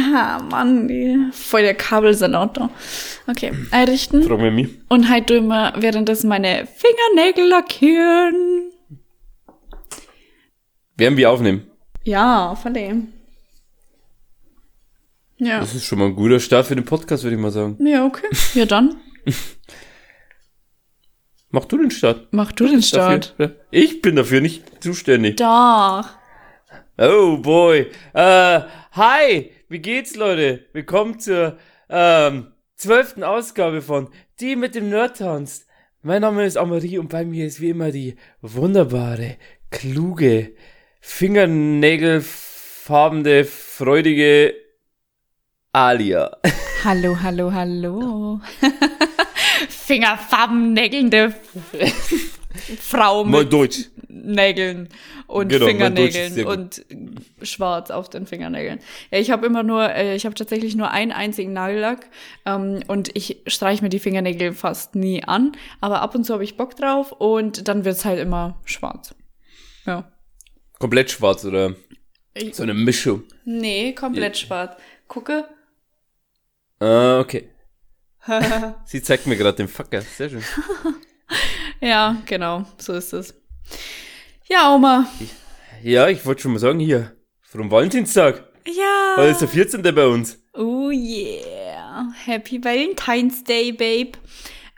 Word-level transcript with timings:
Aha, 0.00 0.42
Mann, 0.50 0.88
die, 0.88 1.28
voll 1.32 1.62
der 1.62 1.74
Kabelsalat 1.74 2.56
da. 2.56 2.70
Okay, 3.26 3.52
einrichten. 3.70 4.22
Frag 4.22 4.40
mich. 4.52 4.68
Und 4.88 5.08
halt 5.08 5.28
du 5.30 5.36
immer 5.36 5.72
währenddessen 5.76 6.28
meine 6.28 6.66
Fingernägel 6.66 7.48
lackieren. 7.48 8.70
Werden 10.96 11.16
wir 11.16 11.30
aufnehmen. 11.30 11.70
Ja, 12.04 12.54
verlehen. 12.54 13.12
Ja. 15.38 15.60
Das 15.60 15.74
ist 15.74 15.84
schon 15.84 15.98
mal 15.98 16.06
ein 16.06 16.16
guter 16.16 16.38
Start 16.40 16.66
für 16.66 16.74
den 16.76 16.84
Podcast, 16.84 17.24
würde 17.24 17.36
ich 17.36 17.42
mal 17.42 17.50
sagen. 17.50 17.76
Ja, 17.86 18.04
okay. 18.04 18.28
Ja, 18.54 18.66
dann 18.66 18.96
Mach 21.52 21.64
du 21.64 21.78
den 21.78 21.90
Start. 21.90 22.28
mach 22.30 22.52
du 22.52 22.66
den 22.68 22.82
Start. 22.82 23.34
Dafür. 23.38 23.56
Ich 23.70 24.02
bin 24.02 24.14
dafür 24.16 24.40
nicht 24.40 24.62
zuständig. 24.82 25.36
Doch. 25.36 26.04
Oh 26.96 27.38
boy. 27.38 27.86
Äh, 28.12 28.60
hi, 28.92 29.50
wie 29.70 29.78
geht's, 29.78 30.14
Leute? 30.16 30.66
Willkommen 30.72 31.20
zur 31.20 31.56
ähm, 31.88 32.48
zwölften 32.74 33.22
Ausgabe 33.22 33.82
von 33.82 34.08
Die 34.40 34.56
mit 34.56 34.74
dem 34.74 34.90
Nerd 34.90 35.18
tanzt. 35.18 35.68
Mein 36.02 36.22
Name 36.22 36.44
ist 36.44 36.56
Amarie 36.56 36.98
und 36.98 37.08
bei 37.08 37.24
mir 37.24 37.46
ist 37.46 37.60
wie 37.60 37.70
immer 37.70 37.92
die 37.92 38.16
wunderbare, 38.40 39.36
kluge, 39.70 40.56
fingernägelfarbene, 41.00 43.44
freudige 43.44 44.56
Alia. 45.70 46.36
Hallo, 46.82 47.16
hallo, 47.22 47.52
hallo. 47.52 48.40
Fingerfarbennägelnde 49.68 51.32
Frau 52.78 53.24
mit. 53.24 53.90
Nägeln 54.08 54.88
und 55.26 55.48
Genau, 55.48 55.66
Fingernägeln 55.66 56.44
und 56.44 56.84
schwarz 57.42 57.90
auf 57.90 58.08
den 58.08 58.26
Fingernägeln. 58.26 58.80
Ja, 59.10 59.18
ich 59.18 59.30
habe 59.30 59.46
immer 59.46 59.62
nur, 59.62 59.88
äh, 59.88 60.16
ich 60.16 60.24
habe 60.26 60.34
tatsächlich 60.34 60.74
nur 60.74 60.90
einen 60.90 61.12
einzigen 61.12 61.52
Nagellack 61.52 62.08
ähm, 62.44 62.82
und 62.88 63.16
ich 63.16 63.42
streiche 63.46 63.82
mir 63.82 63.88
die 63.88 64.00
Fingernägel 64.00 64.52
fast 64.52 64.94
nie 64.94 65.22
an, 65.24 65.52
aber 65.80 66.02
ab 66.02 66.14
und 66.14 66.24
zu 66.24 66.32
habe 66.32 66.44
ich 66.44 66.56
Bock 66.56 66.76
drauf 66.76 67.12
und 67.12 67.68
dann 67.68 67.84
wird's 67.84 68.04
halt 68.04 68.18
immer 68.18 68.60
schwarz. 68.64 69.14
Ja. 69.86 70.10
Komplett 70.78 71.10
schwarz 71.10 71.44
oder 71.44 71.74
Ich, 72.34 72.54
so 72.54 72.62
eine 72.62 72.74
Mischung. 72.74 73.22
nee, 73.44 73.92
komplett 73.92 74.38
schwarz. 74.38 74.76
Gucke. 75.06 75.48
Ah, 76.80 77.20
okay. 77.20 77.50
Sie 78.84 79.02
zeigt 79.02 79.26
mir 79.26 79.36
gerade 79.36 79.56
den 79.56 79.68
Fucker. 79.68 80.02
Sehr 80.02 80.30
schön. 80.30 80.42
ja, 81.80 82.16
genau, 82.26 82.64
so 82.78 82.92
ist 82.94 83.12
es. 83.12 83.34
Ja, 84.48 84.74
Oma. 84.74 85.06
Ja, 85.82 86.08
ich 86.08 86.24
wollte 86.26 86.42
schon 86.42 86.52
mal 86.52 86.58
sagen, 86.58 86.78
hier, 86.80 87.16
vom 87.42 87.70
Valentinstag. 87.70 88.44
Ja. 88.66 89.14
Heute 89.16 89.30
ist 89.30 89.40
der 89.40 89.48
14. 89.48 89.82
bei 89.94 90.06
uns. 90.06 90.38
Oh 90.54 90.90
yeah. 90.90 92.08
Happy 92.24 92.62
Valentine's 92.62 93.42
Day, 93.44 93.72
Babe. 93.72 94.12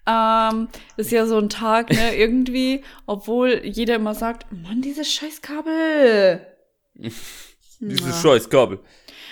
Ähm, 0.06 0.68
ist 0.96 1.10
ja 1.12 1.26
so 1.26 1.38
ein 1.38 1.48
Tag, 1.48 1.90
ne, 1.90 2.14
irgendwie, 2.16 2.82
obwohl 3.06 3.62
jeder 3.64 3.96
immer 3.96 4.14
sagt, 4.14 4.50
Mann, 4.52 4.82
dieses 4.82 5.12
scheiß 5.12 5.40
Kabel. 5.42 6.46
Dieses 7.84 8.22
scheiß 8.22 8.48
Kabel. 8.48 8.78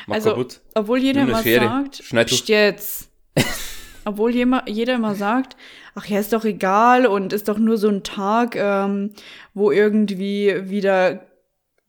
Mach 0.08 0.16
Also, 0.16 0.30
kaputt. 0.30 0.60
obwohl 0.74 0.98
jeder 0.98 1.22
immer 1.22 1.40
Schere. 1.42 1.66
sagt, 1.66 2.02
Schneid 2.02 2.30
du. 2.30 2.34
"Psst 2.34 2.48
jetzt. 2.48 3.08
obwohl 4.04 4.34
jeder 4.34 4.94
immer 4.94 5.14
sagt, 5.14 5.56
ach 5.94 6.06
ja, 6.06 6.20
ist 6.20 6.32
doch 6.32 6.44
egal 6.44 7.06
und 7.06 7.32
ist 7.32 7.48
doch 7.48 7.58
nur 7.58 7.78
so 7.78 7.88
ein 7.88 8.02
Tag, 8.02 8.56
ähm, 8.56 9.10
wo 9.54 9.70
irgendwie 9.70 10.68
wieder 10.70 11.20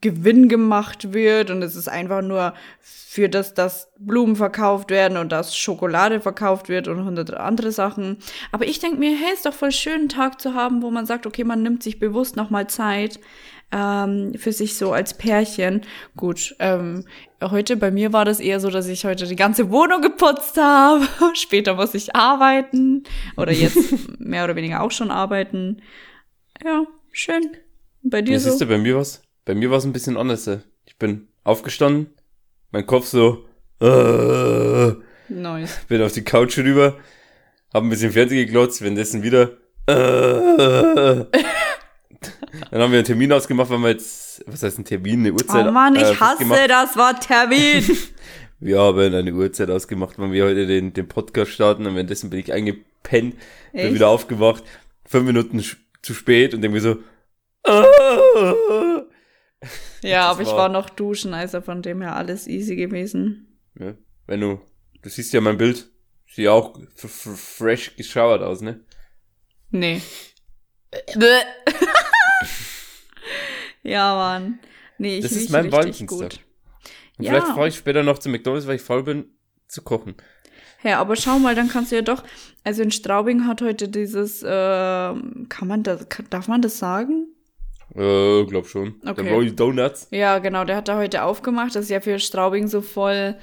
Gewinn 0.01 0.49
gemacht 0.49 1.13
wird 1.13 1.51
und 1.51 1.61
es 1.61 1.75
ist 1.75 1.87
einfach 1.87 2.23
nur 2.23 2.55
für 2.79 3.29
das, 3.29 3.53
dass 3.53 3.89
Blumen 3.99 4.35
verkauft 4.35 4.89
werden 4.89 5.17
und 5.17 5.31
dass 5.31 5.55
Schokolade 5.55 6.21
verkauft 6.21 6.69
wird 6.69 6.87
und 6.87 7.05
hundert 7.05 7.33
andere 7.33 7.71
Sachen. 7.71 8.17
Aber 8.51 8.65
ich 8.65 8.79
denke 8.79 8.97
mir, 8.97 9.15
hey, 9.15 9.33
ist 9.33 9.45
doch 9.45 9.53
voll 9.53 9.71
schön, 9.71 9.93
einen 9.93 10.09
Tag 10.09 10.41
zu 10.41 10.55
haben, 10.55 10.81
wo 10.81 10.89
man 10.89 11.05
sagt, 11.05 11.27
okay, 11.27 11.43
man 11.43 11.61
nimmt 11.61 11.83
sich 11.83 11.99
bewusst 11.99 12.35
nochmal 12.35 12.67
Zeit 12.67 13.19
ähm, 13.71 14.33
für 14.37 14.51
sich 14.51 14.75
so 14.75 14.91
als 14.93 15.13
Pärchen. 15.13 15.81
Gut, 16.17 16.55
ähm, 16.59 17.05
heute 17.41 17.77
bei 17.77 17.91
mir 17.91 18.13
war 18.13 18.25
das 18.25 18.39
eher 18.39 18.59
so, 18.59 18.69
dass 18.69 18.87
ich 18.87 19.05
heute 19.05 19.25
die 19.27 19.35
ganze 19.35 19.69
Wohnung 19.71 20.01
geputzt 20.01 20.57
habe. 20.57 21.07
Später 21.33 21.75
muss 21.75 21.93
ich 21.93 22.15
arbeiten 22.15 23.03
oder 23.37 23.51
jetzt 23.51 23.77
mehr 24.19 24.43
oder 24.43 24.55
weniger 24.55 24.81
auch 24.81 24.91
schon 24.91 25.11
arbeiten. 25.11 25.81
Ja, 26.63 26.85
schön. 27.11 27.57
Bei 28.03 28.21
dir 28.21 28.33
Ja, 28.33 28.39
so? 28.39 28.49
siehst 28.49 28.61
du, 28.61 28.65
bei 28.65 28.77
mir 28.77 28.97
was? 28.97 29.21
Bei 29.45 29.55
mir 29.55 29.69
war 29.71 29.77
es 29.77 29.85
ein 29.85 29.93
bisschen 29.93 30.17
anders. 30.17 30.49
Ich 30.85 30.97
bin 30.97 31.27
aufgestanden, 31.43 32.09
mein 32.71 32.85
Kopf 32.85 33.05
so, 33.07 33.45
äh, 33.79 34.91
Nice. 35.29 35.79
bin 35.87 36.01
auf 36.01 36.11
die 36.11 36.23
Couch 36.23 36.57
rüber, 36.57 36.97
hab 37.73 37.83
ein 37.83 37.89
bisschen 37.89 38.11
Fernsehen 38.11 38.45
geglotzt, 38.45 38.81
währenddessen 38.81 39.23
wieder, 39.23 39.51
äh, 39.87 41.25
dann 42.71 42.81
haben 42.81 42.91
wir 42.91 42.99
einen 42.99 43.05
Termin 43.05 43.31
ausgemacht, 43.31 43.69
weil 43.69 43.79
wir 43.79 43.89
jetzt, 43.89 44.43
was 44.47 44.63
heißt 44.63 44.77
ein 44.79 44.85
Termin, 44.85 45.19
eine 45.21 45.33
Uhrzeit 45.33 45.67
Oh 45.67 45.71
Mann, 45.71 45.95
ich 45.95 46.01
äh, 46.01 46.15
hasse 46.15 46.45
festgemacht. 46.45 46.69
das 46.69 46.95
Wort 46.97 47.21
Termin. 47.27 47.97
Wir 48.63 48.79
haben 48.79 48.99
eine 48.99 49.33
Uhrzeit 49.33 49.71
ausgemacht, 49.71 50.19
wann 50.19 50.31
wir 50.31 50.45
heute 50.45 50.67
den, 50.67 50.93
den 50.93 51.07
Podcast 51.07 51.49
starten 51.51 51.87
und 51.87 51.95
währenddessen 51.95 52.29
bin 52.29 52.39
ich 52.41 52.53
eingepennt, 52.53 53.35
bin 53.71 53.79
Echt? 53.81 53.95
wieder 53.95 54.07
aufgewacht, 54.09 54.63
fünf 55.03 55.25
Minuten 55.25 55.63
zu 56.03 56.13
spät 56.13 56.53
und 56.53 56.61
denke 56.61 56.75
mir 56.75 56.81
so, 56.81 56.91
äh, 57.63 59.01
ja, 60.07 60.27
Das 60.27 60.31
aber 60.31 60.41
ich 60.41 60.47
war- 60.49 60.57
war 60.57 60.69
noch 60.69 60.91
duschen, 60.91 61.33
also 61.33 61.61
von 61.61 61.81
dem 61.81 62.01
her 62.03 62.15
alles 62.15 62.45
easy 62.47 62.75
gewesen. 62.75 63.57
Ja, 63.79 63.95
wenn 64.27 64.41
du, 64.41 64.61
du 65.01 65.09
siehst 65.09 65.33
ja 65.33 65.41
mein 65.41 65.57
Bild, 65.57 65.89
sieht 66.27 66.45
ja 66.45 66.51
auch 66.51 66.77
fresh 66.95 67.95
geschauert 67.95 68.43
aus, 68.43 68.61
ne? 68.61 68.81
Nee. 69.71 70.01
ja, 73.83 74.13
Mann. 74.15 74.59
Nee, 74.97 75.17
ich 75.17 75.23
Das 75.23 75.31
ist 75.33 75.49
mein 75.49 75.71
Valentinstag. 75.71 76.33
Und 77.17 77.25
Ja. 77.25 77.31
vielleicht 77.31 77.47
fahre 77.47 77.67
ich 77.67 77.75
später 77.75 78.03
noch 78.03 78.19
zu 78.19 78.29
McDonalds, 78.29 78.67
weil 78.67 78.75
ich 78.75 78.81
faul 78.81 79.03
bin, 79.03 79.25
zu 79.67 79.81
kochen. 79.81 80.15
Ja, 80.83 80.99
aber 80.99 81.15
schau 81.15 81.37
mal, 81.37 81.53
dann 81.53 81.69
kannst 81.69 81.91
du 81.91 81.95
ja 81.97 82.01
doch, 82.01 82.23
also 82.63 82.81
in 82.81 82.91
Straubing 82.91 83.45
hat 83.47 83.61
heute 83.61 83.87
dieses, 83.87 84.43
ähm, 84.45 85.45
kann 85.47 85.67
man 85.67 85.83
das, 85.83 86.09
kann, 86.09 86.25
darf 86.29 86.47
man 86.47 86.61
das 86.61 86.79
sagen? 86.79 87.27
Äh, 87.93 88.45
glaub 88.45 88.67
schon. 88.67 88.95
Okay. 89.05 89.23
Der 89.23 89.33
Royal 89.33 89.51
Donuts. 89.51 90.07
Ja, 90.11 90.39
genau, 90.39 90.63
der 90.63 90.77
hat 90.77 90.87
da 90.87 90.97
heute 90.97 91.23
aufgemacht, 91.23 91.75
das 91.75 91.83
ist 91.85 91.89
ja 91.91 91.99
für 92.01 92.17
Straubing 92.19 92.67
so 92.67 92.81
voll, 92.81 93.35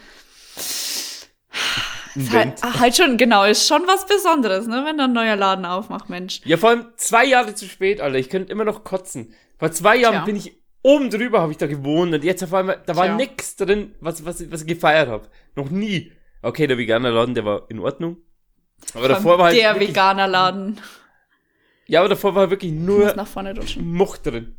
ist 2.19 2.33
halt, 2.33 2.63
halt 2.63 2.97
schon, 2.97 3.17
genau, 3.17 3.45
ist 3.45 3.67
schon 3.67 3.83
was 3.87 4.07
Besonderes, 4.07 4.67
ne, 4.67 4.85
wenn 4.87 4.99
da 4.99 5.05
ein 5.05 5.13
neuer 5.13 5.37
Laden 5.37 5.65
aufmacht, 5.65 6.09
Mensch. 6.09 6.41
Ja, 6.45 6.57
vor 6.57 6.71
allem 6.71 6.87
zwei 6.97 7.25
Jahre 7.25 7.55
zu 7.55 7.67
spät, 7.67 8.01
Alter. 8.01 8.19
Ich 8.19 8.29
könnte 8.31 8.53
immer 8.53 8.65
noch 8.65 8.85
kotzen. 8.85 9.35
Vor 9.59 9.71
zwei 9.73 9.97
Jahren 9.97 10.15
Tja. 10.15 10.25
bin 10.25 10.37
ich 10.37 10.57
oben 10.83 11.11
drüber, 11.11 11.41
habe 11.41 11.53
ich 11.53 11.59
da 11.59 11.67
gewohnt. 11.67 12.15
Und 12.15 12.25
jetzt 12.25 12.43
auf 12.43 12.55
einmal, 12.55 12.83
da 12.87 12.97
war 12.97 13.07
Tja. 13.07 13.17
nix 13.17 13.57
drin, 13.57 13.95
was, 14.01 14.25
was, 14.25 14.51
was 14.51 14.63
ich 14.63 14.67
gefeiert 14.67 15.09
habe. 15.09 15.29
Noch 15.55 15.71
nie. 15.71 16.13
Okay, 16.43 16.67
der 16.67 16.79
Veganerladen, 16.79 17.35
der 17.35 17.45
war 17.45 17.67
in 17.69 17.81
Ordnung. 17.81 18.19
Aber 18.95 19.09
davor 19.09 19.39
war 19.39 19.47
halt 19.47 19.57
der 19.57 19.79
Veganerladen. 19.79 20.81
Ja, 21.87 22.01
aber 22.01 22.11
davor 22.11 22.35
war 22.35 22.51
wirklich 22.51 22.73
Ich 22.73 22.79
nur 22.79 23.15
nach 23.15 23.27
vorne 23.27 23.57
rutschen. 23.57 23.85
Much 23.93 24.19
drin. 24.19 24.57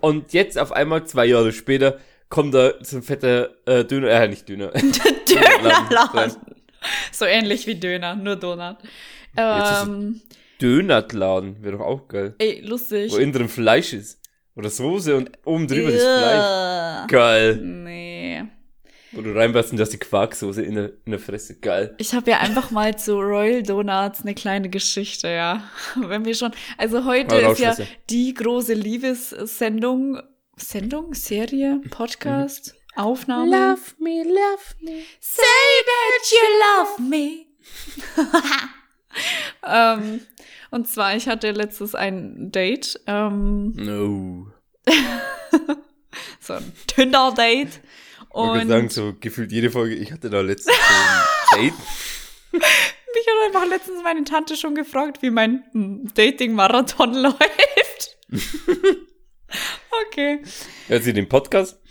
Und 0.00 0.32
jetzt 0.32 0.58
auf 0.58 0.72
einmal, 0.72 1.04
zwei 1.06 1.26
Jahre 1.26 1.52
später, 1.52 1.98
kommt 2.28 2.54
da 2.54 2.72
so 2.80 2.96
ein 2.96 3.02
fetter 3.02 3.50
äh, 3.66 3.84
Döner, 3.84 4.08
äh, 4.08 4.28
nicht 4.28 4.48
Döner. 4.48 4.70
Dönerladen. 5.28 6.36
So 7.12 7.24
ähnlich 7.24 7.66
wie 7.66 7.74
Döner, 7.74 8.14
nur 8.16 8.36
Donut. 8.36 8.76
Ist 8.82 8.90
Ähm, 9.36 10.20
Dönerladen, 10.60 11.62
wäre 11.62 11.78
doch 11.78 11.84
auch 11.84 12.08
geil. 12.08 12.34
ey, 12.38 12.60
lustig. 12.60 13.12
Wo 13.12 13.16
innen 13.16 13.32
drin 13.32 13.48
Fleisch 13.48 13.92
ist. 13.92 14.20
Oder 14.54 14.68
Soße 14.70 15.16
und 15.16 15.30
oben 15.44 15.66
drüber 15.66 15.90
das 15.90 16.02
Fleisch. 16.02 17.06
Geil. 17.08 17.56
Nee. 17.56 18.42
Wo 19.12 19.20
du 19.20 19.34
reinbeißt 19.34 19.72
und 19.72 19.76
du 19.78 19.82
hast 19.82 19.92
die 19.92 19.98
Quarksoße 19.98 20.62
in 20.62 20.74
der, 20.74 20.90
in 21.04 21.12
der 21.12 21.18
Fresse. 21.18 21.58
Geil. 21.58 21.94
Ich 21.98 22.14
habe 22.14 22.30
ja 22.30 22.38
einfach 22.38 22.70
mal 22.70 22.96
zu 22.96 23.14
Royal 23.18 23.62
Donuts 23.62 24.22
eine 24.22 24.34
kleine 24.34 24.70
Geschichte, 24.70 25.28
ja. 25.28 25.64
Wenn 25.96 26.24
wir 26.24 26.34
schon. 26.34 26.52
Also 26.78 27.04
heute 27.04 27.36
ist 27.36 27.58
ja 27.58 27.74
die 28.10 28.32
große 28.34 28.74
Liebessendung. 28.74 30.20
Sendung? 30.56 31.14
Serie? 31.14 31.80
Podcast? 31.90 32.74
Aufnahme? 32.94 33.76
me, 33.98 34.22
love 34.22 34.74
me. 34.80 35.02
Say 35.20 35.42
that 35.86 36.30
you 36.30 36.38
love 36.60 37.02
me. 37.08 37.46
ähm, 39.66 40.20
und 40.70 40.88
zwar, 40.88 41.16
ich 41.16 41.28
hatte 41.28 41.52
letztes 41.52 41.94
ein 41.94 42.50
Date, 42.50 43.00
ähm, 43.06 43.72
No. 43.76 44.46
so 46.40 46.54
ein 46.54 46.72
Tinder-Date. 46.86 47.68
Ich 47.68 48.34
würde 48.34 48.60
Und 48.62 48.68
sagen, 48.68 48.88
so 48.88 49.14
gefühlt 49.18 49.52
jede 49.52 49.70
Folge, 49.70 49.94
ich 49.94 50.12
hatte 50.12 50.30
da 50.30 50.40
letztens 50.40 50.76
so 50.76 51.58
ein 51.58 51.62
Date. 51.62 51.74
mich 52.52 52.62
hat 52.62 53.46
einfach 53.46 53.68
letztens 53.68 54.02
meine 54.02 54.24
Tante 54.24 54.56
schon 54.56 54.74
gefragt, 54.74 55.22
wie 55.22 55.30
mein 55.30 55.64
hm, 55.72 56.10
Dating-Marathon 56.14 57.14
läuft. 57.14 58.18
okay. 60.06 60.42
Hört 60.88 61.04
sie 61.04 61.12
den 61.12 61.28
Podcast? 61.28 61.81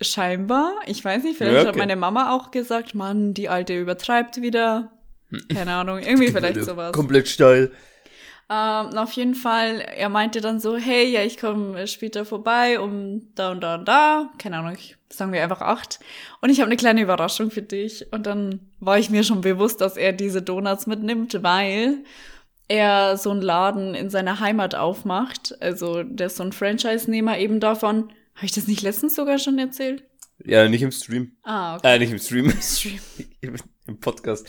Scheinbar. 0.00 0.72
Ich 0.86 1.04
weiß 1.04 1.22
nicht, 1.24 1.36
vielleicht 1.36 1.54
Ja, 1.54 1.60
okay. 1.60 1.68
hat 1.68 1.76
meine 1.76 1.96
Mama 1.96 2.34
auch 2.34 2.50
gesagt, 2.50 2.94
Mann, 2.94 3.34
die 3.34 3.48
Alte 3.48 3.78
übertreibt 3.78 4.40
wieder. 4.40 4.92
Keine 5.52 5.72
Ahnung, 5.74 5.98
irgendwie 5.98 6.28
vielleicht 6.32 6.64
sowas. 6.64 6.92
Komplett 6.92 7.28
steil. 7.28 7.70
Ähm, 8.52 8.98
auf 8.98 9.12
jeden 9.12 9.36
Fall, 9.36 9.80
er 9.80 10.08
meinte 10.08 10.40
dann 10.40 10.58
so, 10.58 10.76
hey, 10.76 11.08
ja, 11.08 11.22
ich 11.22 11.38
komme 11.38 11.86
später 11.86 12.24
vorbei 12.24 12.80
um 12.80 13.28
da 13.36 13.52
und 13.52 13.60
da 13.60 13.76
und 13.76 13.86
da. 13.86 14.30
Keine 14.38 14.58
Ahnung, 14.58 14.72
ich, 14.74 14.96
sagen 15.08 15.32
wir 15.32 15.42
einfach 15.42 15.60
acht. 15.60 16.00
Und 16.40 16.50
ich 16.50 16.60
habe 16.60 16.66
eine 16.68 16.76
kleine 16.76 17.02
Überraschung 17.02 17.52
für 17.52 17.62
dich. 17.62 18.12
Und 18.12 18.26
dann 18.26 18.58
war 18.80 18.98
ich 18.98 19.08
mir 19.08 19.22
schon 19.22 19.40
bewusst, 19.40 19.80
dass 19.80 19.96
er 19.96 20.12
diese 20.12 20.42
Donuts 20.42 20.88
mitnimmt, 20.88 21.42
weil 21.44 21.98
er 22.66 23.16
so 23.16 23.30
einen 23.30 23.42
Laden 23.42 23.94
in 23.94 24.10
seiner 24.10 24.40
Heimat 24.40 24.74
aufmacht. 24.74 25.54
Also 25.60 26.02
der 26.02 26.26
ist 26.26 26.36
so 26.36 26.42
ein 26.42 26.52
Franchise-Nehmer 26.52 27.38
eben 27.38 27.60
davon. 27.60 28.10
Habe 28.40 28.46
ich 28.46 28.52
das 28.52 28.66
nicht 28.66 28.80
letztens 28.80 29.14
sogar 29.14 29.38
schon 29.38 29.58
erzählt? 29.58 30.02
Ja, 30.42 30.66
nicht 30.66 30.80
im 30.80 30.92
Stream. 30.92 31.32
Ah, 31.42 31.76
okay. 31.76 31.96
Äh, 31.96 31.98
nicht 31.98 32.10
im 32.10 32.18
Stream. 32.18 32.50
Stream. 32.58 32.98
Im 33.86 34.00
Podcast. 34.00 34.46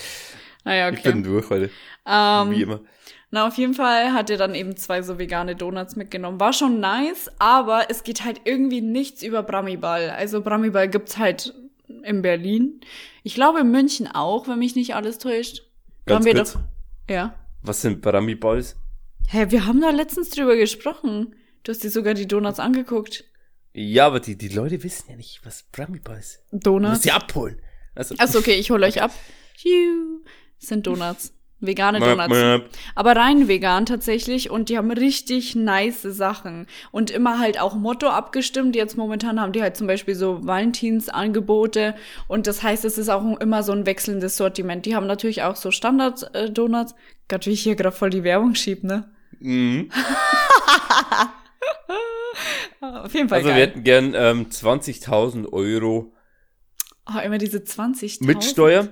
Naja, 0.64 0.90
Ich 0.92 1.04
bin 1.04 1.20
okay. 1.20 1.24
durch 1.24 1.50
heute. 1.50 1.70
Ähm, 2.06 2.52
Wie 2.52 2.62
immer. 2.62 2.80
Na, 3.32 3.48
auf 3.48 3.58
jeden 3.58 3.74
Fall 3.74 4.14
hat 4.14 4.30
er 4.30 4.38
dann 4.38 4.56
eben 4.56 4.78
zwei 4.78 5.02
so 5.02 5.20
vegane 5.20 5.58
Donuts 5.58 5.98
mitgenommen. 5.98 6.40
War 6.40 6.54
schon 6.54 6.80
nice, 6.80 7.30
aber 7.38 7.90
es 7.90 8.04
geht 8.04 8.24
halt 8.24 8.40
irgendwie 8.46 8.80
nichts 8.80 9.24
über 9.24 9.44
Bramiball. 9.44 10.10
Also 10.10 10.40
Bramiball 10.42 10.88
gibt's 10.88 11.18
halt 11.18 11.54
in 12.04 12.22
Berlin. 12.22 12.80
Ich 13.24 13.36
glaube 13.36 13.60
in 13.60 13.72
München 13.72 14.08
auch, 14.08 14.48
wenn 14.48 14.60
mich 14.60 14.78
nicht 14.78 14.96
alles 14.96 15.18
täuscht. 15.18 15.64
Ganz 16.06 16.20
haben 16.20 16.26
wir 16.26 16.36
kurz. 16.36 16.54
doch. 16.54 16.62
Ja. 17.10 17.36
Was 17.62 17.82
sind 17.82 18.02
Barami 18.02 18.36
Balls? 18.36 18.78
Hä, 19.28 19.48
wir 19.50 19.66
haben 19.66 19.82
da 19.82 19.90
letztens 19.90 20.30
drüber 20.30 20.56
gesprochen. 20.56 21.36
Du 21.64 21.72
hast 21.74 21.84
dir 21.84 21.90
sogar 21.90 22.14
die 22.14 22.28
Donuts 22.28 22.60
angeguckt. 22.62 23.26
Ja, 23.74 24.08
aber 24.08 24.20
die, 24.20 24.38
die 24.38 24.50
Leute 24.50 24.84
wissen 24.84 25.10
ja 25.10 25.16
nicht, 25.16 25.42
was 25.46 25.64
Barami 25.72 26.00
Balls 26.00 26.36
ist. 26.36 26.44
Du 26.52 26.56
musst 26.56 26.66
Donuts. 26.68 27.02
sie 27.04 27.12
abholen. 27.12 27.62
Also, 27.96 28.16
Achso, 28.18 28.40
okay, 28.40 28.56
ich 28.56 28.70
hole 28.72 28.86
euch 28.86 29.02
ab. 29.02 29.12
Hiu. 29.58 30.22
Das 30.60 30.70
sind 30.70 30.86
Donuts. 30.88 31.34
Vegane 31.64 32.00
Möp, 32.00 32.10
Donuts. 32.10 32.30
möp. 32.30 32.70
Aber 32.96 33.16
rein 33.16 33.48
vegan 33.48 33.86
tatsächlich 33.86 34.50
und 34.50 34.70
die 34.70 34.78
haben 34.80 34.90
richtig 34.92 35.56
nice 35.56 36.02
Sachen. 36.02 36.66
Und 36.92 37.12
immer 37.12 37.38
halt 37.38 37.60
auch 37.60 37.76
Motto 37.76 38.08
abgestimmt. 38.10 38.76
Jetzt 38.76 38.98
momentan 38.98 39.40
haben 39.40 39.52
die 39.54 39.62
halt 39.62 39.78
zum 39.78 39.86
Beispiel 39.86 40.16
so 40.16 40.44
Valentinsangebote 40.46 41.96
und 42.28 42.48
das 42.48 42.64
heißt, 42.64 42.84
es 42.84 42.98
ist 42.98 43.10
auch 43.10 43.40
immer 43.40 43.62
so 43.62 43.74
ein 43.74 43.86
wechselndes 43.86 44.38
Sortiment. 44.38 44.88
Die 44.88 44.96
haben 44.96 45.06
natürlich 45.06 45.44
auch 45.44 45.56
so 45.56 45.70
Standard-Donuts. 45.70 46.96
Gott, 47.28 47.46
wie 47.46 47.52
ich 47.52 47.62
hier 47.62 47.76
gerade 47.76 47.96
voll 47.96 48.10
die 48.10 48.24
Werbung 48.24 48.56
schieb, 48.56 48.84
ne? 48.84 49.12
Mhm. 49.40 49.92
Auf 52.80 53.14
jeden 53.14 53.30
Fall 53.30 53.40
Also 53.40 53.50
wir 53.50 53.56
geil. 53.56 53.68
hätten 53.68 53.84
gern 53.84 54.14
ähm, 54.16 54.50
20.000 54.50 55.52
Euro 55.52 56.14
Oh, 57.08 57.20
immer 57.20 57.38
diese 57.38 57.58
20.000. 57.60 58.26
mit 58.26 58.44
Steuer. 58.44 58.88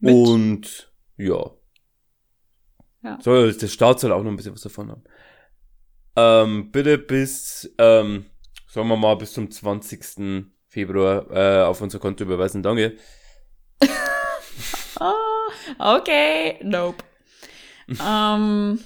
Mit- 0.00 0.12
Und 0.14 0.92
ja. 1.16 1.50
Ja. 3.02 3.18
Soll, 3.20 3.52
der 3.54 3.68
Staat 3.68 4.00
soll 4.00 4.12
auch 4.12 4.22
noch 4.22 4.30
ein 4.30 4.36
bisschen 4.36 4.54
was 4.54 4.62
davon 4.62 4.90
haben. 4.90 5.04
Ähm, 6.16 6.70
bitte 6.70 6.98
bis, 6.98 7.72
ähm, 7.78 8.26
sagen 8.68 8.88
wir 8.88 8.96
mal, 8.96 9.14
bis 9.16 9.32
zum 9.32 9.50
20. 9.50 10.46
Februar 10.68 11.30
äh, 11.30 11.62
auf 11.64 11.80
unser 11.80 11.98
Konto 11.98 12.24
überweisen. 12.24 12.62
Danke. 12.62 12.96
Ah, 15.00 15.96
okay, 15.98 16.60
nope. 16.62 17.02
ähm, 17.88 18.78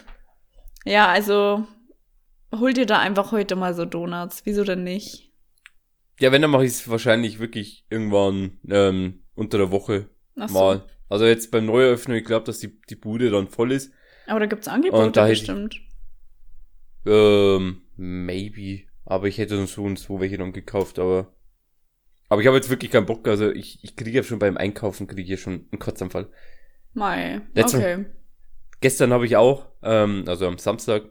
ja, 0.87 1.09
also 1.09 1.67
hol 2.55 2.73
dir 2.73 2.87
da 2.87 2.99
einfach 3.01 3.33
heute 3.33 3.57
mal 3.57 3.75
so 3.75 3.85
Donuts. 3.85 4.43
Wieso 4.47 4.65
denn 4.65 4.85
nicht? 4.85 5.33
Ja, 6.19 6.33
wenn, 6.33 6.41
dann 6.41 6.51
mache 6.51 6.65
ich 6.65 6.71
es 6.73 6.89
wahrscheinlich 6.89 7.39
wirklich 7.39 7.85
irgendwann 7.91 8.59
ähm, 8.71 9.23
unter 9.35 9.59
der 9.59 9.71
Woche 9.71 10.09
Ach 10.37 10.49
so. 10.49 10.55
mal. 10.59 10.85
Also 11.09 11.27
jetzt 11.27 11.51
beim 11.51 11.67
Neueröffnen, 11.67 12.17
ich 12.17 12.25
glaube, 12.25 12.47
dass 12.47 12.59
die, 12.59 12.81
die 12.89 12.97
Bude 12.97 13.31
dann 13.31 13.49
voll 13.49 13.73
ist. 13.73 13.93
Aber 14.27 14.41
da 14.41 14.47
gibt's 14.47 14.67
Angebote 14.69 15.05
Und 15.05 15.17
da 15.17 15.25
hätte 15.25 15.33
ich- 15.35 15.41
bestimmt. 15.41 15.81
Ähm, 17.05 17.83
maybe. 17.97 18.83
Aber 19.05 19.29
ich 19.29 19.39
hätte 19.39 19.65
so 19.67 19.85
und 19.85 19.99
so 19.99 20.21
welche 20.21 20.39
dann 20.39 20.53
gekauft, 20.53 20.99
aber. 20.99 21.33
Aber 22.29 22.41
ich 22.41 22.47
habe 22.49 22.57
jetzt 22.57 22.71
wirklich 22.71 22.91
keinen 22.91 23.07
Bock. 23.07 23.29
Also 23.29 23.53
ich, 23.53 23.79
ich 23.85 23.95
kriege 23.95 24.17
ja 24.17 24.23
schon 24.25 24.41
beim 24.41 24.57
Einkaufen 24.57 25.07
kriege 25.07 25.33
ich 25.33 25.41
schon 25.41 25.67
einen 25.71 25.79
Kotzanfall. 25.79 26.29
Mai. 26.93 27.43
Letzte- 27.55 27.77
Okay. 27.79 28.05
Gestern 28.81 29.13
habe 29.13 29.25
ich 29.27 29.37
auch, 29.37 29.67
ähm, 29.87 30.25
also 30.27 30.47
am 30.47 30.59
Samstag, 30.59 31.05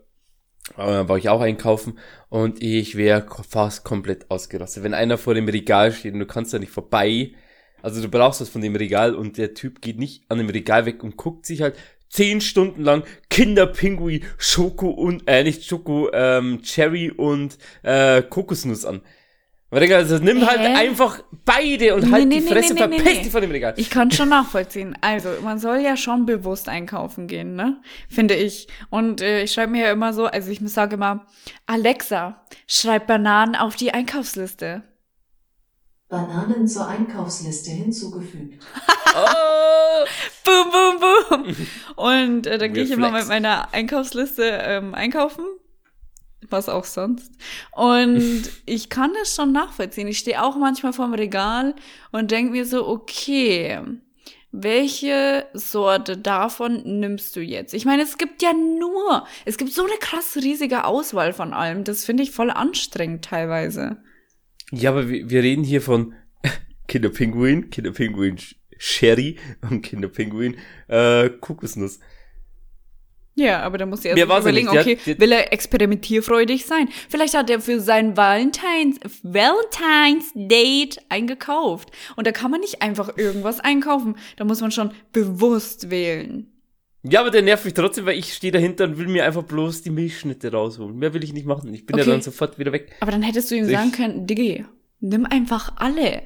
äh, 0.78 1.08
war 1.08 1.18
ich 1.18 1.30
auch 1.30 1.42
einkaufen 1.42 2.00
und 2.30 2.62
ich 2.62 2.96
wäre 2.96 3.26
fast 3.48 3.84
komplett 3.84 4.30
ausgerastet. 4.32 4.84
Wenn 4.84 4.94
einer 4.94 5.18
vor 5.18 5.34
dem 5.34 5.48
Regal 5.48 5.92
steht 5.92 6.14
und 6.14 6.20
du 6.20 6.26
kannst 6.26 6.54
da 6.54 6.60
nicht 6.60 6.72
vorbei, 6.72 7.34
also 7.82 8.02
du 8.02 8.10
brauchst 8.10 8.42
was 8.42 8.50
von 8.50 8.62
dem 8.62 8.76
Regal 8.76 9.14
und 9.14 9.38
der 9.38 9.54
Typ 9.54 9.82
geht 9.82 10.00
nicht 10.00 10.24
an 10.30 10.40
dem 10.40 10.50
Regal 10.50 10.86
weg 10.86 11.04
und 11.04 11.18
guckt 11.18 11.46
sich 11.46 11.62
halt 11.62 11.76
zehn 12.10 12.42
Stunden 12.42 12.82
lang 12.82 13.04
Kinderpinguin, 13.30 14.24
Schoko 14.38 14.90
und, 14.90 15.24
äh, 15.28 15.44
nicht 15.44 15.66
Schoko, 15.66 16.10
ähm, 16.14 16.62
Cherry 16.64 17.12
und 17.12 17.58
äh, 17.84 18.22
Kokosnuss 18.24 18.86
an. 18.86 19.02
Aber 19.76 19.82
Digga, 19.82 19.98
also 19.98 20.20
nimm 20.20 20.48
halt 20.48 20.62
Hä? 20.62 20.74
einfach 20.74 21.22
beide 21.44 21.96
und 21.96 22.06
Nee, 22.06 22.12
halt 22.14 22.28
nee, 22.30 22.40
die 22.40 22.46
nee, 22.46 22.50
Fresse 22.50 22.74
nee, 22.76 22.80
verpiss 22.80 23.04
nee. 23.04 23.24
dich 23.24 23.30
von 23.30 23.42
dem 23.42 23.52
Regal. 23.52 23.74
Ich 23.76 23.90
kann 23.90 24.10
schon 24.10 24.30
nachvollziehen. 24.30 24.98
Also, 25.02 25.28
man 25.44 25.60
soll 25.60 25.80
ja 25.80 25.98
schon 25.98 26.26
bewusst 26.26 26.70
einkaufen 26.70 27.28
gehen, 27.28 27.58
ne? 27.58 27.82
Finde 28.08 28.36
ich. 28.36 28.70
Und 28.90 29.20
äh, 29.20 29.44
ich 29.44 29.52
schreibe 29.52 29.74
mir 29.74 29.88
ja 29.88 29.92
immer 29.92 30.14
so, 30.14 30.28
also 30.28 30.50
ich 30.50 30.62
sage 30.64 30.96
immer, 30.96 31.26
Alexa, 31.66 32.46
schreib 32.68 33.08
Bananen 33.08 33.58
auf 33.58 33.76
die 33.76 33.94
Einkaufsliste. 33.94 34.84
Bananen 36.08 36.70
zur 36.70 36.88
Einkaufsliste 36.88 37.72
hinzugefügt. 37.72 38.64
Oh! 39.18 40.06
Boom, 40.44 40.72
boom, 40.72 41.46
boom. 41.46 41.56
Und 41.96 42.48
äh, 42.48 42.58
dann 42.58 42.74
gehe 42.74 42.84
ich 42.84 42.92
immer 42.92 43.12
mit 43.12 43.30
meiner 43.30 43.74
Einkaufsliste 43.74 44.44
ähm, 44.44 44.94
einkaufen. 44.94 45.46
Was 46.50 46.70
auch 46.70 46.86
sonst. 46.86 47.32
Und 47.72 48.44
ich 48.66 48.90
kann 48.90 49.12
das 49.20 49.36
schon 49.36 49.52
nachvollziehen. 49.52 50.08
Ich 50.08 50.20
stehe 50.20 50.44
auch 50.44 50.58
manchmal 50.58 50.94
vorm 50.94 51.14
Regal 51.14 51.76
und 52.12 52.32
denke 52.32 52.52
mir 52.52 52.66
so, 52.66 52.88
okay, 52.88 53.80
welche 54.52 55.46
Sorte 55.54 56.18
davon 56.18 56.82
nimmst 57.00 57.36
du 57.36 57.42
jetzt? 57.42 57.74
Ich 57.74 57.86
meine, 57.86 58.04
es 58.04 58.18
gibt 58.18 58.42
ja 58.42 58.54
nur, 58.54 59.26
es 59.44 59.58
gibt 59.58 59.74
so 59.74 59.84
eine 59.84 59.98
krass 60.00 60.38
riesige 60.38 60.86
Auswahl 60.86 61.34
von 61.34 61.54
allem. 61.54 61.84
Das 61.84 62.06
finde 62.06 62.24
ich 62.24 62.32
voll 62.32 62.52
anstrengend 62.52 63.26
teilweise. 63.26 63.98
Ja, 64.72 64.92
aber 64.92 65.10
wir, 65.10 65.30
wir 65.30 65.44
reden 65.44 65.64
hier 65.64 65.82
von 65.82 66.14
Kinderpinguin, 66.88 67.70
Kinderpinguin 67.70 68.38
Sherry 68.78 69.38
und 69.70 69.82
Kinderpinguin 69.82 70.58
äh, 70.88 71.30
Kokosnuss. 71.30 72.00
Ja, 73.38 73.62
aber 73.64 73.78
da 73.78 73.86
muss 73.86 74.00
ich 74.00 74.06
erst 74.06 74.18
ja 74.18 74.24
überlegen, 74.26 74.70
nicht. 74.72 74.80
okay, 75.02 75.20
will 75.20 75.32
er 75.34 75.52
experimentierfreudig 75.52 76.66
sein? 76.66 76.88
Vielleicht 77.10 77.36
hat 77.36 77.50
er 77.50 77.60
für 77.60 77.82
sein 77.82 78.16
Valentines, 78.16 78.98
Valentines 79.24 80.32
Date 80.36 81.00
eingekauft. 81.10 81.92
Und 82.16 82.28
da 82.28 82.32
kann 82.32 82.50
man 82.50 82.62
nicht 82.62 82.82
einfach 82.82 83.18
irgendwas 83.18 83.60
einkaufen. 83.60 84.16
Da 84.38 84.46
muss 84.46 84.62
man 84.62 84.72
schon 84.72 84.92
bewusst 85.12 85.90
wählen. 85.90 86.50
Ja, 87.04 87.20
aber 87.20 87.30
der 87.30 87.42
nervt 87.42 87.66
mich 87.66 87.74
trotzdem, 87.74 88.06
weil 88.06 88.18
ich 88.18 88.34
stehe 88.34 88.52
dahinter 88.54 88.86
und 88.86 88.98
will 88.98 89.08
mir 89.08 89.26
einfach 89.26 89.44
bloß 89.44 89.82
die 89.84 89.90
Milchschnitte 89.92 90.52
rausholen. 90.52 90.98
Mehr 90.98 91.14
will 91.14 91.24
ich 91.24 91.34
nicht 91.34 91.46
machen. 91.46 91.72
Ich 91.74 91.86
bin 91.86 91.98
ja 91.98 92.04
Okay. 92.04 92.12
dann 92.12 92.22
sofort 92.22 92.58
wieder 92.58 92.72
weg. 92.72 92.96
Aber 93.02 93.12
dann 93.12 93.22
hättest 93.22 93.52
du 93.52 93.56
ihm 93.56 93.66
Ich- 93.66 93.72
sagen 93.76 93.92
können, 93.92 94.26
Diggi, 94.28 94.66
nimm 95.02 95.26
einfach 95.26 95.74
alle. 95.76 96.24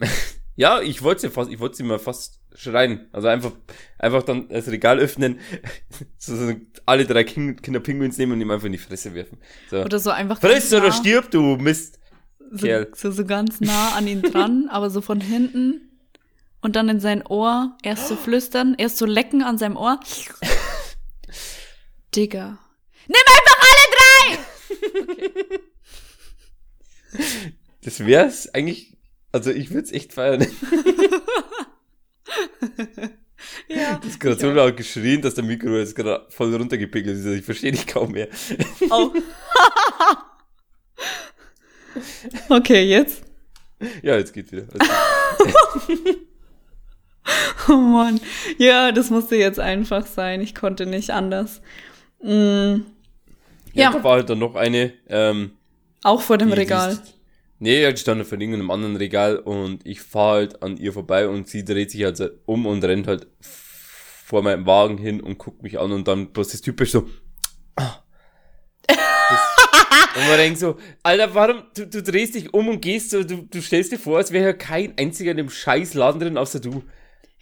Ja, 0.54 0.82
ich 0.82 1.02
wollte 1.02 1.22
sie 1.22 1.30
fast, 1.30 1.50
ich 1.50 1.58
wollte 1.60 1.76
sie 1.76 1.82
mal 1.82 1.98
fast 1.98 2.41
schreien. 2.54 3.08
Also 3.12 3.28
einfach, 3.28 3.52
einfach 3.98 4.22
dann 4.22 4.48
das 4.48 4.68
Regal 4.68 4.98
öffnen, 4.98 5.38
so, 6.18 6.36
so 6.36 6.54
alle 6.86 7.04
drei 7.06 7.24
kind, 7.24 7.62
Kinderpinguins 7.62 8.18
nehmen 8.18 8.32
und 8.32 8.40
ihm 8.40 8.50
einfach 8.50 8.66
in 8.66 8.72
die 8.72 8.78
Fresse 8.78 9.14
werfen. 9.14 9.38
So. 9.70 9.82
Oder 9.82 9.98
so 9.98 10.10
einfach 10.10 10.40
Friss 10.40 10.72
oder 10.72 10.88
nah, 10.88 10.92
stirb, 10.92 11.30
du 11.30 11.56
Mist. 11.56 11.98
so, 12.50 12.66
so, 12.94 13.10
so 13.10 13.24
ganz 13.24 13.60
nah 13.60 13.94
an 13.96 14.06
ihn 14.06 14.22
dran, 14.22 14.68
aber 14.70 14.90
so 14.90 15.00
von 15.00 15.20
hinten. 15.20 15.88
Und 16.60 16.76
dann 16.76 16.88
in 16.88 17.00
sein 17.00 17.26
Ohr 17.26 17.76
erst 17.82 18.06
so 18.06 18.14
flüstern, 18.14 18.76
erst 18.78 18.96
so 18.96 19.04
lecken 19.04 19.42
an 19.42 19.58
seinem 19.58 19.76
Ohr. 19.76 19.98
Digga. 22.14 22.58
Nimm 23.08 23.16
einfach 23.36 23.58
alle 23.68 23.84
drei! 23.96 25.58
Das 27.84 28.06
wär's 28.06 28.48
eigentlich, 28.54 28.96
also 29.32 29.50
ich 29.50 29.70
würde 29.70 29.86
es 29.86 29.92
echt 29.92 30.12
feiern. 30.12 30.46
Ja. 33.68 33.96
Das 34.02 34.06
ist 34.06 34.20
gerade 34.20 34.38
so 34.38 34.50
laut 34.52 34.76
geschrien, 34.76 35.20
dass 35.20 35.34
der 35.34 35.42
Mikro 35.44 35.70
jetzt 35.76 35.96
gerade 35.96 36.26
voll 36.30 36.54
runtergepegelt 36.54 37.18
ist. 37.18 37.26
Ich 37.26 37.44
verstehe 37.44 37.72
dich 37.72 37.86
kaum 37.88 38.12
mehr. 38.12 38.28
Oh. 38.88 39.10
okay, 42.48 42.84
jetzt. 42.84 43.22
Ja, 44.02 44.16
jetzt 44.16 44.32
geht's 44.32 44.52
wieder. 44.52 44.66
Oh 47.68 47.76
Mann. 47.76 48.20
Ja, 48.58 48.90
das 48.90 49.08
musste 49.10 49.36
jetzt 49.36 49.60
einfach 49.60 50.06
sein. 50.06 50.40
Ich 50.40 50.56
konnte 50.56 50.86
nicht 50.86 51.10
anders. 51.10 51.62
Mm. 52.20 52.28
ja, 52.28 52.82
Ja. 53.74 53.92
da 53.92 54.02
war 54.02 54.14
halt 54.14 54.28
dann 54.28 54.40
noch 54.40 54.56
eine, 54.56 54.92
ähm, 55.08 55.52
Auch 56.02 56.20
vor 56.20 56.36
dem 56.38 56.52
Regal. 56.52 56.90
liest- 56.90 57.14
Nee, 57.62 57.88
die 57.92 57.96
stand 57.96 58.20
auf 58.20 58.32
irgendeinem 58.32 58.72
anderen 58.72 58.96
Regal 58.96 59.36
und 59.36 59.86
ich 59.86 60.00
fahre 60.00 60.38
halt 60.38 60.64
an 60.64 60.76
ihr 60.78 60.92
vorbei 60.92 61.28
und 61.28 61.46
sie 61.46 61.64
dreht 61.64 61.92
sich 61.92 62.02
halt 62.02 62.20
um 62.44 62.66
und 62.66 62.82
rennt 62.82 63.06
halt 63.06 63.28
vor 63.40 64.42
meinem 64.42 64.66
Wagen 64.66 64.98
hin 64.98 65.20
und 65.20 65.38
guckt 65.38 65.62
mich 65.62 65.78
an 65.78 65.92
und 65.92 66.08
dann 66.08 66.32
bloß 66.32 66.48
das 66.48 66.60
typisch 66.60 66.90
so. 66.90 67.02
und 67.02 67.08
man 70.26 70.38
denkt 70.38 70.58
so, 70.58 70.76
Alter, 71.04 71.36
warum, 71.36 71.62
du, 71.76 71.86
du 71.86 72.02
drehst 72.02 72.34
dich 72.34 72.52
um 72.52 72.66
und 72.66 72.80
gehst 72.80 73.10
so, 73.10 73.22
du, 73.22 73.46
du 73.48 73.62
stellst 73.62 73.92
dir 73.92 73.98
vor, 74.00 74.16
als 74.16 74.32
wäre 74.32 74.46
ja 74.46 74.52
kein 74.54 74.98
einziger 74.98 75.30
in 75.30 75.36
dem 75.36 75.48
scheiß 75.48 75.94
Laden 75.94 76.20
drin, 76.20 76.38
außer 76.38 76.58
du. 76.58 76.82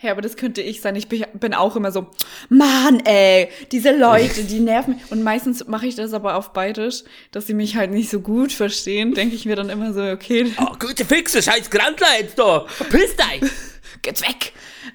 Ja, 0.02 0.12
aber 0.12 0.23
das 0.23 0.37
könnte 0.37 0.62
ich 0.62 0.80
sein. 0.80 0.97
Ich 0.97 1.09
bin, 1.09 1.54
auch 1.54 1.76
immer 1.76 1.92
so, 1.92 2.07
Mann, 2.49 3.00
ey, 3.00 3.49
diese 3.71 3.95
Leute, 3.95 4.45
die 4.45 4.61
nerven. 4.61 4.95
mich. 4.95 5.11
Und 5.11 5.23
meistens 5.23 5.66
mache 5.66 5.87
ich 5.87 5.95
das 5.95 6.14
aber 6.14 6.37
auf 6.37 6.54
Bayerisch, 6.54 7.04
dass 7.33 7.47
sie 7.47 7.54
mich 7.54 7.76
halt 7.76 7.90
nicht 7.90 8.09
so 8.09 8.21
gut 8.21 8.52
verstehen. 8.52 9.12
Denke 9.12 9.35
ich 9.35 9.45
mir 9.45 9.57
dann 9.57 9.69
immer 9.69 9.92
so, 9.92 10.02
okay, 10.02 10.50
Oh, 10.59 10.73
gute 10.78 11.04
Fixe, 11.04 11.42
scheiß 11.42 11.69
Grandler 11.69 12.07
jetzt 12.19 12.38
da, 12.38 12.64
verpiss 12.66 13.14
dich! 13.16 13.50
geht's 14.02 14.23
weg. 14.23 14.52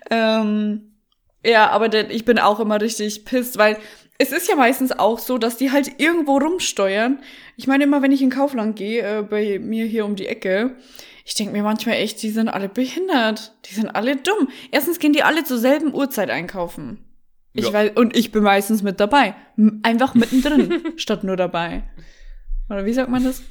Ähm, 0.09 0.95
ja, 1.45 1.69
aber 1.69 1.93
ich 2.09 2.25
bin 2.25 2.39
auch 2.39 2.59
immer 2.59 2.81
richtig 2.81 3.25
pisst, 3.25 3.59
weil 3.59 3.77
es 4.17 4.31
ist 4.31 4.47
ja 4.47 4.55
meistens 4.55 4.91
auch 4.91 5.19
so, 5.19 5.37
dass 5.37 5.57
die 5.57 5.71
halt 5.71 5.99
irgendwo 5.99 6.37
rumsteuern. 6.37 7.19
Ich 7.57 7.67
meine 7.67 7.83
immer, 7.83 8.01
wenn 8.01 8.11
ich 8.11 8.21
in 8.21 8.29
Kaufland 8.29 8.75
gehe, 8.75 9.19
äh, 9.19 9.21
bei 9.21 9.59
mir 9.59 9.85
hier 9.85 10.05
um 10.05 10.15
die 10.15 10.27
Ecke, 10.27 10.75
ich 11.27 11.33
denke 11.33 11.51
mir 11.53 11.63
manchmal 11.63 11.95
echt, 11.95 12.21
die 12.21 12.29
sind 12.29 12.47
alle 12.49 12.69
behindert. 12.69 13.53
Die 13.65 13.73
sind 13.73 13.89
alle 13.89 14.15
dumm. 14.15 14.47
Erstens 14.71 14.99
gehen 14.99 15.11
die 15.11 15.23
alle 15.23 15.43
zur 15.43 15.57
selben 15.57 15.93
Uhrzeit 15.93 16.29
einkaufen. 16.29 17.03
Ich 17.53 17.65
Ja. 17.65 17.73
weiß, 17.73 17.91
und 17.95 18.15
ich 18.15 18.31
bin 18.31 18.43
meistens 18.43 18.83
mit 18.83 18.99
dabei. 18.99 19.33
Einfach 19.81 20.13
mittendrin, 20.13 20.93
statt 20.97 21.23
nur 21.23 21.35
dabei. 21.35 21.83
Oder 22.69 22.85
wie 22.85 22.93
sagt 22.93 23.09
man 23.09 23.23
das? 23.23 23.41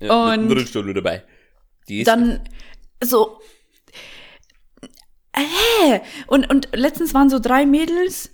Ja, 0.00 0.32
Und- 0.32 0.48
mit 0.48 0.58
einem 0.58 0.66
Stunde 0.66 0.92
dabei. 0.92 1.22
Die 1.88 2.00
ist 2.00 2.08
dann 2.08 2.40
so 3.02 3.40
äh, 5.32 6.00
und 6.26 6.50
und 6.50 6.68
letztens 6.74 7.14
waren 7.14 7.30
so 7.30 7.38
drei 7.38 7.64
Mädels, 7.66 8.30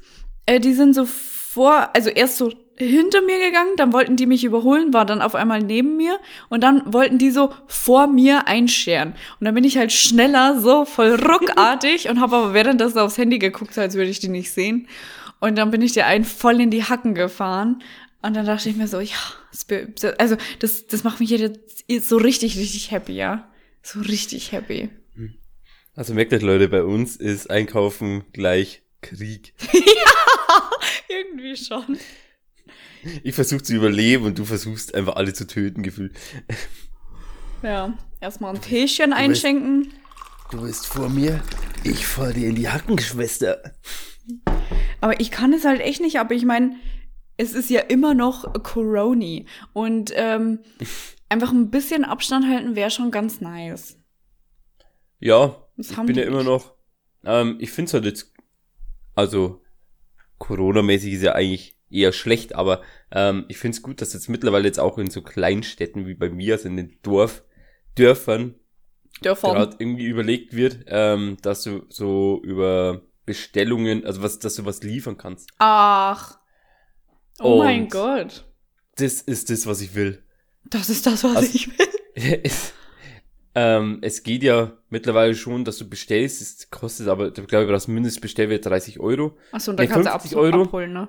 äh, 0.47 0.61
die 0.61 0.73
sind 0.73 0.95
so 0.95 1.05
vor, 1.07 1.91
also 1.95 2.09
erst 2.11 2.37
so 2.39 2.53
hinter 2.77 3.23
mir 3.23 3.39
gegangen, 3.39 3.73
dann 3.77 3.93
wollten 3.93 4.17
die 4.17 4.27
mich 4.27 4.45
überholen, 4.45 4.93
war 4.93 5.05
dann 5.05 5.23
auf 5.23 5.35
einmal 5.35 5.63
neben 5.63 5.97
mir 5.97 6.19
und 6.49 6.63
dann 6.63 6.83
wollten 6.93 7.19
die 7.19 7.31
so 7.31 7.53
vor 7.67 8.07
mir 8.07 8.47
einscheren 8.49 9.15
und 9.41 9.45
dann 9.45 9.55
bin 9.55 9.65
ich 9.65 9.79
halt 9.79 9.93
schneller 9.93 10.61
so 10.61 10.85
voll 10.85 11.15
ruckartig 11.25 12.09
und 12.09 12.21
habe 12.21 12.37
aber 12.37 12.55
währenddessen 12.55 12.99
aufs 12.99 13.19
Handy 13.19 13.39
geguckt, 13.39 13.77
als 13.79 13.95
würde 13.95 14.11
ich 14.11 14.21
die 14.21 14.29
nicht 14.29 14.51
sehen 14.51 14.89
und 15.41 15.57
dann 15.57 15.71
bin 15.71 15.83
ich 15.83 15.93
dir 15.93 16.07
einen 16.07 16.25
voll 16.25 16.61
in 16.61 16.71
die 16.71 16.85
Hacken 16.85 17.15
gefahren 17.15 17.83
und 18.23 18.35
dann 18.35 18.47
dachte 18.47 18.69
ich 18.69 18.77
mir 18.77 18.89
so, 18.89 19.01
ja, 19.01 19.17
also 20.19 20.37
das, 20.59 20.87
das 20.87 21.05
macht 21.05 21.21
mich 21.21 21.31
jetzt 21.31 22.09
so 22.09 22.17
richtig, 22.17 22.59
richtig 22.59 22.91
happy, 22.91 23.13
ja. 23.13 23.49
So 23.83 24.01
richtig 24.01 24.51
happy. 24.51 24.91
Also 25.95 26.13
merkt 26.13 26.35
euch 26.35 26.43
Leute, 26.43 26.69
bei 26.69 26.83
uns 26.83 27.17
ist 27.17 27.49
Einkaufen 27.49 28.25
gleich 28.33 28.83
Krieg. 29.01 29.55
Irgendwie 31.09 31.57
schon. 31.57 31.99
Ich 33.23 33.35
versuche 33.35 33.63
zu 33.63 33.75
überleben 33.75 34.25
und 34.25 34.39
du 34.39 34.45
versuchst 34.45 34.95
einfach 34.95 35.17
alle 35.17 35.33
zu 35.33 35.47
töten, 35.47 35.83
gefühlt. 35.83 36.17
Ja, 37.63 37.97
erstmal 38.21 38.55
ein 38.55 38.61
Teechen 38.61 39.13
einschenken. 39.13 39.93
Du 40.51 40.63
bist 40.63 40.87
vor 40.87 41.09
mir, 41.09 41.43
ich 41.85 42.07
fall 42.07 42.33
dir 42.33 42.49
in 42.49 42.55
die 42.55 42.69
Hacken, 42.69 42.99
Schwester. 42.99 43.63
Aber 45.01 45.21
ich 45.21 45.31
kann 45.31 45.53
es 45.53 45.65
halt 45.65 45.81
echt 45.81 46.01
nicht, 46.01 46.19
aber 46.19 46.35
ich 46.35 46.45
meine, 46.45 46.77
es 47.37 47.53
ist 47.53 47.71
ja 47.71 47.81
immer 47.81 48.15
noch 48.15 48.53
Coroni. 48.63 49.47
Und 49.73 50.13
ähm, 50.15 50.61
einfach 51.29 51.53
ein 51.53 51.71
bisschen 51.71 52.05
Abstand 52.05 52.47
halten 52.47 52.77
wäre 52.77 52.91
schon 52.91 53.11
ganz 53.11 53.41
nice. 53.41 53.99
Ja, 55.19 55.57
Das 55.77 55.91
ich 55.91 55.97
bin 55.97 56.17
ja 56.17 56.25
immer 56.25 56.45
noch. 56.45 56.75
Ähm, 57.25 57.57
ich 57.59 57.71
find's 57.73 57.93
halt 57.95 58.05
jetzt, 58.05 58.33
also 59.15 59.63
Corona-mäßig 60.39 61.15
ist 61.15 61.23
ja 61.23 61.33
eigentlich 61.33 61.76
eher 61.91 62.13
schlecht, 62.13 62.55
aber 62.55 62.83
ähm, 63.13 63.45
ich 63.49 63.59
find's 63.59 63.83
gut, 63.83 64.01
dass 64.01 64.13
jetzt 64.13 64.29
mittlerweile 64.29 64.65
jetzt 64.67 64.81
auch 64.81 64.99
in 64.99 65.11
so 65.11 65.23
Kleinstädten 65.23 66.07
wie 66.07 66.15
bei 66.15 66.29
mir, 66.31 66.55
also 66.55 66.69
in 66.69 66.77
den 66.77 66.99
Dorf, 67.03 67.43
Dörfern, 67.97 68.55
Dörfern. 69.23 69.53
gerade 69.55 69.77
irgendwie 69.79 70.07
überlegt 70.07 70.55
wird, 70.55 70.81
ähm, 70.89 71.37
dass 71.43 71.63
du 71.63 71.85
so 71.89 72.41
über 72.45 73.03
Bestellungen, 73.25 74.05
also 74.05 74.23
was, 74.23 74.39
dass 74.39 74.55
du 74.57 74.65
was 74.65 74.83
liefern 74.83 75.17
kannst. 75.17 75.51
Ach. 75.59 76.39
Oh 77.41 77.59
mein 77.59 77.83
Und- 77.85 77.91
Gott. 77.93 78.45
Das 78.97 79.21
ist 79.21 79.51
das, 79.51 79.67
was 79.67 79.81
ich 79.81 79.95
will. 79.95 80.23
Das 80.65 80.89
ist 80.91 81.07
das, 81.07 81.23
was 81.25 81.37
Also- 81.37 81.51
ich 81.55 81.69
will. 81.79 81.87
es, 82.43 82.73
ähm, 83.55 83.99
es 84.03 84.23
geht 84.23 84.43
ja 84.43 84.77
mittlerweile 84.91 85.35
schon, 85.35 85.65
dass 85.65 85.79
du 85.79 85.89
bestellst, 85.89 86.41
es 86.43 86.71
kostet 86.71 87.09
aber, 87.09 87.29
ich 87.29 87.47
glaube, 87.47 87.67
das 87.73 87.89
Mindestbestellwert 87.89 88.67
30 88.67 89.01
Euro. 89.01 89.37
Achso, 89.53 89.71
und 89.71 89.79
dann 89.79 89.87
Nee, 89.87 89.93
kannst 89.93 90.09
du 90.09 90.13
50 90.13 90.33
ab 90.37 90.39
Euro. 90.43 90.63
abholen, 90.63 90.93
ne? 90.93 91.09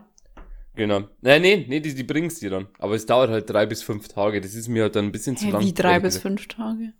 Genau. 0.78 1.04
Nein, 1.22 1.42
nee, 1.42 1.66
nee, 1.68 1.80
die, 1.80 1.94
die 1.94 2.04
bringst 2.04 2.42
dir 2.42 2.52
dann. 2.52 2.68
Aber 2.78 2.94
es 2.96 3.06
dauert 3.06 3.30
halt 3.30 3.50
drei 3.50 3.66
bis 3.66 3.82
fünf 3.82 4.08
Tage. 4.08 4.40
Das 4.40 4.54
ist 4.54 4.68
mir 4.68 4.84
halt 4.84 4.96
dann 4.96 5.06
ein 5.06 5.12
bisschen 5.12 5.36
zu 5.36 5.48
Hä, 5.48 5.52
lang. 5.52 5.64
wie 5.64 5.74
drei 5.74 6.00
bis 6.00 6.18
fünf 6.20 6.48
Tage? 6.48 6.94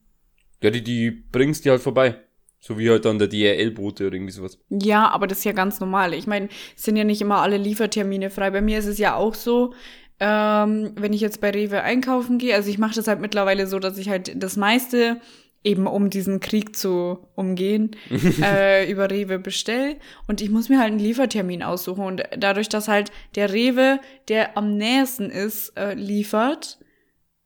Ja, 0.62 0.72
die, 0.72 0.84
die 0.84 1.12
bringst 1.12 1.64
dir 1.64 1.72
halt 1.72 1.82
vorbei. 1.82 2.16
So 2.60 2.80
wie 2.80 2.90
halt 2.90 3.06
dann 3.06 3.20
der 3.20 3.28
DRL-Bote 3.28 4.08
oder 4.08 4.16
irgendwie 4.16 4.32
sowas. 4.34 4.58
Ja, 4.70 5.10
aber 5.10 5.28
das 5.28 5.40
ist 5.40 5.44
ja 5.44 5.52
ganz 5.52 5.80
normal. 5.80 6.16
Ich 6.16 6.26
meine, 6.26 6.50
es 6.76 6.84
sind 6.84 6.98
ja 6.98 7.04
nicht 7.04 7.22
immer 7.22 7.38
alle 7.38 7.58
Liefertermine 7.58 8.32
frei. 8.32 8.50
Bei 8.50 8.62
mir 8.62 8.80
ist 8.80 8.88
es 8.88 8.98
ja 8.98 9.16
auch 9.16 9.36
so, 9.36 9.76
ähm, 10.20 10.94
wenn 10.96 11.14
ich 11.14 11.22
jetzt 11.22 11.40
bei 11.40 11.52
Rewe 11.52 11.84
einkaufen 11.84 12.40
gehe, 12.40 12.56
also 12.56 12.72
ich 12.72 12.80
mache 12.80 12.96
das 12.96 13.08
halt 13.08 13.22
mittlerweile 13.22 13.68
so, 13.68 13.78
dass 13.78 14.00
ich 14.00 14.10
halt 14.10 14.42
das 14.42 14.58
meiste 14.58 15.22
eben 15.64 15.88
um 15.88 16.10
diesen 16.10 16.40
Krieg 16.40 16.76
zu 16.76 17.28
umgehen, 17.36 17.96
äh, 18.42 18.90
über 18.90 19.10
Rewe 19.10 19.40
bestell 19.40 19.98
und 20.28 20.42
ich 20.42 20.50
muss 20.50 20.70
mir 20.70 20.80
halt 20.80 20.92
einen 20.92 21.00
Liefertermin 21.00 21.64
aussuchen 21.64 22.06
und 22.06 22.24
dadurch, 22.38 22.70
dass 22.70 22.88
halt 22.88 23.12
der 23.36 23.52
Rewe, 23.52 24.00
der 24.28 24.58
am 24.58 24.78
nächsten 24.78 25.30
ist, 25.30 25.78
äh, 25.78 25.94
liefert, 25.94 26.80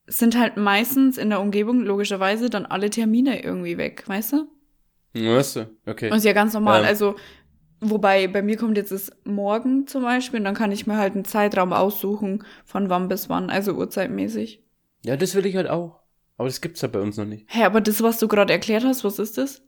sind 0.07 0.37
halt 0.37 0.57
meistens 0.57 1.17
in 1.17 1.29
der 1.29 1.39
Umgebung 1.39 1.81
logischerweise 1.81 2.49
dann 2.49 2.65
alle 2.65 2.89
Termine 2.89 3.43
irgendwie 3.43 3.77
weg, 3.77 4.03
weißt 4.07 4.33
du? 4.33 4.47
Weißt 5.13 5.55
du? 5.57 5.69
Okay. 5.85 6.09
Und 6.09 6.17
ist 6.17 6.25
ja 6.25 6.33
ganz 6.33 6.53
normal. 6.53 6.81
Ähm. 6.81 6.87
Also, 6.87 7.15
wobei 7.79 8.27
bei 8.27 8.41
mir 8.41 8.57
kommt 8.57 8.77
jetzt 8.77 8.91
das 8.91 9.11
morgen 9.23 9.87
zum 9.87 10.03
Beispiel 10.03 10.39
und 10.39 10.45
dann 10.45 10.55
kann 10.55 10.71
ich 10.71 10.87
mir 10.87 10.97
halt 10.97 11.13
einen 11.13 11.25
Zeitraum 11.25 11.73
aussuchen, 11.73 12.43
von 12.65 12.89
wann 12.89 13.07
bis 13.07 13.29
wann, 13.29 13.49
also 13.49 13.73
uhrzeitmäßig. 13.73 14.63
Ja, 15.03 15.17
das 15.17 15.35
will 15.35 15.45
ich 15.45 15.55
halt 15.55 15.69
auch. 15.69 16.00
Aber 16.41 16.47
das 16.47 16.59
gibt's 16.59 16.81
halt 16.81 16.91
bei 16.93 16.99
uns 16.99 17.17
noch 17.17 17.25
nicht. 17.25 17.45
Hä, 17.49 17.65
aber 17.65 17.81
das, 17.81 18.01
was 18.01 18.17
du 18.17 18.27
gerade 18.27 18.51
erklärt 18.51 18.83
hast, 18.83 19.03
was 19.03 19.19
ist 19.19 19.37
das? 19.37 19.61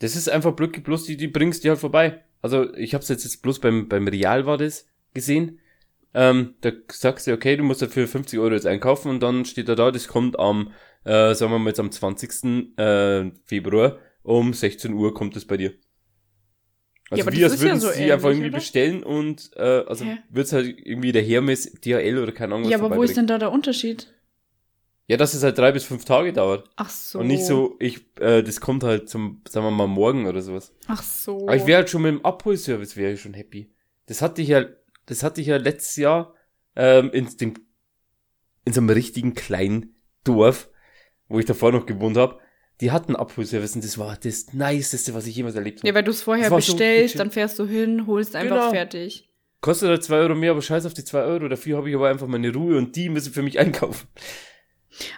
Das 0.00 0.16
ist 0.16 0.28
einfach 0.28 0.52
blöd, 0.52 0.84
bloß 0.84 1.04
die, 1.04 1.16
die 1.16 1.28
bringst 1.28 1.64
dir 1.64 1.70
halt 1.70 1.80
vorbei. 1.80 2.22
Also 2.42 2.74
ich 2.74 2.92
hab's 2.92 3.08
jetzt, 3.08 3.24
jetzt 3.24 3.40
bloß 3.40 3.58
beim, 3.58 3.88
beim 3.88 4.06
Real 4.06 4.44
war 4.44 4.58
das 4.58 4.86
gesehen. 5.14 5.60
Ähm, 6.12 6.56
da 6.60 6.72
sagst 6.92 7.26
du, 7.26 7.32
okay, 7.32 7.56
du 7.56 7.64
musst 7.64 7.80
dafür 7.80 8.06
50 8.06 8.38
Euro 8.38 8.52
jetzt 8.52 8.66
einkaufen 8.66 9.08
und 9.08 9.22
dann 9.22 9.46
steht 9.46 9.66
da 9.66 9.76
da, 9.76 9.90
das 9.90 10.06
kommt 10.06 10.38
am, 10.38 10.72
äh, 11.04 11.34
sagen 11.34 11.52
wir 11.52 11.58
mal 11.58 11.70
jetzt 11.70 11.80
am 11.80 11.90
20. 11.90 12.76
Äh, 12.76 13.30
Februar 13.46 13.96
um 14.22 14.52
16 14.52 14.92
Uhr 14.92 15.14
kommt 15.14 15.36
es 15.36 15.46
bei 15.46 15.56
dir. 15.56 15.72
Also 17.08 17.22
aber 17.22 17.32
wie 17.32 17.40
das 17.40 17.52
als 17.52 17.60
ist 17.62 17.64
ja 17.64 17.70
würden 17.70 17.80
so 17.80 17.88
sie 17.88 18.12
einfach 18.12 18.28
ähnlich, 18.28 18.40
irgendwie 18.40 18.48
oder? 18.48 18.58
bestellen 18.58 19.02
und 19.04 19.52
äh, 19.56 19.84
also 19.86 20.04
Hä? 20.04 20.18
wird's 20.28 20.52
halt 20.52 20.66
irgendwie 20.66 21.12
der 21.12 21.22
Hermes 21.22 21.72
DHL 21.80 22.18
oder 22.18 22.32
keine 22.32 22.56
Ahnung 22.56 22.64
was 22.66 22.72
ja, 22.72 22.78
aber 22.78 22.94
wo 22.94 23.02
ist 23.02 23.16
denn 23.16 23.26
da 23.26 23.38
der 23.38 23.50
Unterschied? 23.50 24.12
Ja, 25.06 25.18
dass 25.18 25.34
es 25.34 25.42
halt 25.42 25.58
drei 25.58 25.70
bis 25.72 25.84
fünf 25.84 26.04
Tage 26.06 26.32
dauert. 26.32 26.70
Ach 26.76 26.88
so. 26.88 27.18
Und 27.18 27.26
nicht 27.26 27.44
so, 27.44 27.76
ich, 27.78 28.06
äh, 28.20 28.42
das 28.42 28.60
kommt 28.60 28.84
halt 28.84 29.08
zum, 29.08 29.42
sagen 29.46 29.66
wir 29.66 29.70
mal, 29.70 29.86
morgen 29.86 30.26
oder 30.26 30.40
sowas. 30.40 30.72
Ach 30.86 31.02
so. 31.02 31.42
Aber 31.46 31.56
ich 31.56 31.66
wäre 31.66 31.78
halt 31.80 31.90
schon 31.90 32.02
mit 32.02 32.12
dem 32.12 32.24
Abholservice 32.24 32.96
wäre 32.96 33.12
ich 33.12 33.20
schon 33.20 33.34
happy. 33.34 33.70
Das 34.06 34.22
hatte 34.22 34.40
ich 34.40 34.48
ja, 34.48 34.64
das 35.06 35.22
hatte 35.22 35.42
ich 35.42 35.48
ja 35.48 35.58
letztes 35.58 35.96
Jahr 35.96 36.34
ähm, 36.74 37.10
in 37.12 37.28
dem 37.36 37.54
in 38.64 38.72
so 38.72 38.80
einem 38.80 38.88
richtigen 38.88 39.34
kleinen 39.34 39.94
Dorf, 40.24 40.70
wo 41.28 41.38
ich 41.38 41.44
davor 41.44 41.70
noch 41.72 41.84
gewohnt 41.84 42.16
habe. 42.16 42.38
Die 42.80 42.90
hatten 42.90 43.14
Abholservice 43.14 43.74
und 43.74 43.84
das 43.84 43.98
war 43.98 44.16
das 44.16 44.54
niceste, 44.54 45.12
was 45.12 45.26
ich 45.26 45.36
jemals 45.36 45.54
erlebt 45.54 45.80
habe. 45.80 45.88
ja, 45.88 45.94
weil 45.94 46.02
du 46.02 46.10
es 46.12 46.22
vorher 46.22 46.48
so 46.48 46.56
bestellst, 46.56 47.14
legit. 47.14 47.20
dann 47.20 47.30
fährst 47.30 47.58
du 47.58 47.66
hin, 47.66 48.06
holst 48.06 48.34
einfach 48.34 48.56
Genau. 48.56 48.70
fertig. 48.70 49.28
Kostet 49.60 49.90
halt 49.90 50.02
zwei 50.02 50.16
Euro 50.16 50.34
mehr, 50.34 50.50
aber 50.52 50.62
scheiß 50.62 50.86
auf 50.86 50.94
die 50.94 51.04
zwei 51.04 51.22
Euro. 51.24 51.48
Dafür 51.48 51.76
habe 51.76 51.88
ich 51.90 51.94
aber 51.94 52.08
einfach 52.08 52.26
meine 52.26 52.52
Ruhe 52.52 52.76
und 52.78 52.96
die 52.96 53.10
müssen 53.10 53.32
für 53.34 53.42
mich 53.42 53.58
einkaufen. 53.58 54.08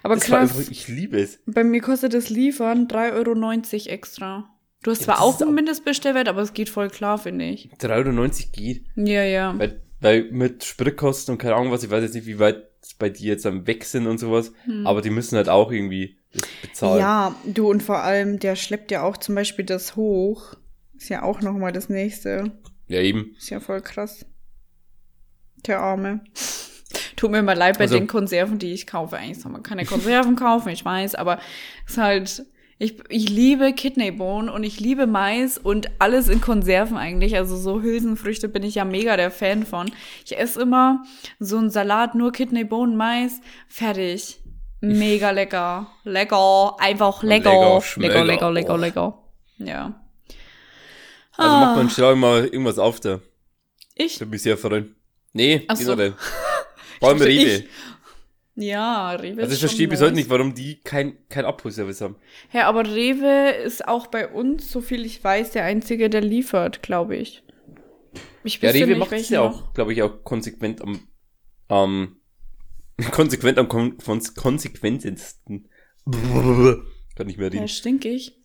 Aber 0.02 0.14
das 0.14 0.25
krass, 0.25 0.56
einfach, 0.56 0.71
ich 0.71 0.88
liebe 0.88 1.21
es. 1.21 1.38
bei 1.47 1.64
mir 1.64 1.80
kostet 1.80 2.14
das 2.14 2.28
Liefern 2.30 2.88
3,90 2.88 3.75
Euro 3.75 3.95
extra. 3.95 4.50
Du 4.83 4.90
hast 4.90 5.02
zwar 5.02 5.21
auch 5.21 5.40
einen 5.40 5.54
Mindestbestellwert, 5.54 6.28
aber 6.28 6.42
es 6.42 6.52
geht 6.52 6.68
voll 6.68 6.88
klar, 6.88 7.18
finde 7.18 7.47
ich. 7.47 7.71
3,90 7.80 8.16
Euro 8.16 8.30
geht. 8.52 8.87
Ja, 8.95 9.25
ja. 9.25 9.59
Weil, 9.59 9.80
weil 10.00 10.30
mit 10.30 10.64
Spritkosten 10.64 11.33
und 11.33 11.38
keine 11.38 11.56
Ahnung 11.56 11.73
was, 11.73 11.83
ich 11.83 11.90
weiß 11.90 12.02
jetzt 12.02 12.14
nicht, 12.14 12.26
wie 12.26 12.38
weit 12.38 12.64
bei 12.99 13.09
dir 13.09 13.33
jetzt 13.33 13.47
am 13.47 13.66
Weg 13.66 13.85
sind 13.85 14.06
und 14.06 14.18
sowas, 14.18 14.52
aber 14.85 15.02
die 15.02 15.11
müssen 15.11 15.37
halt 15.37 15.49
auch 15.49 15.73
irgendwie 15.73 16.16
bezahlen. 16.62 16.95
Hm. 16.95 17.00
Ja, 17.00 17.35
du 17.45 17.68
und 17.68 17.83
vor 17.83 17.99
allem, 17.99 18.38
der 18.38 18.56
schleppt 18.56 18.90
ja 18.90 19.02
auch 19.02 19.16
zum 19.16 19.35
Beispiel 19.35 19.64
das 19.64 19.97
hoch. 19.97 20.54
Ist 20.97 21.09
ja 21.09 21.23
auch 21.23 21.40
nochmal 21.40 21.73
das 21.73 21.88
nächste. 21.88 22.52
Ja, 22.88 23.00
eben. 23.00 23.35
Ist 23.37 23.50
ja 23.50 23.61
voll 23.61 23.80
krass. 23.80 24.25
Der 25.66 25.80
Arme. 25.80 26.21
Tut 27.16 27.30
mir 27.30 27.38
immer 27.38 27.54
leid 27.54 27.78
bei 27.78 27.85
Also- 27.85 27.99
den 27.99 28.06
Konserven, 28.06 28.58
die 28.58 28.73
ich 28.73 28.87
kaufe. 28.87 29.16
Eigentlich 29.16 29.40
soll 29.40 29.50
man 29.52 29.62
keine 29.62 29.85
Konserven 29.87 30.37
kaufen, 30.37 30.68
ich 30.68 30.85
weiß, 30.85 31.14
aber 31.14 31.38
es 31.87 31.92
ist 31.92 31.99
halt, 31.99 32.44
ich, 32.78 32.99
ich 33.08 33.30
liebe 33.30 33.73
Kidneybohnen 33.73 34.50
und 34.50 34.62
ich 34.62 34.78
liebe 34.80 35.06
Mais 35.06 35.56
und 35.56 35.88
alles 35.99 36.28
in 36.28 36.42
Konserven 36.42 36.99
eigentlich. 36.99 37.35
Also 37.37 37.56
so 37.56 37.80
Hülsenfrüchte 37.80 38.49
bin 38.50 38.62
ich 38.62 38.75
ja 38.75 38.85
mega 38.85 39.16
der 39.16 39.30
Fan 39.30 39.64
von. 39.64 39.90
Ich 40.26 40.38
esse 40.38 40.61
immer 40.61 41.02
so 41.38 41.56
einen 41.56 41.70
Salat, 41.70 42.14
nur 42.14 42.32
Kidneybohnen, 42.32 42.96
Mais, 42.96 43.40
fertig. 43.66 44.40
Mega 44.82 45.30
lecker. 45.30 45.87
Lecker. 46.04 46.76
Einfach 46.78 47.23
lecker. 47.23 47.50
Lecker, 47.96 48.25
Lecker, 48.25 48.25
lecker, 48.25 48.50
lecker, 48.52 48.75
Oh. 48.75 48.76
lecker. 48.76 49.18
Ja. 49.56 49.94
Also 51.38 51.50
Ah. 51.50 51.61
macht 51.61 51.76
man 51.76 51.88
schnell 51.90 52.14
mal 52.14 52.44
irgendwas 52.44 52.78
auf 52.78 53.00
da. 53.00 53.20
Ich? 53.94 54.20
Würde 54.20 54.30
mich 54.32 54.42
sehr 54.42 54.58
freuen. 54.58 54.94
Nee, 55.32 55.64
Ach 55.68 55.76
so. 55.76 55.85
generell. 55.96 56.14
Vor 57.00 57.09
allem 57.11 57.19
Rewe. 57.23 57.31
ich- 57.57 57.65
Ja, 58.59 59.11
Rewe 59.12 59.43
Also 59.43 59.49
ist 59.49 59.53
ich 59.55 59.59
verstehe 59.61 59.87
bis 59.88 60.00
heute 60.00 60.15
nicht, 60.15 60.31
warum 60.31 60.55
die 60.55 60.81
kein, 60.83 61.19
kein 61.29 61.45
Abholservice 61.45 62.00
haben. 62.00 62.17
Ja, 62.53 62.67
aber 62.69 62.87
Rewe 62.87 63.50
ist 63.65 63.87
auch 63.87 64.07
bei 64.07 64.29
uns, 64.29 64.71
so 64.73 64.81
viel 64.81 65.05
ich 65.05 65.23
weiß, 65.23 65.50
der 65.53 65.65
einzige, 65.65 66.09
der 66.09 66.23
liefert, 66.23 66.83
glaube 66.83 67.17
ich. 67.17 67.43
Ich 68.45 68.61
Ja, 68.62 68.71
Rewe 68.71 68.87
nicht, 68.87 68.99
macht 68.99 69.12
es 69.12 69.29
ja 69.29 69.43
auch, 69.43 69.75
glaube 69.75 69.93
ich, 69.93 70.03
auch 70.03 70.25
konsequent 70.25 70.81
am, 70.81 71.00
am 71.69 72.17
konsequent 73.11 73.59
am 73.59 73.69
kon 73.69 73.99
konsequentesten. 73.99 75.69
Kann 76.07 77.26
nicht 77.26 77.38
mehr 77.38 77.49
Ja, 77.49 77.55
reden. 77.55 77.69
stinkig. 77.69 78.38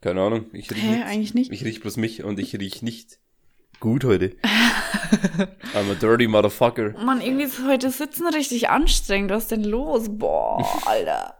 Keine 0.00 0.22
Ahnung. 0.22 0.46
Ich 0.52 0.70
riech 0.70 0.82
Hä, 0.82 0.90
nichts. 0.90 1.06
eigentlich 1.06 1.34
nicht. 1.34 1.52
Ich 1.52 1.64
riech 1.64 1.80
bloß 1.80 1.96
mich 1.98 2.24
und 2.24 2.38
ich 2.40 2.58
riech 2.58 2.82
nicht 2.82 3.18
gut 3.80 4.04
heute. 4.04 4.36
I'm 5.74 5.90
a 5.90 5.94
dirty 5.94 6.26
motherfucker. 6.26 6.94
Mann, 7.04 7.20
irgendwie 7.20 7.44
ist 7.44 7.60
heute 7.66 7.90
Sitzen 7.90 8.26
richtig 8.28 8.68
anstrengend. 8.70 9.30
Was 9.30 9.44
ist 9.44 9.50
denn 9.52 9.64
los? 9.64 10.06
Boah, 10.10 10.64
Alter. 10.86 11.34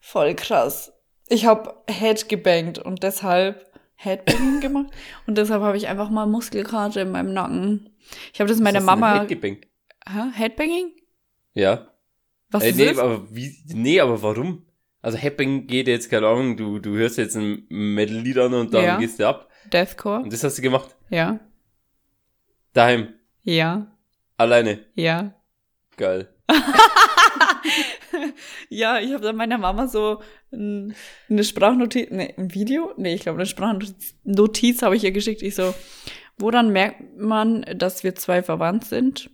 Voll 0.00 0.34
krass. 0.34 0.92
Ich 1.28 1.46
habe 1.46 1.74
Head 1.88 2.28
gebankt 2.28 2.78
und 2.78 3.02
deshalb 3.02 3.64
Headbanging 3.96 4.60
gemacht. 4.60 4.92
Und 5.26 5.38
deshalb 5.38 5.62
habe 5.62 5.76
ich 5.76 5.86
einfach 5.88 6.10
mal 6.10 6.26
Muskelkater 6.26 7.02
in 7.02 7.12
meinem 7.12 7.32
Nacken. 7.32 7.90
Ich 8.34 8.40
habe 8.40 8.48
das 8.50 8.58
meiner 8.60 8.80
Mama. 8.80 9.20
mitgebankt? 9.20 9.66
Hä? 10.06 10.30
Headbanging? 10.34 10.92
Ja. 11.54 11.88
Was 12.50 12.64
Äh, 12.64 12.70
ist 12.70 12.76
nee, 12.76 12.86
das? 12.86 12.98
aber 12.98 13.26
wie, 13.34 13.56
nee, 13.68 14.00
aber 14.00 14.20
warum? 14.22 14.66
Also 15.00 15.16
Happing 15.16 15.66
geht 15.66 15.86
jetzt, 15.88 16.10
keine 16.10 16.26
Ahnung, 16.26 16.56
du, 16.56 16.78
du 16.80 16.90
hörst 16.96 17.18
jetzt 17.18 17.36
ein 17.36 17.64
Metal-Lied 17.68 18.38
an 18.38 18.54
und 18.54 18.74
dann 18.74 18.84
Ja. 18.84 18.96
gehst 18.98 19.20
du 19.20 19.28
ab. 19.28 19.48
Deathcore? 19.72 20.20
Und 20.22 20.32
das 20.32 20.42
hast 20.44 20.58
du 20.58 20.62
gemacht. 20.62 20.94
Ja. 21.08 21.38
Daheim. 22.74 23.14
Ja. 23.42 23.86
Alleine. 24.36 24.84
Ja. 24.94 25.34
Geil. 25.96 26.28
Ja, 28.68 28.98
ich 28.98 29.12
habe 29.12 29.22
dann 29.22 29.36
meiner 29.36 29.58
Mama 29.58 29.86
so 29.86 30.20
ein, 30.52 30.94
eine 31.28 31.44
Sprachnotiz, 31.44 32.08
nee, 32.10 32.34
ein 32.36 32.54
Video? 32.54 32.92
Nee, 32.96 33.14
ich 33.14 33.22
glaube, 33.22 33.38
eine 33.38 33.46
Sprachnotiz 33.46 34.14
Notiz 34.24 34.82
habe 34.82 34.96
ich 34.96 35.04
ihr 35.04 35.12
geschickt. 35.12 35.42
Ich 35.42 35.54
so, 35.54 35.74
woran 36.38 36.70
merkt 36.70 37.16
man, 37.16 37.64
dass 37.76 38.04
wir 38.04 38.14
zwei 38.14 38.42
verwandt 38.42 38.84
sind? 38.84 39.30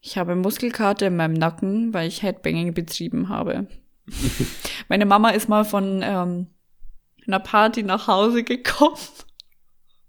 Ich 0.00 0.18
habe 0.18 0.34
Muskelkater 0.34 1.06
in 1.06 1.16
meinem 1.16 1.34
Nacken, 1.34 1.94
weil 1.94 2.08
ich 2.08 2.22
Headbanging 2.22 2.74
betrieben 2.74 3.28
habe. 3.28 3.68
Meine 4.88 5.06
Mama 5.06 5.30
ist 5.30 5.48
mal 5.48 5.64
von 5.64 6.02
ähm, 6.02 6.48
einer 7.26 7.38
Party 7.38 7.84
nach 7.84 8.08
Hause 8.08 8.42
gekommen. 8.42 8.96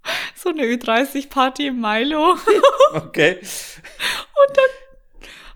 So 0.36 0.50
eine 0.50 0.64
Ü30-Party 0.64 1.68
im 1.68 1.80
Milo. 1.80 2.38
Okay. 2.94 3.40
Und 3.40 4.58
dann 4.58 4.70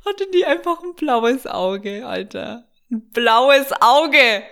hatte 0.06 0.28
die 0.34 0.46
einfach 0.46 0.82
ein 0.82 0.96
blaues 0.96 1.46
Auge, 1.46 2.08
Alter. 2.08 2.68
Ein 2.90 3.10
blaues 3.12 3.72
Auge! 3.80 4.44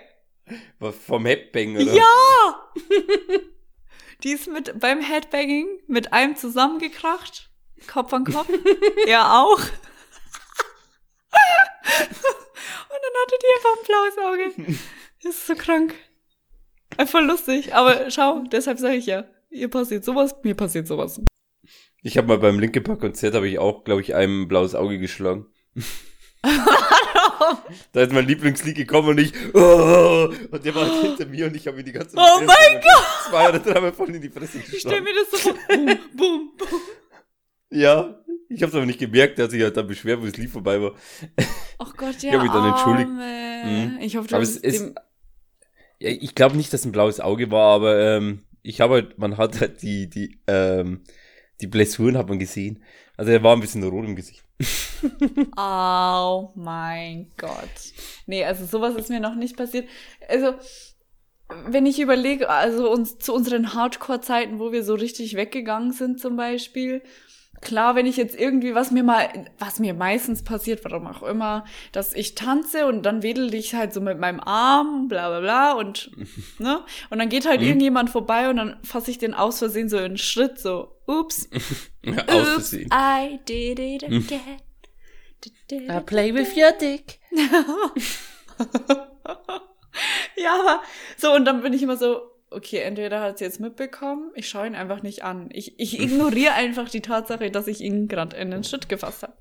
War 0.79 0.93
vom 0.93 1.25
Headbang, 1.25 1.77
oder? 1.77 1.93
Ja! 1.93 2.71
die 4.23 4.31
ist 4.33 4.47
mit 4.47 4.79
beim 4.79 5.01
Headbanging 5.01 5.67
mit 5.87 6.13
einem 6.13 6.35
zusammengekracht. 6.35 7.49
Kopf 7.87 8.13
an 8.13 8.25
Kopf. 8.25 8.49
er 9.07 9.41
auch. 9.41 9.59
Und 12.89 13.01
dann 13.01 13.15
hatte 13.21 13.37
die 13.41 13.51
einfach 13.55 13.75
ein 13.77 13.85
blaues 13.87 14.17
Auge. 14.17 14.77
Das 15.23 15.35
ist 15.35 15.47
so 15.47 15.55
krank. 15.55 15.95
Einfach 16.97 17.21
lustig. 17.21 17.73
Aber 17.73 18.11
schau, 18.11 18.43
deshalb 18.51 18.79
sage 18.79 18.95
ich 18.95 19.05
ja, 19.07 19.25
ihr 19.55 19.69
passiert 19.69 20.03
sowas, 20.03 20.35
mir 20.43 20.55
passiert 20.55 20.87
sowas. 20.87 21.21
Ich 22.01 22.17
habe 22.17 22.27
mal 22.27 22.37
beim 22.37 22.59
Linke 22.59 22.81
Park 22.81 22.99
Konzert 22.99 23.33
habe 23.33 23.47
ich 23.47 23.57
auch, 23.57 23.83
glaube 23.83 24.01
ich, 24.01 24.13
einem 24.13 24.43
ein 24.43 24.47
blaues 24.47 24.75
Auge 24.75 24.99
geschlagen. 24.99 25.47
da 27.91 28.01
ist 28.01 28.13
mein 28.13 28.27
Lieblingslied 28.27 28.75
gekommen 28.75 29.09
und 29.09 29.17
ich, 29.19 29.33
oh, 29.53 30.29
und 30.51 30.63
der 30.65 30.75
war 30.75 30.85
halt 30.87 31.01
hinter 31.01 31.25
mir 31.25 31.47
und 31.47 31.55
ich 31.55 31.65
habe 31.67 31.79
ihn 31.79 31.85
die 31.85 31.91
ganze 31.91 32.15
Oh 32.17 32.39
mein 32.39 32.81
Gott! 32.81 33.05
Zwei 33.29 33.49
oder 33.49 33.59
dreimal 33.59 33.93
voll 33.93 34.13
in 34.13 34.21
die 34.21 34.29
Fresse 34.29 34.59
Ich 34.59 34.65
stell 34.65 35.01
geschlagen. 35.01 35.03
mir 35.03 35.13
das 35.15 35.31
so 35.31 35.37
vor. 35.37 35.53
Boom, 35.67 35.85
boom, 36.15 36.51
boom. 36.57 36.81
Ja, 37.71 38.23
ich 38.47 38.61
habe 38.61 38.69
es 38.69 38.75
aber 38.75 38.85
nicht 38.85 38.99
gemerkt, 38.99 39.39
der 39.39 39.45
hat 39.45 39.51
sich 39.51 39.63
halt 39.63 39.75
dann 39.75 39.87
beschwert, 39.87 40.21
wo 40.21 40.25
das 40.25 40.37
Lied 40.37 40.51
vorbei 40.51 40.79
war. 40.79 40.93
Ach 41.79 41.95
Gott, 41.97 42.21
ja. 42.21 42.29
Ich 42.29 42.35
hab 42.35 42.43
mich 42.43 42.51
dann 42.51 42.69
entschuldigt. 42.69 43.09
Mhm. 43.09 43.97
Ich 44.01 44.15
hoffe, 44.15 44.27
du 44.27 44.35
Aber 44.35 44.43
hast 44.43 44.63
es 44.63 44.77
dem 44.77 44.95
Ja, 45.99 46.09
ich 46.09 46.35
glaube 46.35 46.55
nicht, 46.55 46.71
dass 46.71 46.85
ein 46.85 46.91
blaues 46.91 47.19
Auge 47.19 47.49
war, 47.49 47.73
aber 47.73 47.99
ähm, 47.99 48.43
ich 48.65 48.81
habe 48.81 48.95
halt, 48.95 49.17
man 49.17 49.37
hat 49.37 49.61
halt 49.61 49.81
die, 49.81 50.09
die, 50.09 50.39
ähm, 50.47 51.01
die 51.61 51.67
Blessuren 51.67 52.17
hat 52.17 52.27
man 52.27 52.39
gesehen. 52.39 52.83
Also 53.17 53.31
er 53.31 53.43
war 53.43 53.55
ein 53.55 53.61
bisschen 53.61 53.83
rot 53.83 54.05
im 54.05 54.15
Gesicht. 54.15 54.43
Oh 55.57 56.51
mein 56.55 57.31
Gott. 57.37 57.93
Nee, 58.25 58.43
also 58.43 58.65
sowas 58.65 58.95
ist 58.95 59.09
mir 59.09 59.19
noch 59.19 59.35
nicht 59.35 59.55
passiert. 59.55 59.87
Also, 60.27 60.55
wenn 61.67 61.85
ich 61.85 61.99
überlege, 61.99 62.49
also 62.49 62.89
uns 62.89 63.19
zu 63.19 63.33
unseren 63.35 63.75
Hardcore-Zeiten, 63.75 64.57
wo 64.57 64.71
wir 64.71 64.83
so 64.83 64.95
richtig 64.95 65.35
weggegangen 65.35 65.91
sind 65.91 66.19
zum 66.19 66.37
Beispiel, 66.37 67.03
klar, 67.65 67.95
wenn 67.95 68.05
ich 68.05 68.15
jetzt 68.15 68.39
irgendwie, 68.39 68.73
was 68.73 68.91
mir 68.91 69.03
mal, 69.03 69.27
was 69.59 69.79
mir 69.79 69.93
meistens 69.93 70.43
passiert, 70.43 70.85
warum 70.85 71.05
auch 71.07 71.23
immer, 71.23 71.65
dass 71.91 72.13
ich 72.13 72.33
tanze 72.35 72.85
und 72.85 73.03
dann 73.03 73.21
wedel 73.23 73.53
ich 73.53 73.75
halt 73.75 73.93
so 73.93 73.99
mit 73.99 74.17
meinem 74.19 74.39
Arm, 74.39 75.09
bla 75.09 75.27
bla 75.27 75.39
bla 75.41 75.73
und, 75.73 76.11
ne? 76.59 76.79
Und 77.09 77.19
dann 77.19 77.27
geht 77.27 77.45
halt 77.45 77.59
Mhm. 77.59 77.67
irgendjemand 77.67 78.09
vorbei 78.09 78.49
und 78.49 78.55
dann 78.55 78.77
fasse 78.83 79.11
ich 79.11 79.17
den 79.17 79.33
aus 79.33 79.59
Versehen 79.59 79.89
so 79.89 79.97
in 79.97 80.03
einen 80.05 80.17
Schritt, 80.17 80.59
so, 80.59 80.95
ups, 81.07 81.49
Aus 82.27 82.47
Oops, 82.47 82.53
Versehen. 82.53 82.89
I 82.93 83.39
did 83.47 83.79
it 83.79 84.03
again. 84.03 84.61
I 85.89 85.99
play 85.99 86.33
with 86.33 86.55
your 86.55 86.71
dick. 86.71 87.19
ja, 90.37 90.53
aber 90.59 90.81
so, 91.17 91.33
und 91.33 91.45
dann 91.45 91.61
bin 91.61 91.73
ich 91.73 91.81
immer 91.83 91.97
so, 91.97 92.21
okay, 92.55 92.79
entweder 92.79 93.21
hat 93.21 93.37
sie 93.37 93.43
jetzt 93.45 93.59
mitbekommen, 93.59 94.31
ich 94.35 94.49
schaue 94.49 94.65
ihn 94.67 94.75
einfach 94.75 95.03
nicht 95.03 95.23
an. 95.23 95.49
Ich, 95.51 95.79
ich 95.79 95.99
ignoriere 95.99 96.53
einfach 96.53 96.89
die 96.89 97.01
Tatsache, 97.01 97.51
dass 97.51 97.67
ich 97.67 97.81
ihn 97.81 98.07
gerade 98.07 98.35
in 98.37 98.51
den 98.51 98.63
Schritt 98.63 98.89
gefasst 98.89 99.23
habe. 99.23 99.37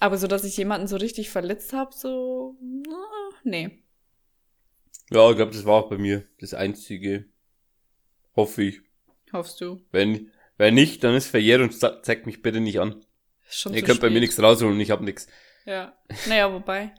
Aber 0.00 0.18
so, 0.18 0.26
dass 0.26 0.44
ich 0.44 0.56
jemanden 0.56 0.86
so 0.86 0.96
richtig 0.96 1.30
verletzt 1.30 1.72
habe, 1.72 1.94
so, 1.94 2.56
na, 2.60 3.04
nee. 3.42 3.82
Ja, 5.10 5.30
ich 5.30 5.36
glaube, 5.36 5.52
das 5.52 5.64
war 5.64 5.74
auch 5.84 5.88
bei 5.90 5.98
mir 5.98 6.24
das 6.40 6.54
Einzige. 6.54 7.26
Hoffe 8.36 8.62
ich. 8.64 8.80
Hoffst 9.32 9.60
du? 9.60 9.80
Wenn, 9.92 10.30
wenn 10.58 10.74
nicht, 10.74 11.02
dann 11.04 11.14
ist 11.14 11.28
verjährt 11.28 11.60
und 11.60 11.72
ze- 11.72 12.00
zeigt 12.02 12.26
mich 12.26 12.42
bitte 12.42 12.60
nicht 12.60 12.80
an. 12.80 13.04
Schon 13.48 13.74
Ihr 13.74 13.82
könnt 13.82 14.00
bei 14.00 14.08
mir 14.08 14.14
spät. 14.16 14.22
nichts 14.22 14.42
rausholen, 14.42 14.78
ich 14.80 14.90
habe 14.90 15.04
nichts. 15.04 15.26
Ja. 15.66 15.96
Naja, 16.28 16.52
wobei. 16.52 16.94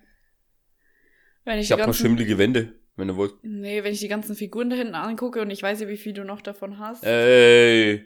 Wenn 1.43 1.59
ich, 1.59 1.65
Ich 1.65 1.71
habe 1.71 1.85
noch 1.85 1.93
schimmelige 1.93 2.37
Wände, 2.37 2.79
wenn 2.95 3.09
ihr 3.09 3.15
wollt. 3.15 3.33
Nee, 3.43 3.83
wenn 3.83 3.93
ich 3.93 3.99
die 3.99 4.07
ganzen 4.07 4.35
Figuren 4.35 4.69
da 4.69 4.75
hinten 4.75 4.95
angucke 4.95 5.41
und 5.41 5.49
ich 5.51 5.61
weiß 5.63 5.81
ja, 5.81 5.87
wie 5.87 5.97
viel 5.97 6.13
du 6.13 6.23
noch 6.23 6.41
davon 6.41 6.79
hast. 6.79 7.03
Ey, 7.03 8.05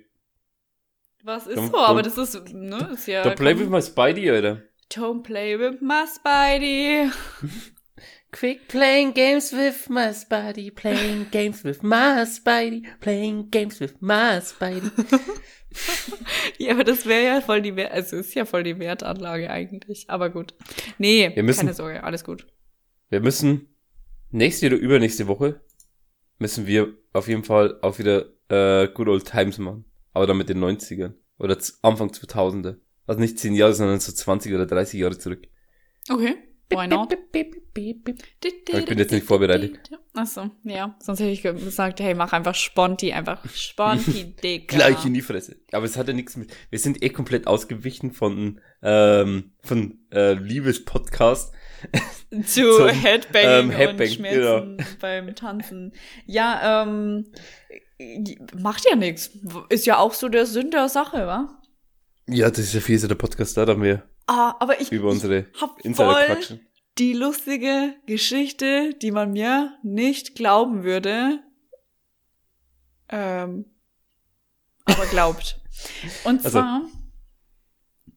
Was 1.23 1.47
ist 1.47 1.57
don't- 1.59 1.71
so, 1.71 1.77
aber 1.77 2.01
das 2.01 2.17
ist, 2.17 2.53
ne, 2.53 2.89
ist 2.93 3.07
ja. 3.07 3.23
don't 3.23 3.35
play 3.35 3.53
komm- 3.53 3.61
with 3.63 3.69
my 3.69 3.81
Spidey, 3.81 4.29
Alter. 4.31 4.63
Don't 4.91 5.21
play 5.23 5.57
with 5.59 5.81
my 5.81 6.03
Spidey. 6.07 7.09
Quick 8.31 8.67
playing 8.67 9.13
games 9.15 9.51
with 9.53 9.89
my 9.89 10.09
Spidey, 10.13 10.69
playing 10.71 11.27
games 11.31 11.63
with 11.63 11.81
my 11.81 12.23
Spidey, 12.25 12.83
playing 12.99 13.49
games 13.49 13.79
with 13.79 13.95
my 14.01 14.39
Spidey. 14.41 14.91
Ja, 16.57 16.71
aber 16.73 16.83
das 16.83 17.05
wäre 17.05 17.23
ja 17.25 17.41
voll 17.41 17.61
die 17.61 17.75
Wert, 17.75 17.91
also 17.91 18.17
ist 18.17 18.33
ja 18.33 18.43
voll 18.43 18.63
die 18.63 18.79
Wertanlage 18.79 19.51
eigentlich. 19.51 20.09
Aber 20.09 20.31
gut. 20.31 20.55
Nee, 20.97 21.31
Wir 21.35 21.43
müssen- 21.43 21.59
keine 21.61 21.73
Sorge, 21.75 22.03
alles 22.03 22.23
gut. 22.23 22.47
Wir 23.09 23.19
müssen 23.21 23.68
nächste 24.31 24.67
oder 24.67 24.77
übernächste 24.77 25.27
Woche 25.27 25.61
müssen 26.37 26.67
wir 26.67 26.93
auf 27.13 27.27
jeden 27.27 27.43
Fall 27.43 27.79
auch 27.81 27.99
wieder 27.99 28.25
äh, 28.49 28.87
Good 28.87 29.07
Old 29.07 29.25
Times 29.25 29.57
machen. 29.57 29.85
Aber 30.13 30.27
dann 30.27 30.37
mit 30.37 30.49
den 30.49 30.63
90ern. 30.63 31.13
Oder 31.37 31.57
Anfang 31.81 32.09
2000er. 32.09 32.77
Also 33.05 33.21
nicht 33.21 33.39
10 33.39 33.55
Jahre, 33.55 33.73
sondern 33.73 33.99
so 33.99 34.11
20 34.11 34.53
oder 34.53 34.65
30 34.65 34.99
Jahre 34.99 35.17
zurück. 35.17 35.47
Okay. 36.09 36.35
Why 36.71 36.87
not? 36.87 37.11
Ich 37.11 38.85
bin 38.85 38.97
jetzt 38.99 39.11
nicht 39.11 39.25
vorbereitet. 39.25 39.79
Achso, 40.13 40.51
ja. 40.63 40.95
Sonst 40.99 41.19
hätte 41.19 41.31
ich 41.31 41.41
gesagt, 41.41 41.99
hey, 41.99 42.13
mach 42.13 42.31
einfach 42.31 42.53
Sponti, 42.53 43.11
einfach 43.11 43.43
Sponti, 43.49 44.35
Digga. 44.43 44.77
Gleich 44.77 45.05
in 45.05 45.13
die 45.15 45.21
Fresse. 45.21 45.57
Aber 45.71 45.85
es 45.85 45.97
hat 45.97 46.07
ja 46.07 46.13
nichts 46.13 46.37
mit. 46.37 46.51
Wir 46.69 46.77
sind 46.77 47.01
eh 47.01 47.09
komplett 47.09 47.47
ausgewichen 47.47 48.11
von, 48.11 48.59
ähm, 48.83 49.53
von 49.63 49.97
äh, 50.11 50.33
Liebespodcast. 50.33 51.53
Zu 52.45 52.77
Zum, 52.77 52.87
Headbanging 52.89 53.49
ähm, 53.49 53.71
Headbang, 53.71 54.07
und 54.07 54.13
Schmerzen 54.13 54.77
beim 54.99 55.35
Tanzen. 55.35 55.93
Ja, 56.25 56.83
ähm, 56.83 57.31
macht 58.57 58.85
ja 58.89 58.95
nichts. 58.95 59.31
Ist 59.69 59.85
ja 59.85 59.97
auch 59.97 60.13
so 60.13 60.29
der 60.29 60.45
Sinn 60.45 60.71
der 60.71 60.89
Sache, 60.89 61.25
wa? 61.27 61.61
Ja, 62.27 62.49
das 62.49 62.59
ist 62.59 62.73
ja 62.73 62.81
fiese 62.81 63.07
der 63.07 63.15
Podcast, 63.15 63.57
da 63.57 63.65
haben 63.65 63.81
wir 63.83 64.03
Ah, 64.27 64.55
aber 64.59 64.79
ich, 64.79 64.91
über 64.91 65.09
unsere 65.09 65.47
ich 65.53 65.61
hab 65.61 65.79
Insider 65.81 66.25
quatschen. 66.27 66.59
die 66.99 67.13
lustige 67.13 67.95
Geschichte, 68.05 68.93
die 69.01 69.09
man 69.09 69.31
mir 69.31 69.73
nicht 69.81 70.35
glauben 70.35 70.83
würde. 70.83 71.39
Ähm, 73.09 73.65
aber 74.85 75.05
glaubt. 75.07 75.59
Und 76.25 76.45
Also- 76.45 76.59
zwar 76.59 76.81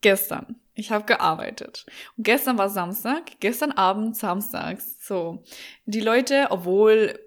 gestern. 0.03 0.57
Ich 0.75 0.91
habe 0.91 1.05
gearbeitet. 1.05 1.85
Und 2.17 2.25
gestern 2.25 2.59
war 2.59 2.69
Samstag, 2.69 3.33
gestern 3.41 3.73
Abend 3.73 4.17
samstags. 4.17 4.97
So, 5.07 5.43
die 5.85 6.01
Leute, 6.01 6.47
obwohl 6.51 7.19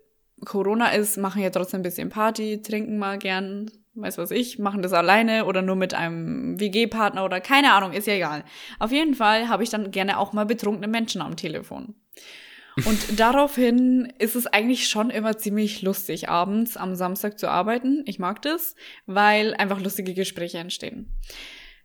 Corona 0.43 0.89
ist, 0.89 1.17
machen 1.17 1.41
ja 1.41 1.49
trotzdem 1.49 1.81
ein 1.81 1.83
bisschen 1.83 2.09
Party, 2.09 2.61
trinken 2.61 2.97
mal 2.97 3.17
gern, 3.17 3.69
weiß 3.93 4.17
was 4.17 4.31
ich, 4.31 4.59
machen 4.59 4.81
das 4.81 4.93
alleine 4.93 5.45
oder 5.45 5.61
nur 5.61 5.75
mit 5.75 5.93
einem 5.93 6.59
WG-Partner 6.59 7.23
oder 7.23 7.39
keine 7.39 7.73
Ahnung, 7.73 7.93
ist 7.93 8.07
ja 8.07 8.13
egal. 8.13 8.43
Auf 8.79 8.91
jeden 8.91 9.15
Fall 9.15 9.47
habe 9.47 9.63
ich 9.63 9.69
dann 9.69 9.91
gerne 9.91 10.17
auch 10.17 10.33
mal 10.33 10.45
betrunkene 10.45 10.87
Menschen 10.87 11.21
am 11.21 11.35
Telefon. 11.35 11.95
Und 12.83 12.99
daraufhin 13.19 14.11
ist 14.19 14.35
es 14.35 14.47
eigentlich 14.47 14.89
schon 14.89 15.09
immer 15.09 15.37
ziemlich 15.37 15.81
lustig, 15.81 16.29
abends 16.29 16.77
am 16.77 16.95
Samstag 16.95 17.39
zu 17.39 17.47
arbeiten. 17.47 18.03
Ich 18.05 18.19
mag 18.19 18.41
das, 18.41 18.75
weil 19.05 19.53
einfach 19.53 19.79
lustige 19.79 20.13
Gespräche 20.13 20.57
entstehen. 20.57 21.13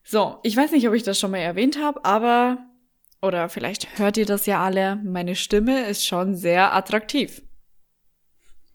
So, 0.03 0.39
ich 0.43 0.57
weiß 0.57 0.73
nicht, 0.73 0.89
ob 0.89 0.95
ich 0.95 1.03
das 1.03 1.19
schon 1.19 1.31
mal 1.31 1.39
erwähnt 1.39 1.79
habe, 1.79 2.05
aber, 2.05 2.59
oder 3.23 3.49
vielleicht 3.49 3.99
hört 3.99 4.17
ihr 4.17 4.27
das 4.27 4.47
ja 4.47 4.63
alle, 4.63 4.97
meine 4.97 5.37
Stimme 5.37 5.87
ist 5.87 6.07
schon 6.07 6.35
sehr 6.35 6.75
attraktiv. 6.75 7.43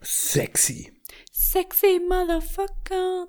Sexy. 0.02 0.92
Sexy 1.32 2.00
Motherfucker. 2.08 3.28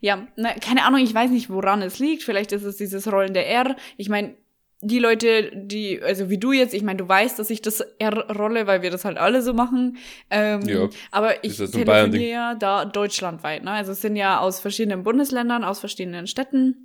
Ja, 0.00 0.28
na, 0.36 0.54
keine 0.54 0.84
Ahnung, 0.84 1.00
ich 1.00 1.12
weiß 1.12 1.30
nicht, 1.30 1.50
woran 1.50 1.82
es 1.82 1.98
liegt. 1.98 2.22
Vielleicht 2.22 2.52
ist 2.52 2.62
es 2.62 2.76
dieses 2.76 3.10
rollende 3.10 3.44
R. 3.44 3.76
Ich 3.96 4.08
meine, 4.08 4.36
die 4.82 4.98
Leute, 4.98 5.50
die, 5.54 6.02
also 6.02 6.28
wie 6.28 6.38
du 6.38 6.52
jetzt, 6.52 6.74
ich 6.74 6.82
meine, 6.82 6.98
du 6.98 7.08
weißt, 7.08 7.38
dass 7.38 7.50
ich 7.50 7.62
das 7.62 7.80
R 7.98 8.30
rolle, 8.36 8.66
weil 8.66 8.82
wir 8.82 8.90
das 8.90 9.04
halt 9.04 9.16
alle 9.18 9.42
so 9.42 9.54
machen. 9.54 9.96
Ähm, 10.30 10.62
Ja, 10.68 10.88
aber 11.10 11.42
ich 11.44 11.56
telefoniere 11.56 12.30
ja 12.30 12.54
da 12.54 12.84
deutschlandweit. 12.84 13.64
Ne? 13.64 13.70
Also 13.70 13.92
es 13.92 14.00
sind 14.02 14.16
ja 14.16 14.38
aus 14.40 14.60
verschiedenen 14.60 15.02
Bundesländern, 15.02 15.64
aus 15.64 15.80
verschiedenen 15.80 16.26
Städten. 16.26 16.82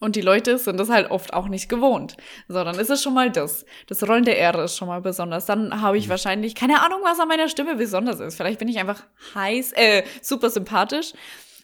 Und 0.00 0.14
die 0.14 0.20
Leute 0.20 0.58
sind 0.58 0.78
das 0.78 0.90
halt 0.90 1.10
oft 1.10 1.32
auch 1.34 1.48
nicht 1.48 1.68
gewohnt. 1.68 2.16
So, 2.46 2.62
dann 2.62 2.78
ist 2.78 2.88
es 2.90 3.02
schon 3.02 3.14
mal 3.14 3.30
das. 3.32 3.64
Das 3.88 4.06
rollende 4.08 4.36
R 4.36 4.62
ist 4.64 4.76
schon 4.76 4.86
mal 4.86 5.00
besonders. 5.00 5.46
Dann 5.46 5.80
habe 5.80 5.96
Mhm. 5.96 6.02
ich 6.02 6.08
wahrscheinlich 6.08 6.54
keine 6.54 6.82
Ahnung, 6.82 7.00
was 7.02 7.18
an 7.18 7.26
meiner 7.26 7.48
Stimme 7.48 7.74
besonders 7.74 8.20
ist. 8.20 8.36
Vielleicht 8.36 8.60
bin 8.60 8.68
ich 8.68 8.78
einfach 8.78 9.02
heiß, 9.34 9.72
äh, 9.72 10.04
super 10.22 10.50
sympathisch. 10.50 11.12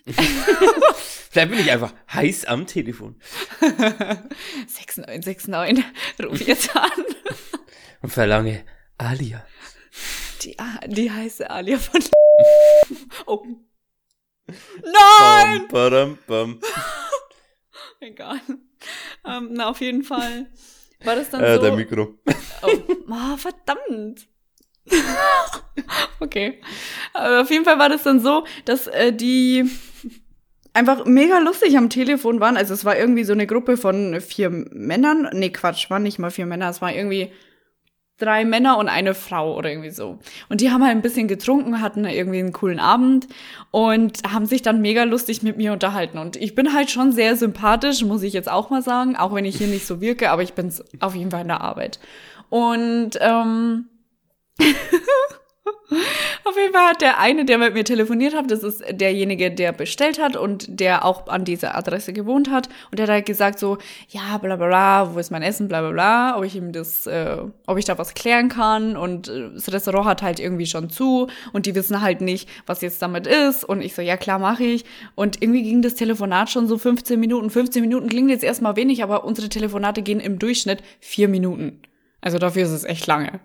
Vielleicht 1.30 1.50
bin 1.50 1.58
ich 1.60 1.70
einfach 1.70 1.92
heiß 2.12 2.44
am 2.44 2.66
Telefon 2.66 3.16
6969, 4.66 5.84
ruf 6.26 6.40
jetzt 6.42 6.76
an. 6.76 6.90
und 8.02 8.10
verlange 8.10 8.64
Alia. 8.98 9.44
Die, 10.42 10.56
die 10.88 11.10
heiße 11.10 11.48
Alia 11.50 11.78
von. 11.78 12.02
Oh. 13.26 13.44
Nein! 14.46 15.66
Bam, 15.66 15.68
badam, 15.68 16.18
bam. 16.26 16.60
Egal. 18.00 18.40
Ähm, 19.26 19.48
na, 19.52 19.70
auf 19.70 19.80
jeden 19.80 20.02
Fall 20.04 20.50
war 21.02 21.16
das 21.16 21.30
dann 21.30 21.42
Äh, 21.42 21.54
so. 21.56 21.62
dein 21.62 21.76
Mikro. 21.76 22.18
Oh, 22.62 22.70
oh 23.08 23.36
verdammt. 23.38 24.28
okay. 26.20 26.60
Aber 27.14 27.40
auf 27.40 27.50
jeden 27.50 27.64
Fall 27.64 27.78
war 27.78 27.88
das 27.88 28.02
dann 28.02 28.20
so, 28.20 28.44
dass 28.66 28.86
äh, 28.86 29.12
die 29.14 29.64
einfach 30.74 31.06
mega 31.06 31.38
lustig 31.38 31.78
am 31.78 31.88
Telefon 31.88 32.40
waren. 32.40 32.56
Also 32.56 32.74
es 32.74 32.84
war 32.84 32.98
irgendwie 32.98 33.24
so 33.24 33.32
eine 33.32 33.46
Gruppe 33.46 33.76
von 33.76 34.20
vier 34.20 34.50
Männern. 34.50 35.28
Nee, 35.32 35.50
Quatsch, 35.50 35.88
waren 35.88 36.02
nicht 36.02 36.18
mal 36.18 36.30
vier 36.30 36.46
Männer. 36.46 36.68
Es 36.68 36.82
war 36.82 36.92
irgendwie 36.92 37.30
drei 38.18 38.44
Männer 38.44 38.78
und 38.78 38.88
eine 38.88 39.14
Frau 39.14 39.56
oder 39.56 39.70
irgendwie 39.70 39.90
so. 39.90 40.18
Und 40.48 40.60
die 40.60 40.70
haben 40.70 40.82
halt 40.82 40.92
ein 40.92 41.02
bisschen 41.02 41.26
getrunken, 41.26 41.80
hatten 41.80 42.04
irgendwie 42.04 42.38
einen 42.38 42.52
coolen 42.52 42.78
Abend 42.78 43.26
und 43.70 44.22
haben 44.30 44.46
sich 44.46 44.62
dann 44.62 44.82
mega 44.82 45.02
lustig 45.04 45.42
mit 45.42 45.56
mir 45.56 45.72
unterhalten. 45.72 46.18
Und 46.18 46.36
ich 46.36 46.54
bin 46.54 46.72
halt 46.72 46.90
schon 46.90 47.12
sehr 47.12 47.36
sympathisch, 47.36 48.04
muss 48.04 48.22
ich 48.22 48.32
jetzt 48.32 48.50
auch 48.50 48.70
mal 48.70 48.82
sagen, 48.82 49.16
auch 49.16 49.34
wenn 49.34 49.44
ich 49.44 49.56
hier 49.56 49.66
nicht 49.66 49.86
so 49.86 50.00
wirke, 50.00 50.30
aber 50.30 50.42
ich 50.42 50.52
bin 50.54 50.72
auf 51.00 51.14
jeden 51.14 51.30
Fall 51.30 51.42
in 51.42 51.48
der 51.48 51.60
Arbeit. 51.60 51.98
Und 52.50 53.12
ähm, 53.20 53.86
auf 56.44 56.56
jeden 56.56 56.74
Fall 56.74 56.88
hat 56.88 57.00
der 57.00 57.18
eine, 57.18 57.44
der 57.44 57.56
mit 57.56 57.72
mir 57.72 57.84
telefoniert 57.84 58.34
hat, 58.34 58.50
das 58.50 58.62
ist 58.62 58.82
derjenige, 58.90 59.50
der 59.50 59.72
bestellt 59.72 60.20
hat 60.20 60.36
und 60.36 60.66
der 60.68 61.04
auch 61.04 61.26
an 61.28 61.44
dieser 61.44 61.76
Adresse 61.76 62.12
gewohnt 62.12 62.50
hat. 62.50 62.68
Und 62.90 62.98
der 62.98 63.04
hat 63.04 63.12
halt 63.12 63.26
gesagt 63.26 63.58
so, 63.58 63.78
ja, 64.08 64.36
bla 64.38 64.56
bla 64.56 64.66
bla, 64.66 65.14
wo 65.14 65.18
ist 65.18 65.30
mein 65.30 65.42
Essen, 65.42 65.68
bla 65.68 65.80
bla 65.80 65.90
bla, 65.90 66.38
ob 66.38 66.44
ich 66.44 66.54
ihm 66.56 66.72
das, 66.72 67.06
äh, 67.06 67.38
ob 67.66 67.78
ich 67.78 67.86
da 67.86 67.96
was 67.96 68.14
klären 68.14 68.48
kann. 68.48 68.96
Und 68.96 69.28
äh, 69.28 69.50
das 69.54 69.72
Restaurant 69.72 70.06
hat 70.06 70.22
halt 70.22 70.38
irgendwie 70.38 70.66
schon 70.66 70.90
zu 70.90 71.28
und 71.52 71.66
die 71.66 71.74
wissen 71.74 72.02
halt 72.02 72.20
nicht, 72.20 72.48
was 72.66 72.82
jetzt 72.82 73.00
damit 73.00 73.26
ist. 73.26 73.64
Und 73.64 73.80
ich 73.80 73.94
so, 73.94 74.02
ja 74.02 74.16
klar, 74.16 74.38
mache 74.38 74.64
ich. 74.64 74.84
Und 75.14 75.42
irgendwie 75.42 75.62
ging 75.62 75.80
das 75.80 75.94
Telefonat 75.94 76.50
schon 76.50 76.66
so 76.66 76.76
15 76.76 77.18
Minuten. 77.18 77.48
15 77.48 77.80
Minuten 77.80 78.08
klingt 78.08 78.30
jetzt 78.30 78.44
erstmal 78.44 78.76
wenig, 78.76 79.02
aber 79.02 79.24
unsere 79.24 79.48
Telefonate 79.48 80.02
gehen 80.02 80.20
im 80.20 80.38
Durchschnitt 80.38 80.82
vier 81.00 81.28
Minuten. 81.28 81.80
Also 82.20 82.38
dafür 82.38 82.64
ist 82.64 82.70
es 82.70 82.84
echt 82.84 83.06
lange. 83.06 83.40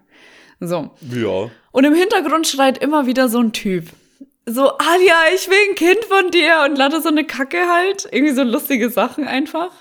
So. 0.60 0.92
Ja. 1.14 1.50
Und 1.72 1.84
im 1.86 1.94
Hintergrund 1.94 2.48
schreit 2.48 2.78
immer 2.80 3.06
wieder 3.06 3.30
so 3.30 3.40
ein 3.40 3.54
Typ. 3.54 3.86
So, 4.46 4.70
Alia, 4.78 5.16
ich 5.36 5.48
will 5.48 5.58
ein 5.70 5.76
Kind 5.76 6.04
von 6.06 6.32
dir 6.32 6.66
und 6.68 6.76
lade 6.78 7.02
so 7.02 7.10
eine 7.10 7.24
Kacke 7.26 7.68
halt. 7.68 8.08
Irgendwie 8.12 8.34
so 8.34 8.44
lustige 8.44 8.90
Sachen 8.90 9.28
einfach. 9.28 9.72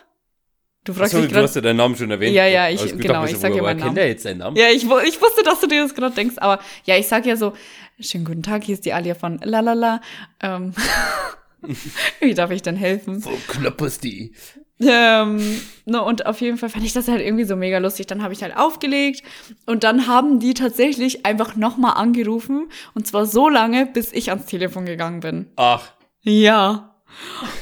Du 0.84 0.92
fragst 0.92 1.14
Achso, 1.14 1.18
mich 1.18 1.28
du 1.28 1.32
gerade. 1.34 1.44
hast 1.44 1.54
ja 1.56 1.60
deinen 1.62 1.76
Namen 1.78 1.96
schon 1.96 2.10
erwähnt. 2.10 2.34
Ja, 2.34 2.46
ja, 2.46 2.68
ich- 2.68 2.80
Alles 2.80 2.92
gut, 2.92 3.00
genau, 3.02 3.24
ich 3.24 3.36
sag 3.36 3.54
ja 3.54 3.62
meinen 3.62 3.76
kennt 3.78 3.86
Namen. 3.86 3.96
er 3.98 4.08
jetzt 4.08 4.22
seinen 4.22 4.38
Namen? 4.38 4.56
Ja, 4.56 4.68
ich, 4.68 4.84
ich 4.84 5.20
wusste, 5.22 5.42
dass 5.44 5.60
du 5.60 5.66
dir 5.66 5.82
das 5.82 5.94
gerade 5.94 6.14
denkst, 6.14 6.36
aber 6.38 6.60
ja, 6.84 6.96
ich 6.96 7.08
sag 7.08 7.26
ja 7.26 7.36
so, 7.36 7.52
schönen 8.00 8.24
guten 8.24 8.42
Tag, 8.42 8.62
hier 8.64 8.74
ist 8.74 8.84
die 8.84 8.92
Alia 8.92 9.14
von 9.14 9.38
Lalala. 9.42 10.00
Ähm, 10.42 10.74
wie 12.20 12.34
darf 12.34 12.50
ich 12.50 12.62
denn 12.62 12.76
helfen? 12.76 13.24
Wo 13.24 13.32
knapperst 13.48 14.04
die? 14.04 14.32
Ähm, 14.80 15.60
no, 15.86 16.06
und 16.06 16.26
auf 16.26 16.40
jeden 16.40 16.56
Fall 16.56 16.68
fand 16.68 16.84
ich 16.84 16.92
das 16.92 17.08
halt 17.08 17.20
irgendwie 17.20 17.44
so 17.44 17.56
mega 17.56 17.78
lustig. 17.78 18.06
Dann 18.06 18.22
habe 18.22 18.32
ich 18.32 18.42
halt 18.42 18.56
aufgelegt 18.56 19.22
und 19.66 19.84
dann 19.84 20.06
haben 20.06 20.38
die 20.38 20.54
tatsächlich 20.54 21.26
einfach 21.26 21.56
nochmal 21.56 21.94
angerufen 21.94 22.68
und 22.94 23.06
zwar 23.06 23.26
so 23.26 23.48
lange, 23.48 23.86
bis 23.86 24.12
ich 24.12 24.30
ans 24.30 24.46
Telefon 24.46 24.86
gegangen 24.86 25.20
bin. 25.20 25.46
Ach, 25.56 25.90
Ja. 26.22 26.94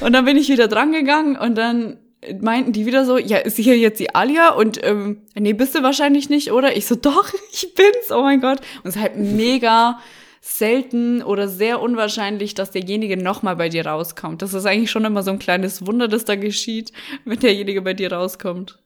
Und 0.01 0.13
dann 0.13 0.25
bin 0.25 0.37
ich 0.37 0.49
wieder 0.49 0.67
dran 0.67 0.91
gegangen 0.91 1.37
und 1.37 1.55
dann 1.55 1.97
meinten 2.41 2.73
die 2.73 2.85
wieder 2.85 3.05
so, 3.05 3.17
ja, 3.17 3.37
ist 3.37 3.57
hier 3.57 3.77
jetzt 3.77 3.99
die 3.99 4.13
Alia? 4.13 4.49
Und 4.49 4.83
ähm, 4.83 5.21
nee, 5.35 5.53
bist 5.53 5.75
du 5.75 5.83
wahrscheinlich 5.83 6.29
nicht, 6.29 6.51
oder? 6.51 6.75
Ich 6.75 6.85
so, 6.85 6.95
doch, 6.95 7.31
ich 7.51 7.73
bin's, 7.73 8.11
oh 8.11 8.21
mein 8.21 8.41
Gott. 8.41 8.59
Und 8.83 8.89
es 8.89 8.95
ist 8.95 9.01
halt 9.01 9.17
mega 9.17 9.99
selten 10.41 11.21
oder 11.23 11.47
sehr 11.47 11.81
unwahrscheinlich, 11.81 12.53
dass 12.53 12.71
derjenige 12.71 13.17
nochmal 13.17 13.55
bei 13.55 13.69
dir 13.69 13.85
rauskommt. 13.85 14.41
Das 14.41 14.53
ist 14.53 14.65
eigentlich 14.65 14.91
schon 14.91 15.05
immer 15.05 15.23
so 15.23 15.31
ein 15.31 15.39
kleines 15.39 15.85
Wunder, 15.85 16.07
das 16.07 16.25
da 16.25 16.35
geschieht, 16.35 16.91
wenn 17.25 17.39
derjenige 17.39 17.81
bei 17.81 17.93
dir 17.93 18.11
rauskommt. 18.11 18.79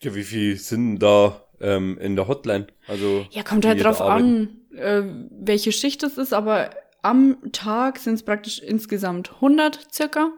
ja, 0.00 0.14
wie 0.14 0.24
viel 0.24 0.56
sind 0.56 0.98
da 0.98 1.44
ähm, 1.60 1.98
in 1.98 2.16
der 2.16 2.28
Hotline? 2.28 2.66
Also 2.86 3.26
Ja, 3.30 3.42
kommt 3.42 3.66
halt 3.66 3.82
drauf 3.82 4.00
an, 4.00 4.56
äh, 4.74 5.02
welche 5.30 5.72
Schicht 5.72 6.02
es 6.02 6.18
ist, 6.18 6.32
aber 6.32 6.70
am 7.02 7.36
Tag 7.52 7.98
sind 7.98 8.14
es 8.14 8.22
praktisch 8.22 8.58
insgesamt 8.58 9.34
100 9.36 9.94
circa. 9.94 10.32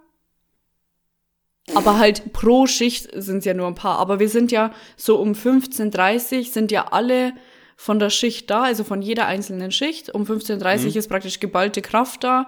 Aber 1.74 1.98
halt 1.98 2.32
pro 2.32 2.66
Schicht 2.66 3.08
sind 3.14 3.38
es 3.38 3.44
ja 3.44 3.54
nur 3.54 3.66
ein 3.66 3.74
paar. 3.74 3.98
Aber 3.98 4.18
wir 4.18 4.28
sind 4.28 4.50
ja 4.50 4.72
so 4.96 5.18
um 5.18 5.32
15.30 5.32 6.50
sind 6.50 6.72
ja 6.72 6.88
alle 6.90 7.32
von 7.82 7.98
der 7.98 8.10
Schicht 8.10 8.50
da, 8.50 8.64
also 8.64 8.84
von 8.84 9.00
jeder 9.00 9.24
einzelnen 9.24 9.72
Schicht. 9.72 10.14
Um 10.14 10.24
15.30 10.24 10.90
Mhm. 10.92 10.98
ist 10.98 11.08
praktisch 11.08 11.40
geballte 11.40 11.80
Kraft 11.80 12.22
da, 12.24 12.46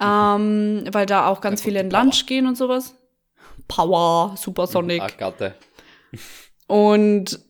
ähm, 0.00 0.84
weil 0.92 1.04
da 1.04 1.26
auch 1.26 1.40
ganz 1.40 1.60
Da 1.60 1.64
viele 1.64 1.80
in. 1.80 1.90
Lunch 1.90 2.26
gehen 2.26 2.46
und 2.46 2.56
sowas. 2.56 2.94
Power, 3.66 4.36
Supersonic. 4.36 5.02
Ah, 5.02 5.08
Gatte. 5.18 5.54
Und 6.68 7.40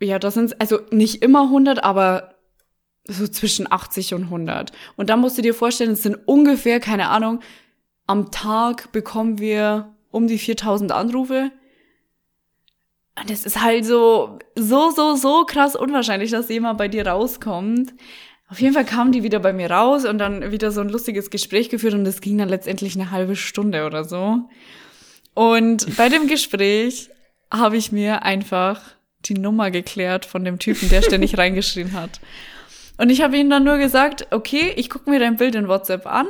ja, 0.00 0.18
das 0.18 0.34
sind 0.34 0.60
also 0.60 0.80
nicht 0.90 1.22
immer 1.22 1.42
100, 1.44 1.84
aber 1.84 2.34
so 3.04 3.28
zwischen 3.28 3.70
80 3.70 4.14
und 4.14 4.24
100. 4.24 4.72
Und 4.96 5.10
da 5.10 5.16
musst 5.16 5.38
du 5.38 5.42
dir 5.42 5.54
vorstellen, 5.54 5.92
es 5.92 6.02
sind 6.02 6.16
ungefähr, 6.26 6.80
keine 6.80 7.08
Ahnung, 7.10 7.38
am 8.08 8.32
Tag 8.32 8.90
bekommen 8.90 9.38
wir 9.38 9.94
um 10.10 10.26
die 10.26 10.38
4000 10.38 10.90
Anrufe. 10.90 11.52
Und 13.20 13.30
es 13.30 13.44
ist 13.44 13.62
halt 13.62 13.84
so, 13.84 14.38
so, 14.54 14.90
so, 14.90 15.16
so 15.16 15.44
krass 15.44 15.74
unwahrscheinlich, 15.74 16.30
dass 16.30 16.48
jemand 16.48 16.78
bei 16.78 16.88
dir 16.88 17.06
rauskommt. 17.06 17.92
Auf 18.48 18.60
jeden 18.60 18.74
Fall 18.74 18.84
kamen 18.84 19.12
die 19.12 19.22
wieder 19.22 19.40
bei 19.40 19.52
mir 19.52 19.70
raus 19.70 20.04
und 20.04 20.18
dann 20.18 20.52
wieder 20.52 20.70
so 20.70 20.80
ein 20.80 20.88
lustiges 20.88 21.30
Gespräch 21.30 21.68
geführt 21.68 21.94
und 21.94 22.06
es 22.06 22.20
ging 22.20 22.38
dann 22.38 22.48
letztendlich 22.48 22.94
eine 22.94 23.10
halbe 23.10 23.36
Stunde 23.36 23.84
oder 23.84 24.04
so. 24.04 24.48
Und 25.34 25.96
bei 25.96 26.08
dem 26.08 26.26
Gespräch 26.26 27.10
habe 27.52 27.76
ich 27.76 27.92
mir 27.92 28.22
einfach 28.22 28.80
die 29.26 29.34
Nummer 29.34 29.70
geklärt 29.70 30.24
von 30.24 30.44
dem 30.44 30.58
Typen, 30.58 30.88
der 30.88 31.02
ständig 31.02 31.36
reingeschrien 31.38 31.92
hat. 31.92 32.20
Und 32.96 33.10
ich 33.10 33.22
habe 33.22 33.36
ihm 33.36 33.50
dann 33.50 33.64
nur 33.64 33.78
gesagt, 33.78 34.26
okay, 34.30 34.72
ich 34.76 34.90
gucke 34.90 35.10
mir 35.10 35.20
dein 35.20 35.36
Bild 35.36 35.54
in 35.54 35.68
WhatsApp 35.68 36.06
an 36.06 36.26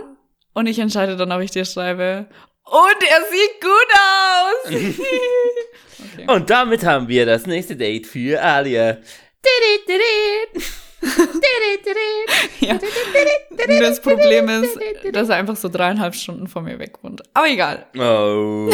und 0.54 0.66
ich 0.66 0.78
entscheide 0.78 1.16
dann, 1.16 1.32
ob 1.32 1.40
ich 1.40 1.50
dir 1.50 1.64
schreibe. 1.64 2.26
Und 2.70 3.02
er 3.02 3.22
sieht 3.30 3.60
gut 3.60 3.90
aus. 4.04 4.66
okay. 6.14 6.26
Und 6.26 6.50
damit 6.50 6.84
haben 6.84 7.08
wir 7.08 7.24
das 7.26 7.46
nächste 7.46 7.76
Date 7.76 8.06
für 8.06 8.42
Alia. 8.42 8.98
Ja. 12.60 12.78
Das 13.80 14.00
Problem 14.02 14.48
ist, 14.48 14.78
dass 15.12 15.28
er 15.28 15.36
einfach 15.36 15.56
so 15.56 15.68
dreieinhalb 15.68 16.14
Stunden 16.14 16.48
von 16.48 16.64
mir 16.64 16.78
weg 16.78 17.02
wohnt. 17.02 17.22
Aber 17.34 17.48
egal, 17.48 17.86
Oh. 17.96 18.70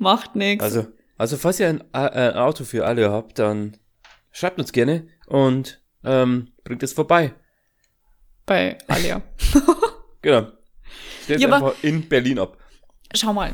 macht 0.00 0.36
nichts. 0.36 0.62
Also, 0.62 0.86
also 1.16 1.36
falls 1.36 1.60
ihr 1.60 1.68
ein, 1.68 1.80
äh, 1.92 1.98
ein 1.98 2.34
Auto 2.36 2.64
für 2.64 2.86
Alia 2.86 3.10
habt, 3.10 3.38
dann 3.38 3.76
schreibt 4.32 4.58
uns 4.58 4.72
gerne 4.72 5.08
und 5.26 5.82
ähm, 6.04 6.52
bringt 6.64 6.82
es 6.82 6.92
vorbei. 6.92 7.32
Bei 8.46 8.78
Alia. 8.86 9.22
Genau. 10.22 10.48
Stellt 11.36 11.42
Ja, 11.42 11.54
einfach 11.54 11.74
in 11.82 12.08
Berlin 12.08 12.38
ab. 12.38 12.56
Schau 13.14 13.32
mal, 13.32 13.52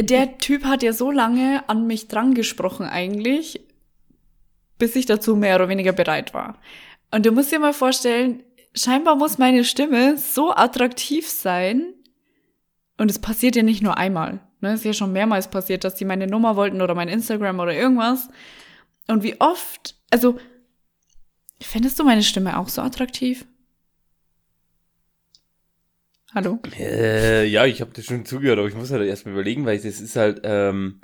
der 0.00 0.38
Typ 0.38 0.64
hat 0.64 0.82
ja 0.82 0.92
so 0.92 1.10
lange 1.10 1.68
an 1.68 1.86
mich 1.86 2.08
dran 2.08 2.34
gesprochen 2.34 2.86
eigentlich, 2.86 3.60
bis 4.78 4.94
ich 4.94 5.06
dazu 5.06 5.36
mehr 5.36 5.56
oder 5.56 5.68
weniger 5.68 5.92
bereit 5.92 6.34
war. 6.34 6.58
Und 7.10 7.24
du 7.24 7.32
musst 7.32 7.52
dir 7.52 7.58
mal 7.58 7.72
vorstellen, 7.72 8.42
scheinbar 8.74 9.16
muss 9.16 9.38
meine 9.38 9.64
Stimme 9.64 10.18
so 10.18 10.52
attraktiv 10.54 11.28
sein. 11.28 11.94
Und 12.98 13.10
es 13.10 13.18
passiert 13.18 13.56
ja 13.56 13.62
nicht 13.62 13.82
nur 13.82 13.96
einmal. 13.96 14.40
Ne? 14.60 14.72
Es 14.72 14.80
ist 14.80 14.84
ja 14.84 14.92
schon 14.92 15.12
mehrmals 15.12 15.48
passiert, 15.48 15.84
dass 15.84 15.94
die 15.94 16.04
meine 16.04 16.26
Nummer 16.26 16.56
wollten 16.56 16.82
oder 16.82 16.94
mein 16.94 17.08
Instagram 17.08 17.60
oder 17.60 17.74
irgendwas. 17.74 18.28
Und 19.06 19.22
wie 19.22 19.40
oft, 19.40 19.96
also, 20.10 20.38
fändest 21.60 21.98
du 21.98 22.04
meine 22.04 22.22
Stimme 22.22 22.58
auch 22.58 22.68
so 22.68 22.82
attraktiv? 22.82 23.46
Hallo? 26.34 26.58
Äh, 26.78 27.44
ja, 27.46 27.64
ich 27.66 27.80
habe 27.80 27.92
das 27.94 28.04
schon 28.04 28.24
zugehört, 28.26 28.58
aber 28.58 28.68
ich 28.68 28.74
muss 28.74 28.90
halt 28.90 29.06
erstmal 29.06 29.34
überlegen, 29.34 29.64
weil 29.64 29.76
das 29.78 30.00
ist 30.00 30.16
halt, 30.16 30.40
ähm, 30.44 31.00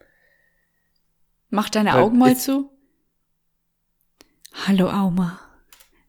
Mach 1.51 1.69
deine 1.69 1.95
Augen 1.95 2.19
mal 2.19 2.37
zu. 2.37 2.71
Hallo 4.67 4.89
Auma. 4.91 5.39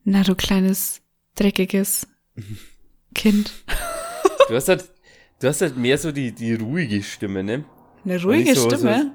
Na, 0.03 0.23
du 0.23 0.35
kleines, 0.35 1.01
dreckiges 1.35 2.07
Kind. 3.15 3.51
du 4.47 4.55
hast 4.55 4.67
halt, 4.69 4.89
du 5.39 5.47
hast 5.47 5.61
halt 5.61 5.77
mehr 5.77 5.97
so 5.97 6.11
die, 6.11 6.31
die 6.31 6.55
ruhige 6.55 7.03
Stimme, 7.03 7.43
ne? 7.43 7.65
Eine 8.05 8.21
ruhige 8.21 8.55
so- 8.55 8.69
Stimme. 8.69 9.11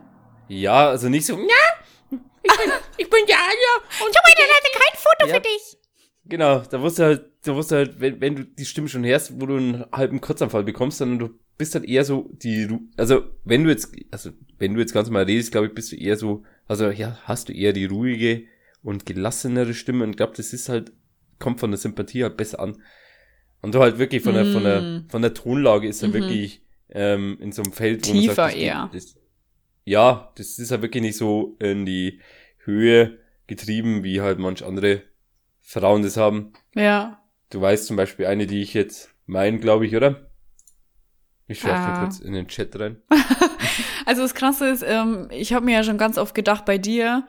Ja, 0.48 0.88
also 0.88 1.08
nicht 1.08 1.26
so, 1.26 1.36
ja, 1.38 2.18
ich 2.96 3.10
bin 3.10 3.20
ja, 3.26 3.36
ja, 3.36 4.04
und 4.06 4.14
kein 4.14 4.98
Foto 4.98 5.26
Ja. 5.30 5.40
dich. 5.40 5.76
Genau, 6.28 6.60
da 6.60 6.80
wusst 6.82 6.98
du 6.98 7.04
halt, 7.04 7.24
da 7.42 7.54
wusst 7.54 7.70
du 7.70 7.76
halt, 7.76 8.00
wenn, 8.00 8.20
wenn 8.20 8.36
du 8.36 8.44
die 8.44 8.64
Stimme 8.66 8.88
schon 8.88 9.04
hörst, 9.04 9.40
wo 9.40 9.46
du 9.46 9.56
einen 9.56 9.84
halben 9.92 10.20
Kurzanfall 10.20 10.64
bekommst, 10.64 10.98
sondern 10.98 11.18
du 11.18 11.34
bist 11.56 11.74
halt 11.74 11.84
eher 11.86 12.04
so 12.04 12.30
die, 12.32 12.68
also 12.96 13.22
wenn 13.44 13.64
du 13.64 13.70
jetzt, 13.70 13.92
also 14.10 14.30
wenn 14.58 14.74
du 14.74 14.80
jetzt 14.80 14.92
ganz 14.92 15.08
normal 15.08 15.24
redest, 15.24 15.52
glaube 15.52 15.68
ich, 15.68 15.74
bist 15.74 15.90
du 15.92 15.96
eher 15.96 16.16
so, 16.16 16.44
also 16.66 16.90
ja, 16.90 17.18
hast 17.24 17.48
du 17.48 17.52
eher 17.52 17.72
die 17.72 17.86
ruhige 17.86 18.44
und 18.82 19.06
gelassenere 19.06 19.74
Stimme 19.74 20.04
und 20.04 20.16
glaube, 20.16 20.34
das 20.36 20.52
ist 20.52 20.68
halt, 20.68 20.92
kommt 21.38 21.60
von 21.60 21.70
der 21.70 21.78
Sympathie 21.78 22.22
halt 22.24 22.36
besser 22.36 22.60
an. 22.60 22.76
Und 23.60 23.74
du 23.74 23.80
halt 23.80 23.98
wirklich 23.98 24.22
von 24.22 24.34
der, 24.34 24.44
von 24.44 24.62
der, 24.64 24.82
Mm. 24.82 25.08
von 25.08 25.22
der 25.22 25.34
Tonlage 25.34 25.88
ist 25.88 26.02
er 26.02 26.10
Mhm. 26.10 26.12
wirklich 26.14 26.62
ähm, 26.90 27.38
in 27.40 27.52
so 27.52 27.62
einem 27.62 27.72
Feld, 27.72 28.06
wo 28.06 28.12
Tiefer 28.12 28.26
man 28.28 28.36
sagt, 28.36 28.54
das, 28.54 28.54
eher. 28.54 28.90
Das, 28.92 29.16
ja, 29.84 30.32
das 30.36 30.58
ist 30.58 30.70
halt 30.70 30.82
wirklich 30.82 31.02
nicht 31.02 31.16
so 31.16 31.56
in 31.58 31.84
die 31.86 32.20
Höhe 32.64 33.18
getrieben, 33.46 34.04
wie 34.04 34.20
halt 34.20 34.38
manch 34.38 34.64
andere 34.64 35.02
Frauen 35.70 36.02
das 36.02 36.16
haben. 36.16 36.54
Ja. 36.74 37.20
Du 37.50 37.60
weißt 37.60 37.86
zum 37.86 37.96
Beispiel 37.96 38.24
eine, 38.26 38.46
die 38.46 38.62
ich 38.62 38.72
jetzt 38.72 39.10
mein, 39.26 39.60
glaube 39.60 39.86
ich, 39.86 39.94
oder? 39.94 40.30
Ich 41.46 41.60
schreibe 41.60 41.74
Ah. 41.76 41.88
mal 41.92 42.00
kurz 42.00 42.20
in 42.20 42.32
den 42.32 42.48
Chat 42.48 42.78
rein. 42.80 43.02
Also 44.06 44.22
das 44.22 44.34
Krasse 44.34 44.66
ist, 44.70 44.82
ähm, 44.86 45.28
ich 45.30 45.52
habe 45.52 45.66
mir 45.66 45.74
ja 45.74 45.84
schon 45.84 45.98
ganz 45.98 46.16
oft 46.16 46.34
gedacht 46.34 46.64
bei 46.64 46.78
dir. 46.78 47.28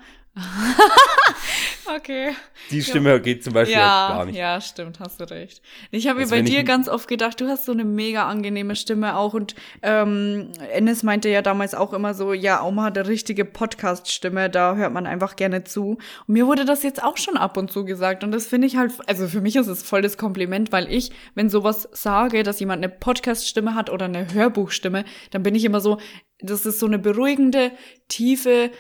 Okay. 1.96 2.32
Die 2.72 2.82
Stimme 2.82 3.20
geht 3.22 3.44
zum 3.44 3.54
Beispiel 3.54 3.78
Ja, 3.78 4.08
halt 4.10 4.18
gar 4.18 4.26
nicht. 4.26 4.36
ja, 4.38 4.60
stimmt, 4.62 5.00
hast 5.00 5.20
du 5.20 5.30
recht. 5.30 5.62
Ich 5.92 6.08
habe 6.08 6.18
mir 6.18 6.24
Also 6.24 6.32
bei 6.36 6.38
wenn 6.40 6.46
ich- 6.48 6.56
dir 6.56 6.64
ganz 6.64 6.88
oft 6.90 7.08
gedacht, 7.08 7.40
du 7.42 7.48
hast 7.48 7.66
so 7.66 7.72
eine 7.72 7.84
mega 7.86 8.28
angenehme 8.28 8.76
Stimme 8.76 9.16
auch 9.18 9.34
und 9.34 9.56
ähm, 9.82 10.52
Ennis 10.74 11.04
meinte 11.04 11.30
ja 11.30 11.42
damals 11.42 11.74
auch 11.76 11.94
immer 11.94 12.14
so, 12.14 12.34
ja, 12.34 12.64
Oma 12.64 12.84
hat 12.86 12.98
eine 12.98 13.08
richtige 13.08 13.46
Podcast-Stimme, 13.46 14.50
da 14.50 14.76
hört 14.76 14.94
man 14.94 15.08
einfach 15.08 15.36
gerne 15.36 15.64
zu. 15.64 15.92
Und 16.28 16.34
mir 16.34 16.46
wurde 16.48 16.66
das 16.66 16.84
jetzt 16.84 17.04
auch 17.04 17.18
schon 17.18 17.38
ab 17.38 17.58
und 17.58 17.72
zu 17.72 17.86
gesagt 17.86 18.24
und 18.24 18.32
das 18.32 18.48
finde 18.48 18.68
ich 18.68 18.78
halt, 18.78 18.92
also 19.08 19.28
für 19.28 19.42
mich 19.42 19.56
ist 19.56 19.68
es 19.68 19.84
voll 19.84 20.02
das 20.02 20.18
Kompliment, 20.18 20.72
weil 20.72 20.92
ich, 20.92 21.12
wenn 21.36 21.50
sowas 21.50 21.88
sage, 21.92 22.44
dass 22.44 22.60
jemand 22.60 22.84
eine 22.84 22.94
Podcast-Stimme 22.94 23.76
hat 23.76 23.90
oder 23.90 24.06
eine 24.06 24.34
Hörbuchstimme, 24.34 25.06
dann 25.32 25.44
bin 25.44 25.56
ich 25.56 25.66
immer 25.66 25.82
so, 25.82 25.98
das 26.42 26.66
ist 26.66 26.80
so 26.80 26.86
eine 26.86 27.00
beruhigende, 27.00 27.72
tiefe, 28.08 28.72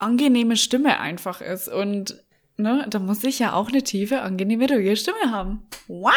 angenehme 0.00 0.56
Stimme 0.56 0.98
einfach 0.98 1.40
ist 1.40 1.68
und 1.68 2.24
ne, 2.56 2.86
da 2.88 2.98
muss 2.98 3.22
ich 3.24 3.38
ja 3.38 3.52
auch 3.52 3.68
eine 3.68 3.82
tiefe, 3.82 4.22
angenehme, 4.22 4.68
ruhige 4.68 4.96
Stimme 4.96 5.30
haben. 5.30 5.62
Wow. 5.88 6.10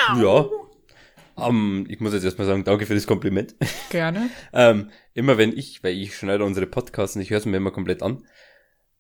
Ja. 1.38 1.48
Ähm, 1.48 1.86
ich 1.90 2.00
muss 2.00 2.14
jetzt 2.14 2.24
erstmal 2.24 2.48
sagen, 2.48 2.64
danke 2.64 2.86
für 2.86 2.94
das 2.94 3.08
Kompliment. 3.08 3.56
Gerne. 3.90 4.30
ähm, 4.54 4.90
immer 5.14 5.38
wenn 5.38 5.56
ich, 5.56 5.84
weil 5.84 5.94
ich 5.94 6.16
schneide 6.16 6.44
unsere 6.44 6.68
Podcasts 6.68 7.16
und 7.16 7.22
ich 7.22 7.30
höre 7.30 7.40
es 7.40 7.46
mir 7.46 7.58
immer 7.58 7.72
komplett 7.72 8.02
an. 8.04 8.24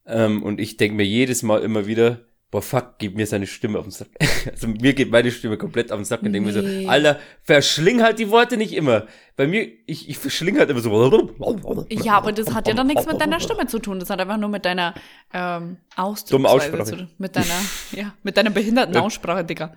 Ähm, 0.06 0.44
und 0.44 0.60
ich 0.60 0.78
denke 0.78 0.96
mir 0.96 1.06
jedes 1.06 1.44
Mal 1.44 1.62
immer 1.62 1.88
wieder, 1.88 2.22
boah, 2.54 2.62
fuck, 2.62 3.00
gib 3.00 3.16
mir 3.16 3.26
seine 3.26 3.48
Stimme 3.48 3.80
auf 3.80 3.86
den 3.86 3.92
Sack. 3.92 4.10
also 4.52 4.68
mir 4.68 4.94
geht 4.94 5.10
meine 5.10 5.32
Stimme 5.32 5.58
komplett 5.58 5.92
auf 5.92 5.98
den 5.98 6.06
Sack 6.06 6.22
und 6.22 6.34
denke 6.34 6.52
mir 6.52 6.62
Nee. 6.62 6.84
so, 6.84 6.90
Alter, 6.90 7.20
verschling 7.42 8.04
halt 8.04 8.20
die 8.20 8.30
Worte 8.30 8.58
nicht 8.58 8.74
immer. 8.74 9.08
Bei 9.36 9.48
mir, 9.48 9.68
ich, 9.88 10.08
ich 10.08 10.20
verschling 10.20 10.60
halt 10.60 10.70
immer 10.70 10.80
so. 10.80 11.90
Ja, 11.90 12.14
aber 12.14 12.32
das 12.32 12.54
hat 12.54 12.68
ja 12.68 12.76
dann 12.76 12.86
nichts 12.86 13.08
mit 13.08 13.20
deiner 13.20 13.40
Stimme 13.40 13.66
zu 13.66 13.80
tun. 13.80 14.00
Das 14.00 14.12
hat 14.12 14.22
einfach 14.22 14.38
nur 14.38 14.50
mit 14.50 14.66
deiner 14.66 14.94
ähm, 15.34 15.78
Ausdrucksweise 15.96 16.54
Aussprache. 16.54 16.84
zu 16.84 16.96
tun. 16.98 17.10
Mit 17.18 17.36
deiner, 17.36 17.60
ja, 17.92 18.14
mit 18.22 18.38
deiner 18.38 18.52
behinderten. 18.52 18.96
Aussprache, 18.98 19.44
Digga. 19.44 19.76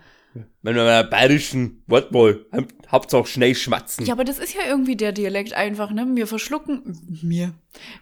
Wenn 0.62 0.76
man 0.76 1.08
bayerischen 1.10 1.82
Wortball, 1.86 2.44
Hauptsache 2.90 3.26
schnell 3.26 3.54
schmatzen. 3.54 4.06
Ja, 4.06 4.14
aber 4.14 4.24
das 4.24 4.38
ist 4.38 4.54
ja 4.54 4.60
irgendwie 4.68 4.96
der 4.96 5.12
Dialekt 5.12 5.54
einfach, 5.54 5.90
ne? 5.90 6.06
Wir 6.14 6.26
verschlucken, 6.26 7.20
mir. 7.22 7.52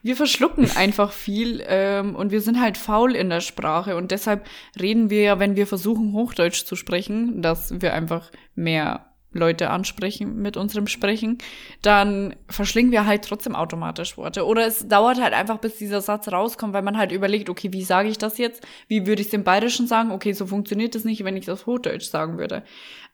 Wir 0.02 0.16
verschlucken 0.16 0.70
einfach 0.76 1.12
viel 1.12 1.62
ähm, 1.66 2.14
und 2.14 2.32
wir 2.32 2.40
sind 2.40 2.60
halt 2.60 2.76
faul 2.76 3.14
in 3.16 3.30
der 3.30 3.40
Sprache 3.40 3.96
und 3.96 4.10
deshalb 4.10 4.46
reden 4.80 5.10
wir 5.10 5.22
ja, 5.22 5.38
wenn 5.38 5.56
wir 5.56 5.66
versuchen, 5.66 6.12
Hochdeutsch 6.12 6.64
zu 6.64 6.76
sprechen, 6.76 7.40
dass 7.42 7.80
wir 7.80 7.94
einfach 7.94 8.30
mehr 8.54 9.13
Leute 9.34 9.70
ansprechen 9.70 10.40
mit 10.40 10.56
unserem 10.56 10.86
Sprechen, 10.86 11.38
dann 11.82 12.34
verschlingen 12.48 12.92
wir 12.92 13.06
halt 13.06 13.24
trotzdem 13.24 13.54
automatisch 13.54 14.16
Worte. 14.16 14.46
Oder 14.46 14.66
es 14.66 14.88
dauert 14.88 15.20
halt 15.20 15.34
einfach, 15.34 15.58
bis 15.58 15.76
dieser 15.76 16.00
Satz 16.00 16.28
rauskommt, 16.28 16.72
weil 16.72 16.82
man 16.82 16.96
halt 16.96 17.12
überlegt, 17.12 17.50
okay, 17.50 17.72
wie 17.72 17.84
sage 17.84 18.08
ich 18.08 18.18
das 18.18 18.38
jetzt? 18.38 18.66
Wie 18.88 19.06
würde 19.06 19.22
ich 19.22 19.28
es 19.28 19.34
im 19.34 19.44
Bayerischen 19.44 19.86
sagen? 19.86 20.10
Okay, 20.10 20.32
so 20.32 20.46
funktioniert 20.46 20.94
es 20.94 21.04
nicht, 21.04 21.24
wenn 21.24 21.36
ich 21.36 21.46
das 21.46 21.66
Hochdeutsch 21.66 22.08
sagen 22.08 22.38
würde. 22.38 22.62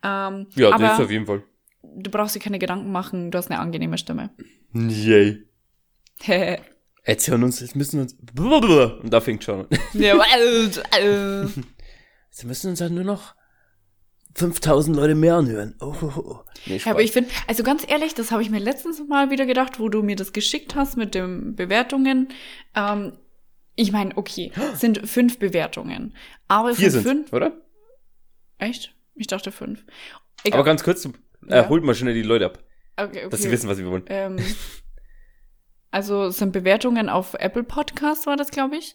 Ähm, 0.04 0.46
ja, 0.54 0.70
aber 0.70 0.85
das 0.85 0.98
ist 0.98 1.04
auf 1.04 1.11
jeden 1.11 1.26
Fall. 1.26 1.42
du 1.83 2.11
brauchst 2.11 2.35
dir 2.35 2.40
keine 2.40 2.59
Gedanken 2.59 2.92
machen, 2.92 3.30
du 3.30 3.38
hast 3.38 3.50
eine 3.50 3.61
angenehme 3.61 3.98
Stimme. 3.98 4.30
Yay. 4.72 5.42
ja, 6.22 6.59
Jetzt 7.06 7.28
hören 7.28 7.42
uns, 7.44 7.61
jetzt 7.61 7.74
müssen 7.76 8.00
uns, 8.00 8.14
und 9.02 9.11
da 9.11 9.20
fängt 9.20 9.42
schon 9.42 9.61
an. 9.61 9.66
äh. 10.92 11.46
Jetzt 12.30 12.44
müssen 12.44 12.70
uns 12.70 12.80
halt 12.80 12.92
nur 12.92 13.02
noch 13.02 13.35
5000 14.34 14.96
Leute 14.96 15.14
mehr 15.14 15.34
anhören. 15.36 15.74
Oh, 15.80 15.94
oh, 16.02 16.12
oh. 16.16 16.38
Nee, 16.66 16.76
Ja, 16.76 16.92
aber 16.92 17.02
ich 17.02 17.12
finde, 17.12 17.30
also 17.46 17.62
ganz 17.62 17.84
ehrlich, 17.88 18.14
das 18.14 18.30
habe 18.30 18.42
ich 18.42 18.50
mir 18.50 18.58
letztens 18.60 19.02
mal 19.08 19.30
wieder 19.30 19.46
gedacht, 19.46 19.80
wo 19.80 19.88
du 19.88 20.02
mir 20.02 20.16
das 20.16 20.32
geschickt 20.32 20.74
hast 20.74 20.96
mit 20.96 21.14
den 21.14 21.56
Bewertungen. 21.56 22.28
Ähm, 22.76 23.12
ich 23.76 23.92
meine, 23.92 24.16
okay, 24.16 24.52
es 24.72 24.80
sind 24.80 25.08
fünf 25.08 25.38
Bewertungen. 25.38 26.14
Aber 26.48 26.70
es 26.70 26.76
Vier 26.78 26.90
sind 26.90 27.02
fünf. 27.02 27.32
oder? 27.32 27.52
Echt? 28.58 28.94
Ich 29.14 29.26
dachte 29.26 29.52
fünf. 29.52 29.80
Aber 29.82 30.48
Egal. 30.48 30.64
ganz 30.64 30.82
kurz, 30.84 31.04
äh, 31.04 31.10
Ja. 31.48 31.68
holt 31.68 31.82
mal 31.84 31.94
schnell 31.94 32.14
die 32.14 32.22
Leute 32.22 32.46
ab, 32.46 32.58
okay, 32.96 33.20
okay. 33.20 33.28
dass 33.30 33.42
sie 33.42 33.50
wissen, 33.50 33.68
was 33.68 33.78
wir 33.78 33.86
wollen. 33.86 34.04
Ähm, 34.08 34.36
also 35.90 36.26
es 36.26 36.38
sind 36.38 36.53
Bewertungen 36.53 37.09
auf 37.09 37.35
Apple 37.35 37.64
Podcast 37.64 38.26
war 38.26 38.37
das, 38.37 38.50
glaube 38.50 38.76
ich. 38.76 38.94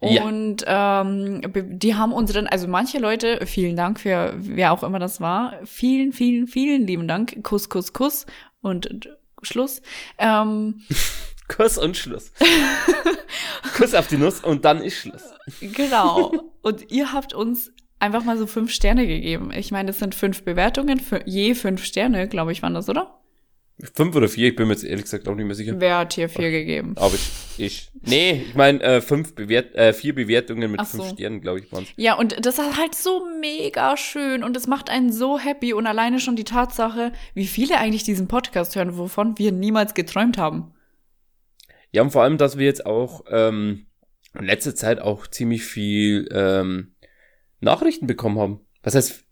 Ja. 0.00 0.24
Und 0.24 0.64
ähm, 0.66 1.40
die 1.54 1.94
haben 1.94 2.12
unseren, 2.12 2.46
also 2.46 2.68
manche 2.68 2.98
Leute, 2.98 3.46
vielen 3.46 3.76
Dank 3.76 4.00
für 4.00 4.34
wer 4.36 4.72
auch 4.72 4.82
immer 4.82 4.98
das 4.98 5.20
war, 5.20 5.54
vielen, 5.64 6.12
vielen, 6.12 6.46
vielen 6.46 6.86
lieben 6.86 7.08
Dank. 7.08 7.42
Kuss, 7.42 7.68
Kuss, 7.68 7.92
Kuss 7.92 8.26
und 8.60 9.08
Schluss. 9.42 9.80
Ähm, 10.18 10.82
Kuss 11.48 11.78
und 11.78 11.96
Schluss. 11.96 12.32
Kuss 13.76 13.94
auf 13.94 14.08
die 14.08 14.18
Nuss 14.18 14.40
und 14.40 14.64
dann 14.64 14.82
ist 14.82 14.96
Schluss. 14.96 15.32
Genau. 15.60 16.32
Und 16.62 16.90
ihr 16.90 17.12
habt 17.12 17.32
uns 17.32 17.72
einfach 18.00 18.24
mal 18.24 18.36
so 18.36 18.48
fünf 18.48 18.72
Sterne 18.72 19.06
gegeben. 19.06 19.52
Ich 19.52 19.70
meine, 19.70 19.90
es 19.90 20.00
sind 20.00 20.16
fünf 20.16 20.42
Bewertungen, 20.42 20.98
für 20.98 21.22
je 21.26 21.54
fünf 21.54 21.84
Sterne, 21.84 22.26
glaube 22.26 22.50
ich, 22.50 22.60
waren 22.62 22.74
das, 22.74 22.88
oder? 22.88 23.20
Fünf 23.94 24.16
oder 24.16 24.26
vier, 24.26 24.48
ich 24.48 24.56
bin 24.56 24.68
mir 24.68 24.72
jetzt 24.72 24.84
ehrlich 24.84 25.04
gesagt 25.04 25.28
auch 25.28 25.34
nicht 25.34 25.44
mehr 25.44 25.54
sicher. 25.54 25.74
Wer 25.78 25.98
hat 25.98 26.14
hier 26.14 26.30
vier 26.30 26.50
gegeben? 26.50 26.94
Aber 26.96 27.14
ich, 27.14 27.30
ich. 27.58 27.90
Nee, 28.00 28.44
ich 28.48 28.54
meine 28.54 28.82
äh, 28.82 29.00
fünf 29.02 29.34
Bewert 29.34 29.74
äh, 29.74 29.92
vier 29.92 30.14
Bewertungen 30.14 30.70
mit 30.70 30.80
Ach 30.80 30.86
fünf 30.86 31.04
so. 31.04 31.10
Sternen, 31.10 31.42
glaube 31.42 31.58
ich, 31.58 31.70
waren's. 31.70 31.88
Ja, 31.96 32.14
und 32.14 32.46
das 32.46 32.58
ist 32.58 32.78
halt 32.78 32.94
so 32.94 33.26
mega 33.38 33.98
schön 33.98 34.42
und 34.42 34.56
es 34.56 34.66
macht 34.66 34.88
einen 34.88 35.12
so 35.12 35.38
happy 35.38 35.74
und 35.74 35.86
alleine 35.86 36.20
schon 36.20 36.36
die 36.36 36.44
Tatsache, 36.44 37.12
wie 37.34 37.46
viele 37.46 37.76
eigentlich 37.76 38.02
diesen 38.02 38.28
Podcast 38.28 38.76
hören, 38.76 38.96
wovon 38.96 39.36
wir 39.38 39.52
niemals 39.52 39.92
geträumt 39.92 40.38
haben. 40.38 40.72
Ja, 41.92 42.00
und 42.00 42.12
vor 42.12 42.22
allem, 42.22 42.38
dass 42.38 42.56
wir 42.56 42.64
jetzt 42.64 42.86
auch 42.86 43.24
ähm, 43.28 43.88
in 44.38 44.46
letzter 44.46 44.74
Zeit 44.74 45.00
auch 45.00 45.26
ziemlich 45.26 45.64
viel 45.64 46.28
ähm, 46.32 46.94
Nachrichten 47.60 48.06
bekommen 48.06 48.38
haben. 48.38 48.60
Was 48.82 48.94
heißt, 48.94 49.25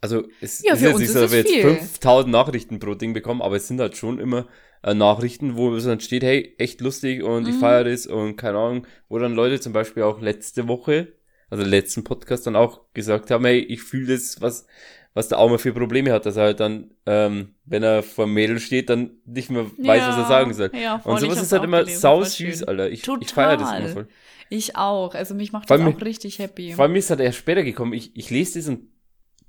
also 0.00 0.24
es 0.40 0.62
Ja, 0.62 0.74
ist 0.74 0.82
jetzt 0.82 0.98
nicht 0.98 1.10
so, 1.12 1.20
dass 1.20 1.30
wir 1.32 1.38
jetzt 1.38 1.50
viel. 1.52 1.62
5000 1.62 2.30
Nachrichten 2.32 2.78
pro 2.78 2.94
Ding 2.94 3.12
bekommen, 3.14 3.42
aber 3.42 3.56
es 3.56 3.66
sind 3.68 3.80
halt 3.80 3.96
schon 3.96 4.18
immer 4.18 4.46
äh, 4.82 4.94
Nachrichten, 4.94 5.56
wo 5.56 5.74
es 5.74 5.84
dann 5.84 5.98
steht, 6.00 6.22
hey, 6.22 6.54
echt 6.58 6.80
lustig 6.80 7.22
und 7.24 7.48
ich 7.48 7.54
Mhm. 7.56 7.60
feiere 7.60 7.84
das 7.84 8.06
und 8.06 8.36
keine 8.36 8.58
Ahnung, 8.58 8.86
wo 9.08 9.18
dann 9.18 9.34
Leute 9.34 9.58
zum 9.60 9.72
Beispiel 9.72 10.04
auch 10.04 10.20
letzte 10.20 10.68
Woche, 10.68 11.08
also 11.50 11.64
letzten 11.64 12.04
Podcast 12.04 12.46
dann 12.46 12.54
auch 12.54 12.82
gesagt 12.94 13.30
haben, 13.32 13.44
hey, 13.44 13.58
ich 13.58 13.82
fühle 13.82 14.14
das, 14.14 14.40
was 14.40 14.66
was 15.14 15.26
der 15.26 15.40
Aumer 15.40 15.58
für 15.58 15.72
Probleme 15.72 16.12
hat, 16.12 16.26
dass 16.26 16.36
er 16.36 16.44
halt 16.44 16.60
dann, 16.60 16.92
ähm, 17.06 17.54
wenn 17.64 17.82
er 17.82 18.04
vor 18.04 18.26
dem 18.26 18.34
Mädel 18.34 18.60
steht, 18.60 18.88
dann 18.88 19.10
nicht 19.24 19.50
mehr 19.50 19.64
weiß, 19.64 20.02
was 20.02 20.16
er 20.16 20.26
sagen 20.28 20.54
soll. 20.54 20.70
Ja, 20.80 21.00
voll, 21.00 21.12
Und 21.14 21.18
ich 21.18 21.24
sowas 21.24 21.42
ist 21.42 21.50
halt 21.50 21.64
immer 21.64 21.80
gelesen, 21.80 21.98
sau 22.00 22.16
voll 22.18 22.26
süß, 22.26 22.58
schön. 22.58 22.68
Alter. 22.68 22.90
Ich, 22.90 23.02
ich 23.08 23.28
feiere 23.32 23.56
das 23.56 23.72
immer 23.76 23.88
voll. 23.88 24.08
Ich 24.48 24.76
auch. 24.76 25.14
Also 25.16 25.34
mich 25.34 25.50
macht 25.50 25.68
das 25.68 25.80
allem- 25.80 25.92
auch 25.92 26.00
richtig 26.02 26.38
happy. 26.38 26.72
Vor 26.72 26.84
allem 26.84 26.94
ist 26.94 27.10
halt 27.10 27.18
erst 27.18 27.38
später 27.38 27.64
gekommen. 27.64 27.94
Ich, 27.94 28.16
ich 28.16 28.30
lese 28.30 28.60
das 28.60 28.68
und 28.68 28.82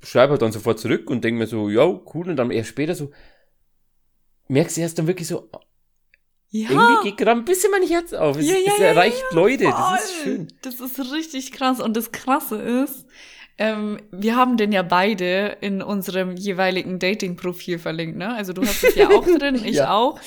schreibe 0.03 0.31
halt 0.31 0.41
dann 0.41 0.51
sofort 0.51 0.79
zurück 0.79 1.09
und 1.09 1.23
denke 1.23 1.39
mir 1.39 1.47
so, 1.47 1.69
ja, 1.69 1.85
cool. 2.13 2.29
Und 2.29 2.35
dann 2.37 2.51
erst 2.51 2.69
später 2.69 2.95
so, 2.95 3.11
merkst 4.47 4.77
du 4.77 4.81
erst 4.81 4.97
dann 4.99 5.07
wirklich 5.07 5.27
so, 5.27 5.49
ja, 6.51 6.69
irgendwie 6.71 7.09
geht 7.09 7.17
gerade 7.17 7.39
ein 7.39 7.45
bisschen 7.45 7.69
mein 7.71 7.87
Herz 7.87 8.11
auf. 8.13 8.37
Es, 8.37 8.47
Ja, 8.47 8.55
ja, 8.55 8.71
es 8.73 8.79
ja, 8.79 8.85
erreicht 8.87 9.23
Leute, 9.31 9.65
das 9.65 10.03
ist 10.03 10.11
voll. 10.11 10.23
schön. 10.23 10.47
Das 10.63 10.79
ist 10.79 10.99
richtig 11.13 11.51
krass. 11.51 11.79
Und 11.79 11.95
das 11.95 12.11
Krasse 12.11 12.55
ist, 12.55 13.05
ähm, 13.59 13.99
wir 14.11 14.35
haben 14.35 14.57
den 14.57 14.71
ja 14.71 14.81
beide 14.81 15.57
in 15.61 15.81
unserem 15.83 16.35
jeweiligen 16.35 16.97
Dating-Profil 16.97 17.77
verlinkt, 17.77 18.17
ne? 18.17 18.33
Also 18.33 18.53
du 18.53 18.63
hast 18.63 18.83
es 18.83 18.95
ja 18.95 19.09
auch 19.09 19.25
drin, 19.37 19.55
ich 19.63 19.75
Ja. 19.75 19.91
auch. 19.93 20.19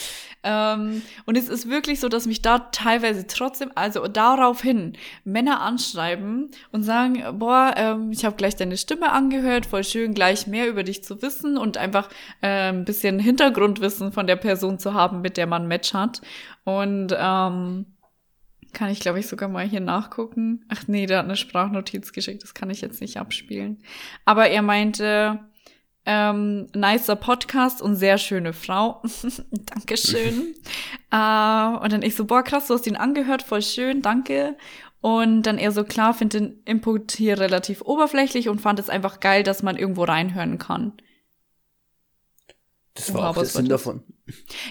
Ähm, 0.45 1.03
und 1.25 1.37
es 1.37 1.49
ist 1.49 1.69
wirklich 1.69 2.01
so, 2.01 2.09
dass 2.09 2.27
mich 2.27 2.43
da 2.43 2.59
teilweise 2.59 3.27
trotzdem, 3.27 3.71
also 3.75 4.07
daraufhin 4.09 4.95
Männer 5.25 5.61
anschreiben 5.61 6.51
und 6.73 6.83
sagen, 6.83 7.23
boah, 7.39 7.75
ähm, 7.77 8.11
ich 8.11 8.25
habe 8.25 8.37
gleich 8.37 8.57
deine 8.57 8.77
Stimme 8.77 9.13
angehört, 9.13 9.67
voll 9.67 9.85
schön, 9.85 10.15
gleich 10.15 10.47
mehr 10.47 10.69
über 10.69 10.83
dich 10.83 11.05
zu 11.05 11.23
wissen 11.23 11.57
und 11.57 11.77
einfach 11.77 12.09
äh, 12.41 12.71
ein 12.71 12.85
bisschen 12.85 13.19
Hintergrundwissen 13.19 14.13
von 14.13 14.27
der 14.27 14.37
Person 14.37 14.79
zu 14.79 14.95
haben, 14.95 15.21
mit 15.21 15.37
der 15.37 15.47
man 15.47 15.69
Match 15.69 15.95
hat. 15.95 16.23
Und 16.65 17.15
ähm, 17.17 17.87
kann 18.73 18.91
ich, 18.91 19.01
glaube 19.01 19.21
ich, 19.21 19.29
sogar 19.29 19.49
mal 19.49 19.67
hier 19.67 19.81
nachgucken. 19.81 20.65
Ach 20.69 20.89
nee, 20.89 21.07
der 21.07 21.19
hat 21.19 21.27
eine 21.27 21.37
Sprachnotiz 21.37 22.13
geschickt, 22.13 22.43
das 22.43 22.55
kann 22.55 22.71
ich 22.71 22.81
jetzt 22.81 23.01
nicht 23.01 23.19
abspielen. 23.19 23.83
Aber 24.25 24.49
er 24.49 24.63
meinte, 24.63 25.41
ähm, 26.05 26.67
nicer 26.75 27.17
Podcast 27.17 27.81
und 27.81 27.97
sehr 27.97 28.19
schöne 28.19 28.53
Frau. 28.53 29.03
Dankeschön. 29.51 30.55
äh, 31.11 31.17
und 31.17 31.93
dann 31.93 32.03
ich 32.03 32.17
so, 32.17 32.25
boah, 32.25 32.43
krass, 32.43 32.67
du 32.67 32.75
hast 32.75 32.87
ihn 32.87 32.97
angehört, 32.97 33.43
voll 33.43 33.63
schön, 33.63 34.03
danke. 34.03 34.57
Und 35.01 35.43
dann 35.43 35.59
er 35.59 35.73
so, 35.73 35.85
klar, 35.85 36.15
finde 36.15 36.39
den 36.39 36.63
Input 36.65 37.13
hier 37.13 37.39
relativ 37.39 37.83
oberflächlich 37.83 38.49
und 38.49 38.61
fand 38.61 38.79
es 38.79 38.89
einfach 38.89 39.21
geil, 39.21 39.43
dass 39.43 39.63
man 39.63 39.77
irgendwo 39.77 40.05
reinhören 40.05 40.59
kann. 40.59 40.93
Das 42.95 43.11
Oha, 43.11 43.19
war 43.19 43.31
auch 43.31 43.35
der 43.35 43.47
Sinn 43.47 43.69
davon. 43.69 44.03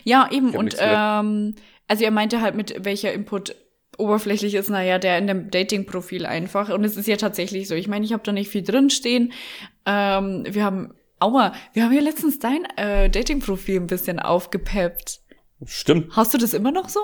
Ja, 0.03 0.29
eben. 0.31 0.51
Und 0.51 0.75
ähm, 0.79 1.55
also 1.87 2.03
er 2.03 2.11
meinte 2.11 2.41
halt, 2.41 2.55
mit 2.55 2.85
welcher 2.85 3.11
Input 3.11 3.55
oberflächlich 3.97 4.55
ist, 4.55 4.69
naja, 4.69 4.99
der 4.99 5.17
in 5.17 5.27
dem 5.27 5.51
Dating-Profil 5.51 6.25
einfach. 6.25 6.69
Und 6.69 6.83
es 6.85 6.97
ist 6.97 7.07
ja 7.07 7.17
tatsächlich 7.17 7.67
so. 7.67 7.75
Ich 7.75 7.87
meine, 7.87 8.05
ich 8.05 8.13
habe 8.13 8.23
da 8.23 8.31
nicht 8.31 8.49
viel 8.49 8.63
drinstehen. 8.63 9.33
Ähm, 9.85 10.45
wir 10.49 10.63
haben, 10.63 10.93
aua, 11.21 11.53
wir 11.73 11.83
haben 11.83 11.93
ja 11.93 12.01
letztens 12.01 12.39
dein 12.39 12.65
äh, 12.77 13.09
Dating-Profil 13.09 13.79
ein 13.79 13.87
bisschen 13.87 14.19
aufgepeppt. 14.19 15.21
Stimmt. 15.65 16.15
Hast 16.15 16.33
du 16.33 16.37
das 16.37 16.53
immer 16.53 16.71
noch 16.71 16.89
so? 16.89 16.99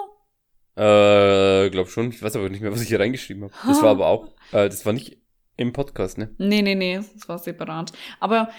Äh, 0.76 1.70
glaub 1.70 1.90
schon. 1.90 2.10
Ich 2.10 2.22
weiß 2.22 2.36
aber 2.36 2.50
nicht 2.50 2.62
mehr, 2.62 2.72
was 2.72 2.82
ich 2.82 2.88
hier 2.88 3.00
reingeschrieben 3.00 3.44
habe. 3.44 3.54
Das 3.66 3.82
war 3.82 3.90
aber 3.92 4.08
auch, 4.08 4.28
äh, 4.52 4.70
das 4.70 4.86
war 4.86 4.94
nicht 4.94 5.18
im 5.56 5.74
Podcast, 5.74 6.18
ne? 6.18 6.34
Nee, 6.38 6.62
nee, 6.62 6.76
nee, 6.76 6.98
das 6.98 7.28
war 7.28 7.40
separat. 7.40 7.94
Aber 8.20 8.50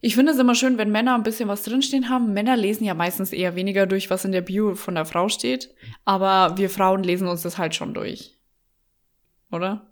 ich 0.00 0.14
finde 0.14 0.32
es 0.32 0.38
immer 0.38 0.54
schön, 0.54 0.78
wenn 0.78 0.92
Männer 0.92 1.14
ein 1.14 1.22
bisschen 1.22 1.48
was 1.48 1.62
drinstehen 1.62 2.08
haben. 2.08 2.32
Männer 2.32 2.56
lesen 2.56 2.84
ja 2.84 2.94
meistens 2.94 3.32
eher 3.32 3.56
weniger 3.56 3.86
durch, 3.86 4.10
was 4.10 4.24
in 4.24 4.32
der 4.32 4.42
Bio 4.42 4.74
von 4.74 4.94
der 4.94 5.06
Frau 5.06 5.28
steht. 5.28 5.74
Aber 6.04 6.56
wir 6.56 6.70
Frauen 6.70 7.02
lesen 7.02 7.26
uns 7.26 7.42
das 7.42 7.58
halt 7.58 7.74
schon 7.74 7.94
durch. 7.94 8.38
Oder? 9.50 9.87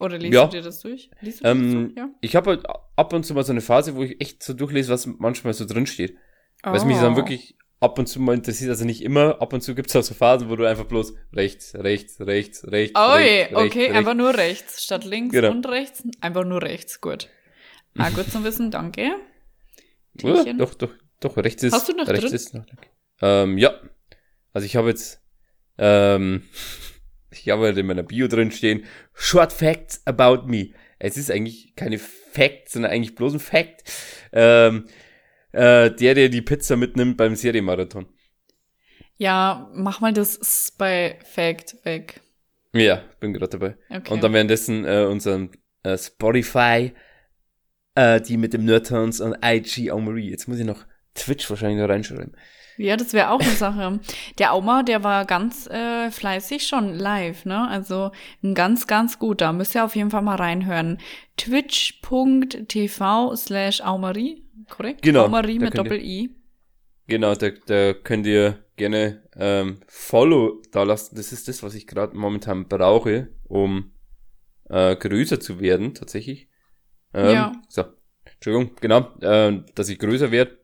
Oder 0.00 0.18
liest 0.18 0.34
Ja. 0.34 0.44
du 0.46 0.56
dir 0.56 0.62
das 0.62 0.80
durch? 0.80 1.10
Liest 1.20 1.40
du 1.40 1.44
dir 1.44 1.50
Ähm, 1.50 1.62
das 1.62 1.72
durch? 1.72 1.96
Ja. 1.96 2.08
Ich 2.20 2.36
habe 2.36 2.50
halt 2.50 2.66
ab 2.96 3.12
und 3.12 3.24
zu 3.24 3.34
mal 3.34 3.44
so 3.44 3.52
eine 3.52 3.60
Phase, 3.60 3.96
wo 3.96 4.02
ich 4.04 4.20
echt 4.20 4.42
so 4.42 4.52
durchlese, 4.54 4.92
was 4.92 5.06
manchmal 5.06 5.54
so 5.54 5.64
drin 5.64 5.86
steht. 5.86 6.16
Was 6.62 6.84
mich 6.84 6.96
Oh. 6.98 7.02
dann 7.02 7.16
wirklich 7.16 7.56
ab 7.80 7.98
und 7.98 8.06
zu 8.06 8.20
mal 8.20 8.34
interessiert, 8.34 8.70
also 8.70 8.84
nicht 8.84 9.02
immer, 9.02 9.40
ab 9.40 9.52
und 9.52 9.60
zu 9.60 9.74
gibt's 9.76 9.94
auch 9.94 10.02
so 10.02 10.12
Phasen, 10.14 10.48
wo 10.50 10.56
du 10.56 10.64
einfach 10.64 10.84
bloß 10.86 11.14
rechts, 11.32 11.74
rechts, 11.76 12.20
rechts, 12.20 12.64
rechts, 12.66 12.98
Oh, 12.98 13.12
rechts, 13.12 13.54
okay, 13.54 13.78
rechts, 13.82 13.94
einfach 13.96 14.14
nur 14.14 14.34
rechts. 14.36 14.82
Statt 14.82 15.04
links 15.04 15.32
Genau. 15.32 15.50
und 15.52 15.66
rechts. 15.68 16.02
Einfach 16.20 16.44
nur 16.44 16.60
rechts, 16.62 17.00
gut. 17.00 17.28
Ah, 17.96 18.10
gut 18.14 18.30
zu 18.30 18.42
wissen, 18.44 18.70
danke. 18.70 19.10
Tierchen. 20.16 20.58
Doch, 20.58 20.74
doch, 20.74 20.90
doch, 21.20 21.36
rechts 21.36 21.62
ist. 21.62 21.72
Hast 21.72 21.88
du 21.88 21.92
noch 21.92 22.08
rechts 22.08 22.24
drin? 22.24 22.34
Ist 22.34 22.54
noch, 22.54 22.64
ähm, 23.22 23.58
ja. 23.58 23.74
Also 24.52 24.64
ich 24.66 24.74
habe 24.76 24.88
jetzt, 24.88 25.22
ähm, 25.78 26.42
ich 27.38 27.50
habe 27.50 27.64
halt 27.66 27.78
in 27.78 27.86
meiner 27.86 28.02
Bio 28.02 28.28
drin 28.28 28.50
stehen, 28.50 28.84
Short 29.14 29.52
Facts 29.52 30.02
about 30.06 30.46
me. 30.46 30.70
Es 30.98 31.16
ist 31.16 31.30
eigentlich 31.30 31.74
keine 31.76 31.98
Facts, 31.98 32.72
sondern 32.72 32.92
eigentlich 32.92 33.14
bloß 33.14 33.34
ein 33.34 33.40
Fact. 33.40 33.84
Ähm, 34.32 34.86
äh, 35.52 35.90
der, 35.90 36.14
der 36.14 36.28
die 36.28 36.42
Pizza 36.42 36.76
mitnimmt 36.76 37.16
beim 37.16 37.36
Serienmarathon. 37.36 38.06
Ja, 39.16 39.70
mach 39.74 40.00
mal 40.00 40.12
das 40.12 40.72
bei 40.76 41.18
Fact 41.24 41.76
weg. 41.84 42.20
Ja, 42.72 43.02
bin 43.20 43.32
gerade 43.32 43.58
dabei. 43.58 43.76
Okay. 43.90 44.12
Und 44.12 44.22
dann 44.22 44.32
währenddessen 44.32 44.84
äh, 44.84 45.04
unseren 45.04 45.50
äh, 45.82 45.96
Spotify, 45.96 46.92
äh, 47.94 48.20
die 48.20 48.36
mit 48.36 48.52
dem 48.52 48.64
Nerdhounds 48.64 49.20
und 49.20 49.36
IG 49.42 49.90
Marie. 49.90 50.30
Jetzt 50.30 50.46
muss 50.48 50.58
ich 50.58 50.66
noch 50.66 50.84
Twitch 51.14 51.48
wahrscheinlich 51.50 51.80
noch 51.80 51.88
reinschreiben. 51.88 52.36
Ja, 52.78 52.96
das 52.96 53.12
wäre 53.12 53.30
auch 53.30 53.40
eine 53.40 53.50
Sache. 53.50 54.00
Der 54.38 54.52
Auma, 54.52 54.82
der 54.84 55.02
war 55.04 55.24
ganz 55.24 55.66
äh, 55.66 56.10
fleißig 56.10 56.66
schon 56.66 56.94
live, 56.94 57.44
ne? 57.44 57.68
Also 57.68 58.12
ein 58.42 58.54
ganz, 58.54 58.86
ganz 58.86 59.18
guter. 59.18 59.52
Müsst 59.52 59.74
ihr 59.74 59.84
auf 59.84 59.96
jeden 59.96 60.10
Fall 60.10 60.22
mal 60.22 60.36
reinhören. 60.36 60.98
Twitch.tv 61.36 63.34
slash 63.36 63.80
Aumarie, 63.80 64.44
korrekt? 64.70 65.02
Genau, 65.02 65.24
Aumarie 65.26 65.58
mit 65.58 65.76
Doppel-I. 65.76 66.30
Genau, 67.06 67.34
da, 67.34 67.50
da 67.66 67.92
könnt 67.94 68.26
ihr 68.26 68.64
gerne 68.76 69.22
ähm, 69.36 69.80
Follow 69.86 70.62
da 70.72 70.82
lassen. 70.84 71.16
Das 71.16 71.32
ist 71.32 71.48
das, 71.48 71.62
was 71.62 71.74
ich 71.74 71.86
gerade 71.86 72.16
momentan 72.16 72.68
brauche, 72.68 73.28
um 73.44 73.92
äh, 74.68 74.94
größer 74.94 75.40
zu 75.40 75.60
werden, 75.60 75.94
tatsächlich. 75.94 76.48
Ähm, 77.14 77.30
Ja. 77.30 77.52
So, 77.68 77.84
Entschuldigung, 78.24 78.76
genau, 78.80 79.10
äh, 79.20 79.62
dass 79.74 79.88
ich 79.88 79.98
größer 79.98 80.30
werde. 80.30 80.57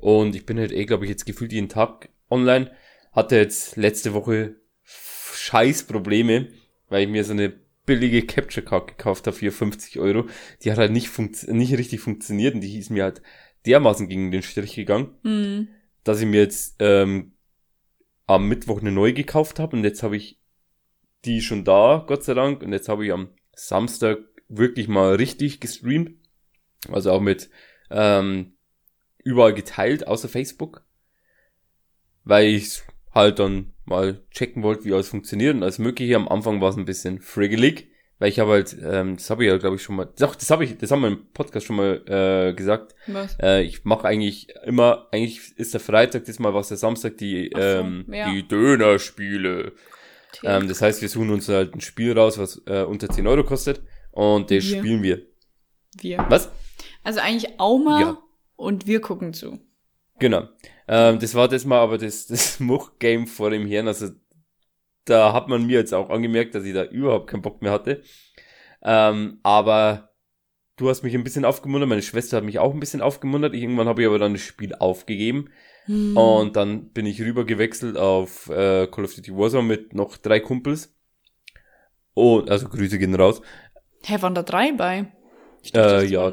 Und 0.00 0.34
ich 0.34 0.46
bin 0.46 0.58
halt 0.58 0.72
eh, 0.72 0.84
glaube 0.84 1.04
ich, 1.04 1.10
jetzt 1.10 1.26
gefühlt 1.26 1.52
jeden 1.52 1.68
Tag 1.68 2.08
online. 2.30 2.70
Hatte 3.12 3.36
jetzt 3.36 3.76
letzte 3.76 4.14
Woche 4.14 4.56
scheiß 4.84 5.84
Probleme, 5.84 6.48
weil 6.88 7.04
ich 7.04 7.08
mir 7.08 7.24
so 7.24 7.32
eine 7.32 7.52
billige 7.86 8.22
Capture 8.22 8.64
Card 8.64 8.88
gekauft 8.88 9.26
habe 9.26 9.36
für 9.36 9.50
50 9.50 9.98
Euro. 9.98 10.26
Die 10.62 10.70
hat 10.70 10.78
halt 10.78 10.92
nicht, 10.92 11.10
nicht 11.48 11.76
richtig 11.76 12.00
funktioniert 12.00 12.54
und 12.54 12.60
die 12.60 12.78
ist 12.78 12.90
mir 12.90 13.04
halt 13.04 13.22
dermaßen 13.66 14.08
gegen 14.08 14.30
den 14.30 14.42
Strich 14.42 14.74
gegangen 14.74 15.14
Hm. 15.22 15.68
dass 16.04 16.20
ich 16.20 16.26
mir 16.26 16.40
jetzt 16.40 16.76
ähm, 16.78 17.32
am 18.26 18.48
Mittwoch 18.48 18.80
eine 18.80 18.92
neue 18.92 19.12
gekauft 19.12 19.58
habe 19.58 19.76
und 19.76 19.84
jetzt 19.84 20.02
habe 20.02 20.16
ich 20.16 20.40
die 21.24 21.40
schon 21.40 21.64
da, 21.64 22.04
Gott 22.06 22.24
sei 22.24 22.34
Dank. 22.34 22.62
Und 22.62 22.72
jetzt 22.72 22.88
habe 22.88 23.04
ich 23.04 23.12
am 23.12 23.30
Samstag 23.54 24.18
wirklich 24.48 24.88
mal 24.88 25.14
richtig 25.16 25.60
gestreamt. 25.60 26.12
Also 26.90 27.12
auch 27.12 27.20
mit 27.20 27.50
ähm, 27.90 28.54
überall 29.30 29.54
geteilt, 29.54 30.06
außer 30.06 30.28
Facebook. 30.28 30.82
Weil 32.24 32.46
ich 32.46 32.82
halt 33.12 33.38
dann 33.38 33.72
mal 33.84 34.22
checken 34.30 34.62
wollte, 34.62 34.84
wie 34.84 34.92
alles 34.92 35.08
funktioniert. 35.08 35.54
Und 35.54 35.62
alles 35.62 35.78
Mögliche. 35.78 36.16
Am 36.16 36.28
Anfang 36.28 36.60
war 36.60 36.70
es 36.70 36.76
ein 36.76 36.84
bisschen 36.84 37.20
friggelig, 37.20 37.90
weil 38.18 38.28
ich 38.28 38.38
habe 38.38 38.52
halt, 38.52 38.76
ähm, 38.82 39.16
das 39.16 39.30
habe 39.30 39.44
ich 39.44 39.50
ja, 39.50 39.56
glaube 39.56 39.76
ich, 39.76 39.82
schon 39.82 39.96
mal, 39.96 40.08
doch, 40.18 40.34
das 40.34 40.50
habe 40.50 40.64
ich, 40.64 40.78
das 40.78 40.90
haben 40.90 41.00
wir 41.00 41.08
im 41.08 41.32
Podcast 41.32 41.66
schon 41.66 41.76
mal 41.76 42.02
äh, 42.06 42.54
gesagt. 42.54 42.94
Was? 43.06 43.36
Äh, 43.40 43.62
ich 43.62 43.84
mache 43.84 44.06
eigentlich 44.06 44.48
immer, 44.64 45.08
eigentlich 45.10 45.56
ist 45.56 45.74
der 45.74 45.80
Freitag, 45.80 46.24
diesmal 46.24 46.54
war 46.54 46.60
es 46.60 46.68
der 46.68 46.76
Samstag, 46.76 47.16
die, 47.16 47.50
so, 47.52 47.60
ähm, 47.60 48.06
ja. 48.12 48.30
die 48.30 48.46
Dönerspiele. 48.46 49.72
Ähm, 50.44 50.68
das 50.68 50.80
heißt, 50.80 51.02
wir 51.02 51.08
suchen 51.08 51.30
uns 51.30 51.48
halt 51.48 51.74
ein 51.74 51.80
Spiel 51.80 52.16
raus, 52.16 52.38
was 52.38 52.62
äh, 52.66 52.82
unter 52.82 53.08
10 53.08 53.26
Euro 53.26 53.42
kostet 53.42 53.82
und 54.12 54.50
das 54.50 54.64
Wir. 54.70 54.78
spielen 54.78 55.02
wir. 55.02 55.22
wir. 56.00 56.24
Was? 56.28 56.50
Also 57.02 57.20
eigentlich 57.20 57.58
Auma 57.58 58.00
Ja. 58.00 58.18
Und 58.60 58.86
wir 58.86 59.00
gucken 59.00 59.32
zu. 59.32 59.58
Genau. 60.18 60.48
Ähm, 60.86 61.18
das 61.18 61.34
war 61.34 61.48
das 61.48 61.64
mal 61.64 61.80
aber 61.80 61.98
das, 61.98 62.26
das 62.28 62.60
Much-Game 62.60 63.26
vor 63.26 63.50
dem 63.50 63.66
Herrn. 63.66 63.88
Also 63.88 64.10
da 65.06 65.32
hat 65.32 65.48
man 65.48 65.66
mir 65.66 65.78
jetzt 65.78 65.94
auch 65.94 66.10
angemerkt, 66.10 66.54
dass 66.54 66.64
ich 66.64 66.74
da 66.74 66.84
überhaupt 66.84 67.28
keinen 67.28 67.42
Bock 67.42 67.62
mehr 67.62 67.72
hatte. 67.72 68.02
Ähm, 68.82 69.40
aber 69.42 70.10
du 70.76 70.88
hast 70.88 71.02
mich 71.02 71.14
ein 71.14 71.24
bisschen 71.24 71.44
aufgemuntert, 71.44 71.88
meine 71.88 72.02
Schwester 72.02 72.36
hat 72.36 72.44
mich 72.44 72.58
auch 72.58 72.72
ein 72.72 72.80
bisschen 72.80 73.00
aufgemuntert. 73.00 73.54
Irgendwann 73.54 73.88
habe 73.88 74.02
ich 74.02 74.08
aber 74.08 74.18
dann 74.18 74.34
das 74.34 74.42
Spiel 74.42 74.74
aufgegeben. 74.74 75.50
Hm. 75.86 76.16
Und 76.16 76.56
dann 76.56 76.90
bin 76.90 77.06
ich 77.06 77.20
rüber 77.22 77.46
gewechselt 77.46 77.96
auf 77.96 78.48
äh, 78.50 78.86
Call 78.88 79.04
of 79.04 79.14
Duty 79.14 79.34
Warzone 79.34 79.66
mit 79.66 79.94
noch 79.94 80.18
drei 80.18 80.38
Kumpels. 80.38 80.94
Oh, 82.14 82.40
also 82.46 82.68
Grüße 82.68 82.98
gehen 82.98 83.14
raus. 83.14 83.40
Hä, 84.04 84.20
waren 84.20 84.34
da 84.34 84.42
drei 84.42 84.72
bei? 84.72 85.12
Ich 85.62 85.72
dachte, 85.72 85.96
Äh, 85.96 86.04
es 86.04 86.10
ja. 86.10 86.32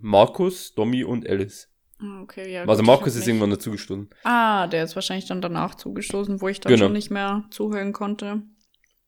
Markus, 0.00 0.74
Domi 0.74 1.04
und 1.04 1.28
Alice. 1.28 1.68
Ah, 1.98 2.22
Okay, 2.22 2.52
ja. 2.52 2.62
Also 2.64 2.78
gut, 2.82 2.86
Markus 2.86 3.16
ist 3.16 3.26
irgendwann 3.26 3.50
dazugestoßen. 3.50 4.10
Ah, 4.24 4.66
der 4.66 4.84
ist 4.84 4.94
wahrscheinlich 4.94 5.26
dann 5.26 5.42
danach 5.42 5.74
zugestoßen, 5.74 6.40
wo 6.40 6.48
ich 6.48 6.60
dann 6.60 6.72
Genau. 6.72 6.86
schon 6.86 6.92
nicht 6.94 7.10
mehr 7.10 7.44
zuhören 7.50 7.92
konnte. 7.92 8.42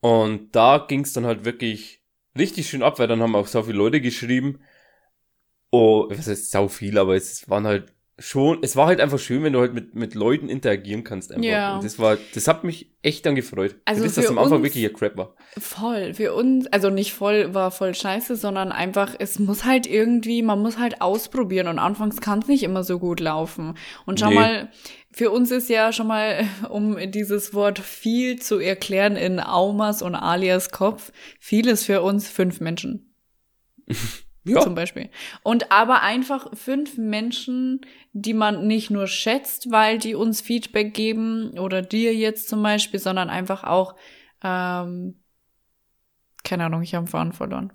Und 0.01 0.55
da 0.55 0.79
ging's 0.87 1.13
dann 1.13 1.25
halt 1.27 1.45
wirklich 1.45 2.03
richtig 2.37 2.69
schön 2.69 2.83
ab, 2.83 2.99
weil 2.99 3.09
dann 3.09 3.23
haben 3.23 3.35
auch 3.35 3.47
so 3.47 3.63
viele 3.63 3.79
Leute 3.79 4.01
geschrieben. 4.01 4.61
Oh, 5.71 6.07
was 6.11 6.27
heißt 6.29 6.51
sau 6.51 6.69
viel, 6.69 6.99
aber 6.99 7.17
es 7.17 7.49
waren 7.49 7.67
halt 7.67 7.94
schon, 8.19 8.59
es 8.63 8.77
war 8.77 8.87
halt 8.87 9.01
einfach 9.01 9.19
schön, 9.19 9.43
wenn 9.43 9.53
du 9.53 9.61
halt 9.61 9.75
mit, 9.75 9.95
mit 9.95 10.15
Leuten 10.15 10.49
interagieren 10.49 11.03
kannst 11.03 11.33
einfach. 11.33 11.45
Ja. 11.45 11.75
Und 11.77 11.85
das 11.85 11.99
war, 11.99 12.17
das 12.35 12.47
hat 12.47 12.63
mich 12.63 12.93
echt 13.03 13.27
dann 13.27 13.35
gefreut. 13.35 13.77
Also 13.85 14.05
das, 14.05 14.15
dass 14.15 14.27
für 14.27 14.31
am 14.31 14.39
Anfang 14.39 14.63
wirklich 14.63 14.85
ein 14.85 14.93
Crap 14.93 15.17
war. 15.17 15.35
Voll. 15.59 16.15
Für 16.15 16.33
uns, 16.35 16.67
also 16.69 16.91
nicht 16.91 17.13
voll 17.13 17.55
war 17.55 17.73
voll 17.73 17.95
scheiße, 17.95 18.37
sondern 18.37 18.71
einfach, 18.71 19.15
es 19.19 19.41
muss 19.41 19.65
halt 19.65 19.87
irgendwie, 19.89 20.43
man 20.43 20.61
muss 20.61 20.79
halt 20.79 21.01
ausprobieren 21.01 21.67
und 21.67 21.81
anfangs 21.81 22.21
kann 22.21 22.39
es 22.39 22.47
nicht 22.47 22.63
immer 22.63 22.85
so 22.85 23.01
gut 23.01 23.19
laufen. 23.19 23.75
Und 24.07 24.21
schau 24.21 24.29
Nee. 24.29 24.35
mal, 24.37 24.71
für 25.11 25.33
uns 25.33 25.51
ist 25.51 25.69
ja 25.69 25.93
schon 25.93 26.07
mal, 26.07 26.45
um 26.71 26.97
dieses 27.11 27.53
Wort 27.53 27.81
viel 27.81 28.41
zu 28.41 28.61
erklären 28.61 29.17
in 29.17 29.41
Aumas 29.41 30.03
und 30.03 30.15
Alias 30.15 30.71
Kopf, 30.71 31.11
viel 31.41 31.67
ist 31.67 31.85
für 31.85 32.03
uns 32.03 32.29
fünf 32.29 32.61
Menschen. 32.61 33.13
Ja, 34.45 34.61
zum 34.61 34.75
Beispiel. 34.75 35.09
Und 35.43 35.73
aber 35.73 36.03
einfach 36.03 36.49
fünf 36.55 36.99
Menschen, 36.99 37.81
die 38.13 38.35
man 38.35 38.67
nicht 38.67 38.91
nur 38.91 39.07
schätzt, 39.07 39.71
weil 39.71 39.99
die 39.99 40.15
uns 40.15 40.41
Feedback 40.41 40.93
geben 40.93 41.59
oder 41.59 41.81
dir 41.83 42.15
jetzt 42.15 42.49
zum 42.49 42.63
Beispiel, 42.63 43.01
sondern 43.01 43.31
einfach 43.31 43.65
auch, 43.65 43.97
ähm, 44.43 45.21
keine 46.43 46.67
Ahnung, 46.67 46.83
ich 46.83 46.95
habe 46.95 47.05
einen 47.05 47.09
Faden 47.11 47.33
verloren. 47.33 47.73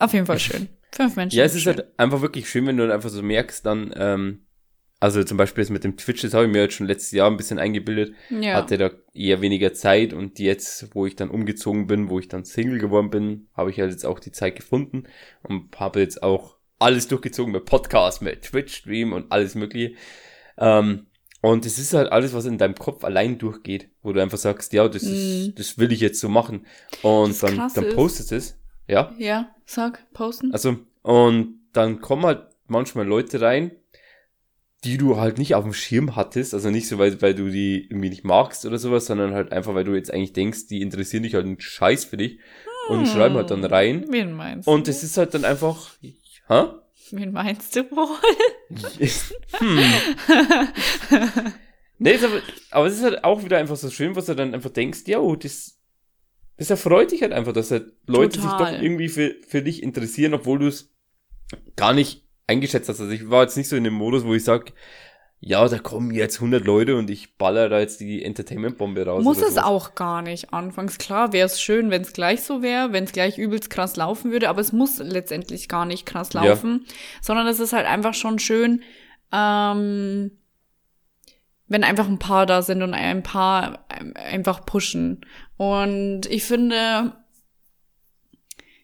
Auf 0.00 0.12
jeden 0.12 0.26
Fall 0.26 0.38
schön. 0.40 0.68
Fünf 0.92 1.16
Menschen. 1.16 1.38
ja, 1.38 1.44
es 1.44 1.54
ist 1.54 1.62
schön. 1.62 1.76
halt 1.76 1.98
einfach 1.98 2.20
wirklich 2.20 2.48
schön, 2.48 2.66
wenn 2.66 2.76
du 2.76 2.84
dann 2.86 2.96
einfach 2.96 3.10
so 3.10 3.22
merkst, 3.22 3.64
dann, 3.64 3.92
ähm, 3.96 4.47
also 5.00 5.22
zum 5.22 5.36
Beispiel 5.36 5.62
das 5.62 5.70
mit 5.70 5.84
dem 5.84 5.96
Twitch, 5.96 6.22
das 6.22 6.34
habe 6.34 6.46
ich 6.46 6.50
mir 6.52 6.62
jetzt 6.62 6.74
schon 6.74 6.86
letztes 6.86 7.12
Jahr 7.12 7.30
ein 7.30 7.36
bisschen 7.36 7.58
eingebildet. 7.58 8.14
ja. 8.30 8.54
hatte 8.54 8.78
da 8.78 8.90
eher 9.14 9.40
weniger 9.40 9.72
Zeit 9.74 10.12
und 10.12 10.38
jetzt, 10.38 10.94
wo 10.94 11.06
ich 11.06 11.14
dann 11.16 11.30
umgezogen 11.30 11.86
bin, 11.86 12.08
wo 12.08 12.18
ich 12.18 12.28
dann 12.28 12.44
Single 12.44 12.78
geworden 12.78 13.10
bin, 13.10 13.48
habe 13.56 13.70
ich 13.70 13.78
halt 13.80 13.90
jetzt 13.92 14.04
auch 14.06 14.18
die 14.18 14.32
Zeit 14.32 14.56
gefunden 14.56 15.04
und 15.42 15.68
habe 15.78 16.00
jetzt 16.00 16.22
auch 16.22 16.56
alles 16.80 17.08
durchgezogen 17.08 17.52
mit 17.52 17.64
Podcast, 17.64 18.22
mit 18.22 18.42
Twitch-Stream 18.42 19.12
und 19.12 19.30
alles 19.32 19.54
mögliche. 19.54 19.94
Ähm, 20.56 21.06
und 21.40 21.64
es 21.66 21.78
ist 21.78 21.94
halt 21.94 22.10
alles, 22.10 22.34
was 22.34 22.46
in 22.46 22.58
deinem 22.58 22.74
Kopf 22.74 23.04
allein 23.04 23.38
durchgeht, 23.38 23.90
wo 24.02 24.12
du 24.12 24.20
einfach 24.20 24.38
sagst, 24.38 24.72
ja, 24.72 24.88
das 24.88 25.02
Mhm. 25.04 25.12
ist, 25.12 25.58
das 25.58 25.78
will 25.78 25.92
ich 25.92 26.00
jetzt 26.00 26.18
so 26.20 26.28
machen. 26.28 26.66
Und 27.02 27.30
Das 27.30 27.38
dann, 27.40 27.70
dann 27.74 27.94
postest 27.94 28.32
es, 28.32 28.58
ja. 28.88 29.14
ja, 29.18 29.54
sag, 29.64 30.04
posten. 30.12 30.52
Also, 30.52 30.78
und 31.02 31.60
dann 31.72 32.00
kommen 32.00 32.26
halt 32.26 32.42
manchmal 32.66 33.06
Leute 33.06 33.40
rein, 33.40 33.70
die 34.84 34.96
du 34.96 35.16
halt 35.16 35.38
nicht 35.38 35.54
auf 35.54 35.64
dem 35.64 35.72
Schirm 35.72 36.14
hattest, 36.14 36.54
also 36.54 36.70
nicht 36.70 36.86
so, 36.88 36.98
weil, 36.98 37.20
weil 37.20 37.34
du 37.34 37.50
die 37.50 37.86
irgendwie 37.90 38.10
nicht 38.10 38.24
magst 38.24 38.64
oder 38.64 38.78
sowas, 38.78 39.06
sondern 39.06 39.34
halt 39.34 39.50
einfach, 39.52 39.74
weil 39.74 39.84
du 39.84 39.94
jetzt 39.94 40.12
eigentlich 40.12 40.32
denkst, 40.32 40.68
die 40.68 40.82
interessieren 40.82 41.24
dich 41.24 41.34
halt 41.34 41.46
einen 41.46 41.60
Scheiß 41.60 42.04
für 42.04 42.16
dich 42.16 42.38
und 42.88 43.06
schreiben 43.06 43.34
halt 43.34 43.50
dann 43.50 43.64
rein. 43.64 44.06
Wen 44.08 44.32
meinst 44.32 44.68
Und 44.68 44.86
du? 44.86 44.90
es 44.90 45.02
ist 45.02 45.16
halt 45.16 45.34
dann 45.34 45.44
einfach, 45.44 45.90
hä? 46.00 46.64
Wen 47.10 47.32
meinst 47.32 47.74
du 47.74 47.90
wohl? 47.90 48.16
hm. 49.58 49.80
nee, 51.98 52.12
ist 52.12 52.24
aber, 52.24 52.40
aber 52.70 52.86
es 52.86 52.94
ist 52.94 53.02
halt 53.02 53.24
auch 53.24 53.44
wieder 53.44 53.58
einfach 53.58 53.76
so 53.76 53.90
schön, 53.90 54.14
was 54.14 54.26
du 54.26 54.34
dann 54.34 54.54
einfach 54.54 54.70
denkst, 54.70 55.00
ja, 55.06 55.18
das, 55.36 55.80
das 56.56 56.70
erfreut 56.70 57.10
dich 57.10 57.22
halt 57.22 57.32
einfach, 57.32 57.52
dass 57.52 57.70
halt 57.72 57.92
Leute 58.06 58.40
sich 58.40 58.48
Total. 58.48 58.74
doch 58.74 58.82
irgendwie 58.82 59.08
für, 59.08 59.34
für 59.48 59.62
dich 59.62 59.82
interessieren, 59.82 60.34
obwohl 60.34 60.60
du 60.60 60.68
es 60.68 60.94
gar 61.74 61.94
nicht 61.94 62.27
eingeschätzt 62.48 62.88
hast. 62.88 63.00
Also 63.00 63.12
ich 63.12 63.30
war 63.30 63.42
jetzt 63.42 63.56
nicht 63.56 63.68
so 63.68 63.76
in 63.76 63.84
dem 63.84 63.94
Modus, 63.94 64.24
wo 64.24 64.34
ich 64.34 64.42
sag, 64.42 64.72
ja, 65.40 65.68
da 65.68 65.78
kommen 65.78 66.10
jetzt 66.10 66.36
100 66.36 66.64
Leute 66.64 66.96
und 66.96 67.08
ich 67.10 67.36
baller 67.38 67.68
da 67.68 67.78
jetzt 67.78 68.00
die 68.00 68.24
Entertainment-Bombe 68.24 69.06
raus. 69.06 69.22
Muss 69.22 69.40
es 69.40 69.56
auch 69.56 69.94
gar 69.94 70.20
nicht. 70.20 70.52
Anfangs 70.52 70.98
klar 70.98 71.32
wäre 71.32 71.46
es 71.46 71.60
schön, 71.60 71.90
wenn 71.90 72.02
es 72.02 72.12
gleich 72.12 72.42
so 72.42 72.60
wäre, 72.60 72.92
wenn 72.92 73.04
es 73.04 73.12
gleich 73.12 73.38
übelst 73.38 73.70
krass 73.70 73.94
laufen 73.94 74.32
würde, 74.32 74.48
aber 74.48 74.60
es 74.60 74.72
muss 74.72 74.98
letztendlich 74.98 75.68
gar 75.68 75.84
nicht 75.86 76.06
krass 76.06 76.32
Ja. 76.32 76.42
laufen, 76.42 76.86
sondern 77.22 77.46
es 77.46 77.60
ist 77.60 77.72
halt 77.72 77.86
einfach 77.86 78.14
schon 78.14 78.40
schön, 78.40 78.82
ähm, 79.32 80.32
wenn 81.68 81.84
einfach 81.84 82.08
ein 82.08 82.18
paar 82.18 82.46
da 82.46 82.62
sind 82.62 82.82
und 82.82 82.94
ein 82.94 83.22
paar 83.22 83.86
einfach 84.14 84.64
pushen. 84.66 85.20
Und 85.56 86.22
ich 86.30 86.42
finde, 86.44 87.12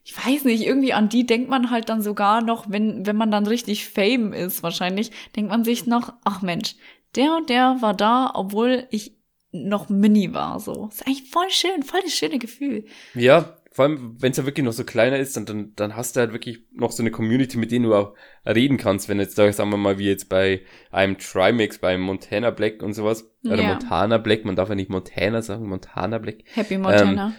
ich 0.04 0.14
weiß 0.16 0.44
nicht, 0.44 0.64
irgendwie 0.64 0.92
an 0.92 1.08
die 1.08 1.26
denkt 1.26 1.48
man 1.48 1.70
halt 1.70 1.88
dann 1.88 2.02
sogar 2.02 2.42
noch, 2.42 2.66
wenn, 2.68 3.06
wenn 3.06 3.16
man 3.16 3.30
dann 3.30 3.46
richtig 3.46 3.88
Fame 3.88 4.32
ist, 4.32 4.62
wahrscheinlich, 4.62 5.10
denkt 5.34 5.50
man 5.50 5.64
sich 5.64 5.86
noch, 5.86 6.12
ach 6.24 6.42
Mensch, 6.42 6.76
der 7.16 7.36
und 7.36 7.48
der 7.48 7.78
war 7.80 7.94
da, 7.94 8.30
obwohl 8.34 8.86
ich 8.90 9.16
noch 9.50 9.88
Mini 9.88 10.34
war, 10.34 10.60
so. 10.60 10.88
Ist 10.92 11.06
eigentlich 11.06 11.30
voll 11.30 11.48
schön, 11.48 11.82
voll 11.82 12.00
das 12.02 12.12
schöne 12.12 12.38
Gefühl. 12.38 12.84
Ja, 13.14 13.56
vor 13.70 13.86
allem, 13.86 14.16
wenn 14.20 14.30
es 14.30 14.36
ja 14.36 14.46
wirklich 14.46 14.64
noch 14.64 14.72
so 14.72 14.84
kleiner 14.84 15.18
ist, 15.18 15.36
dann, 15.36 15.46
dann, 15.46 15.72
dann 15.74 15.96
hast 15.96 16.14
du 16.14 16.20
halt 16.20 16.32
wirklich 16.32 16.60
noch 16.72 16.92
so 16.92 17.02
eine 17.02 17.10
Community, 17.10 17.56
mit 17.56 17.72
denen 17.72 17.86
du 17.86 17.94
auch 17.94 18.14
reden 18.46 18.76
kannst. 18.76 19.08
Wenn 19.08 19.18
jetzt 19.18 19.34
sagen 19.34 19.70
wir 19.70 19.76
mal, 19.76 19.98
wie 19.98 20.06
jetzt 20.06 20.28
bei 20.28 20.60
einem 20.92 21.18
Trimax, 21.18 21.78
beim 21.78 22.00
Montana 22.00 22.50
Black 22.50 22.82
und 22.82 22.92
sowas. 22.92 23.28
Oder 23.44 23.62
Ja. 23.62 23.68
Montana 23.68 24.18
Black, 24.18 24.44
man 24.44 24.54
darf 24.54 24.68
ja 24.68 24.76
nicht 24.76 24.90
Montana 24.90 25.42
sagen, 25.42 25.68
Montana 25.68 26.18
Black. 26.18 26.44
Happy 26.54 26.78
Montana. 26.78 27.32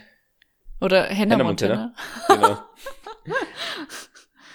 Oder 0.85 1.09
Hannah 1.09 1.33
Hannah 1.33 1.43
Montana. 1.43 1.93
Montana. 2.29 2.47
Genau. 3.25 3.35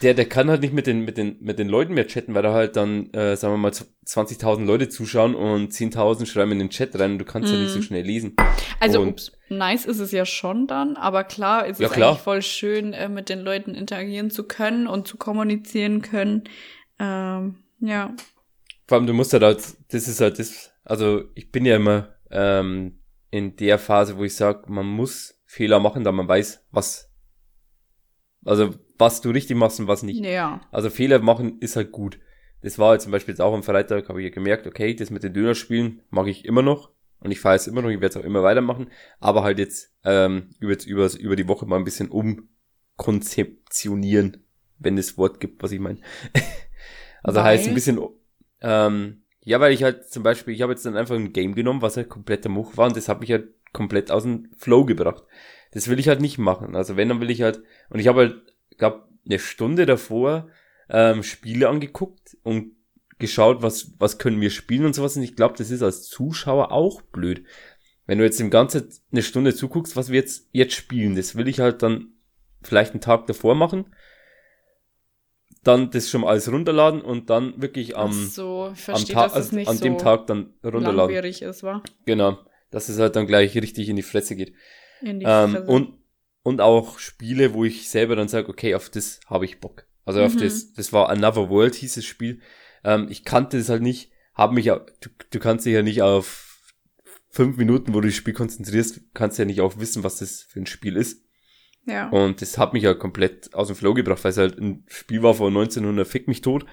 Der, 0.03 0.15
der 0.15 0.25
kann 0.27 0.49
halt 0.49 0.63
nicht 0.63 0.73
mit 0.73 0.87
den, 0.87 1.05
mit 1.05 1.19
den, 1.19 1.37
mit 1.41 1.59
den 1.59 1.69
Leuten 1.69 1.93
mehr 1.93 2.07
chatten, 2.07 2.33
weil 2.35 2.43
da 2.43 2.55
halt 2.55 2.75
dann, 2.77 3.13
äh, 3.13 3.37
sagen 3.37 3.53
wir 3.53 3.59
mal, 3.59 3.71
20.000 3.71 4.65
Leute 4.65 4.89
zuschauen 4.89 5.35
und 5.35 5.73
10.000 5.73 6.25
schreiben 6.25 6.53
in 6.53 6.59
den 6.59 6.71
Chat 6.71 6.99
rein 6.99 7.13
und 7.13 7.19
du 7.19 7.27
kannst 7.27 7.53
ja 7.53 7.59
nicht 7.59 7.73
so 7.73 7.83
schnell 7.83 8.03
lesen. 8.07 8.35
Also, 8.79 9.03
Und- 9.03 9.33
nice 9.51 9.85
ist 9.85 9.99
es 9.99 10.11
ja 10.13 10.25
schon 10.25 10.67
dann, 10.67 10.97
aber 10.97 11.25
klar 11.25 11.67
ist 11.67 11.81
Ja, 11.81 11.89
es 11.89 11.93
klar. 11.93 12.11
eigentlich 12.13 12.23
voll 12.23 12.41
schön, 12.41 12.95
äh, 12.95 13.11
mit 13.11 13.29
den 13.29 13.41
Leuten 13.41 13.75
interagieren 13.75 14.31
zu 14.31 14.45
können 14.45 14.87
und 14.87 15.07
zu 15.07 15.19
kommunizieren 15.19 16.01
können. 16.01 16.45
Ähm, 16.99 17.57
ja. 17.81 18.15
Vor 18.89 18.97
allem, 18.97 19.07
du 19.07 19.13
musst 19.13 19.35
halt, 19.35 19.43
halt 19.43 19.59
das 19.93 20.09
ist 20.09 20.21
halt 20.23 20.39
das, 20.39 20.73
also 20.83 21.25
ich 21.35 21.53
bin 21.53 21.67
ja 21.67 21.77
immer 21.77 22.09
ähm, 22.31 23.01
in 23.31 23.55
der 23.57 23.79
Phase, 23.79 24.17
wo 24.17 24.25
ich 24.25 24.35
sage, 24.35 24.63
man 24.73 24.87
muss 24.87 25.40
Fehler 25.51 25.81
machen, 25.81 26.05
da 26.05 26.13
man 26.13 26.29
weiß, 26.29 26.65
was, 26.71 27.11
also 28.45 28.73
was 28.99 29.21
du 29.21 29.31
richtig 29.31 29.57
machst 29.57 29.81
und 29.81 29.89
was 29.89 30.05
nicht. 30.05 30.25
Ja. 30.25 30.61
Also 30.71 30.91
Fehler 30.91 31.19
machen 31.19 31.59
ist 31.59 31.75
halt 31.75 31.91
gut. 31.91 32.21
Das 32.63 32.79
war 32.79 32.91
halt 32.91 33.03
zum 33.03 33.11
Beispiel 33.11 33.33
jetzt 33.33 33.41
auch 33.41 33.53
am 33.53 33.65
Freitag, 33.65 34.09
habe 34.09 34.23
ich 34.23 34.29
ja 34.29 34.33
gemerkt, 34.33 34.69
okay, 34.69 34.95
das 34.95 35.11
mit 35.11 35.25
den 35.25 35.35
Dönerspielen 35.35 36.03
mag 36.09 36.29
ich 36.29 36.45
immer 36.45 36.63
noch 36.63 36.93
und 37.19 37.33
ich 37.33 37.41
fahre 37.41 37.57
es 37.57 37.67
immer 37.67 37.83
noch, 37.83 37.89
ich 37.89 38.01
werde 38.01 38.17
es 38.17 38.17
auch 38.17 38.25
immer 38.25 38.45
weitermachen, 38.45 38.93
aber 39.19 39.43
halt 39.43 39.59
jetzt 39.59 39.93
ähm, 40.05 40.55
über, 40.61 40.77
über, 40.87 41.11
über 41.19 41.35
die 41.35 41.49
Woche 41.49 41.67
mal 41.67 41.79
ein 41.79 41.85
bisschen 41.85 42.13
umkonzeptionieren, 42.13 44.47
wenn 44.79 44.99
es 44.99 45.19
Wort 45.19 45.41
gibt, 45.41 45.65
was 45.65 45.73
ich 45.73 45.81
meine. 45.81 45.99
also 47.25 47.41
Weil? 47.41 47.47
heißt 47.47 47.67
ein 47.67 47.75
bisschen, 47.75 47.99
ähm, 48.61 49.25
ja, 49.41 49.59
weil 49.59 49.73
ich 49.73 49.83
halt 49.83 50.13
zum 50.13 50.23
Beispiel, 50.23 50.55
ich 50.55 50.63
habe 50.63 50.75
jetzt 50.75 50.87
dann 50.87 50.97
einfach 50.97 51.17
ein 51.17 51.33
Game 51.33 51.57
genommen, 51.57 51.83
was 51.83 51.97
halt 51.97 52.09
kompletter 52.09 52.51
Much 52.51 52.77
war 52.77 52.87
und 52.87 52.97
das 52.97 53.09
hat 53.09 53.21
mich 53.21 53.33
halt 53.33 53.49
komplett 53.73 54.11
aus 54.11 54.25
dem 54.25 54.51
Flow 54.57 54.85
gebracht. 54.85 55.25
Das 55.73 55.89
will 55.89 55.99
ich 55.99 56.09
halt 56.09 56.21
nicht 56.21 56.39
machen. 56.39 56.75
Also 56.75 56.97
wenn, 56.97 57.09
dann 57.09 57.21
will 57.21 57.31
ich 57.31 57.43
halt, 57.43 57.63
und 57.91 58.01
ich 58.01 58.09
habe 58.09 58.21
halt, 58.21 58.55
glaube 58.77 59.05
eine 59.25 59.39
Stunde 59.39 59.87
davor 59.87 60.49
ähm, 60.89 61.23
Spiele 61.23 61.69
angeguckt 61.69 62.37
und 62.43 62.73
geschaut, 63.19 63.63
was, 63.63 63.93
was 63.99 64.19
können 64.19 64.41
wir 64.41 64.51
spielen 64.51 64.87
und 64.87 64.95
sowas. 64.95 65.17
Und 65.17 65.23
ich 65.23 65.37
glaube, 65.37 65.55
das 65.57 65.71
ist 65.71 65.83
als 65.83 66.09
Zuschauer 66.09 66.73
auch 66.73 67.03
blöd. 67.03 67.45
Wenn 68.07 68.19
du 68.19 68.25
jetzt 68.25 68.41
im 68.41 68.51
Ganzen 68.51 68.89
eine 69.13 69.23
Stunde 69.23 69.55
zuguckst, 69.55 69.95
was 69.95 70.11
wir 70.11 70.19
jetzt, 70.19 70.49
jetzt 70.53 70.75
spielen, 70.75 71.15
das 71.15 71.37
will 71.37 71.47
ich 71.47 71.61
halt 71.61 71.83
dann 71.83 72.09
vielleicht 72.63 72.93
einen 72.93 73.01
Tag 73.01 73.27
davor 73.27 73.55
machen. 73.55 73.95
Dann 75.63 75.91
das 75.91 76.09
schon 76.09 76.23
mal 76.23 76.29
alles 76.31 76.51
runterladen 76.51 77.03
und 77.03 77.29
dann 77.29 77.61
wirklich 77.61 77.97
am, 77.97 78.13
so, 78.13 78.65
ich 78.65 78.71
am, 78.71 78.77
verstehe, 78.77 79.15
Tag, 79.15 79.35
also 79.35 79.55
nicht 79.55 79.69
an 79.69 79.77
so 79.77 79.85
dem 79.85 79.99
Tag 79.99 80.27
dann 80.27 80.55
runterladen. 80.65 80.97
langwierig 80.97 81.43
ist, 81.43 81.63
wa? 81.63 81.83
Genau. 82.07 82.39
Dass 82.71 82.89
es 82.89 82.99
halt 82.99 83.17
dann 83.17 83.27
gleich 83.27 83.55
richtig 83.57 83.89
in 83.89 83.97
die 83.97 84.03
Fresse 84.03 84.37
geht. 84.37 84.55
In 85.03 85.21
die 85.21 85.27
Ähm, 85.27 85.53
Fresse. 85.53 85.67
und, 85.67 85.95
und 86.43 86.61
auch 86.61 86.99
Spiele, 86.99 87.53
wo 87.55 87.65
ich 87.65 87.89
selber 87.91 88.17
dann 88.17 88.29
sage, 88.29 88.49
okay, 88.49 88.75
auf 88.75 88.89
das 88.91 89.21
habe 89.27 89.45
ich 89.45 89.61
Bock. 89.61 89.87
Also 90.05 90.23
auf 90.23 90.35
Mhm. 90.35 90.39
das, 90.41 90.73
das 90.73 90.93
war 90.93 91.09
Another 91.11 91.49
World 91.51 91.75
hieß 91.75 91.95
das 91.95 92.05
Spiel. 92.05 92.41
Ähm, 92.85 93.09
ich 93.11 93.25
kannte 93.25 93.59
das 93.59 93.69
halt 93.69 93.83
nicht, 93.83 94.11
habe 94.35 94.55
mich, 94.55 94.67
du, 94.67 94.81
du 95.31 95.39
kannst 95.39 95.67
dich 95.67 95.75
ja 95.75 95.83
nicht 95.83 96.03
auf 96.03 96.47
fünf 97.31 97.57
Minuten, 97.57 97.93
wo 97.95 98.01
du 98.01 98.09
das 98.09 98.17
Spiel 98.17 98.35
konzentrierst, 98.35 99.01
kannst 99.15 99.39
ja 99.39 99.45
nicht 99.45 99.61
auch 99.61 99.79
wissen, 99.79 100.03
was 100.03 100.19
das 100.19 100.43
für 100.43 100.61
ein 100.61 100.67
Spiel 100.67 100.97
ist. 100.97 101.23
ja. 101.87 102.09
Und 102.09 102.41
das 102.43 102.57
hat 102.59 102.73
mich 102.73 102.83
ja 102.85 102.95
komplett 102.95 103.55
aus 103.55 103.67
dem 103.69 103.77
Flow 103.77 103.95
gebracht, 103.95 104.23
weil 104.25 104.31
es 104.33 104.39
halt 104.39 104.59
ein 104.59 104.85
Spiel 104.89 105.23
war 105.23 105.35
von 105.35 105.49
1900, 105.49 106.07
fick 106.07 106.27
mich 106.29 106.41
tot. 106.41 106.65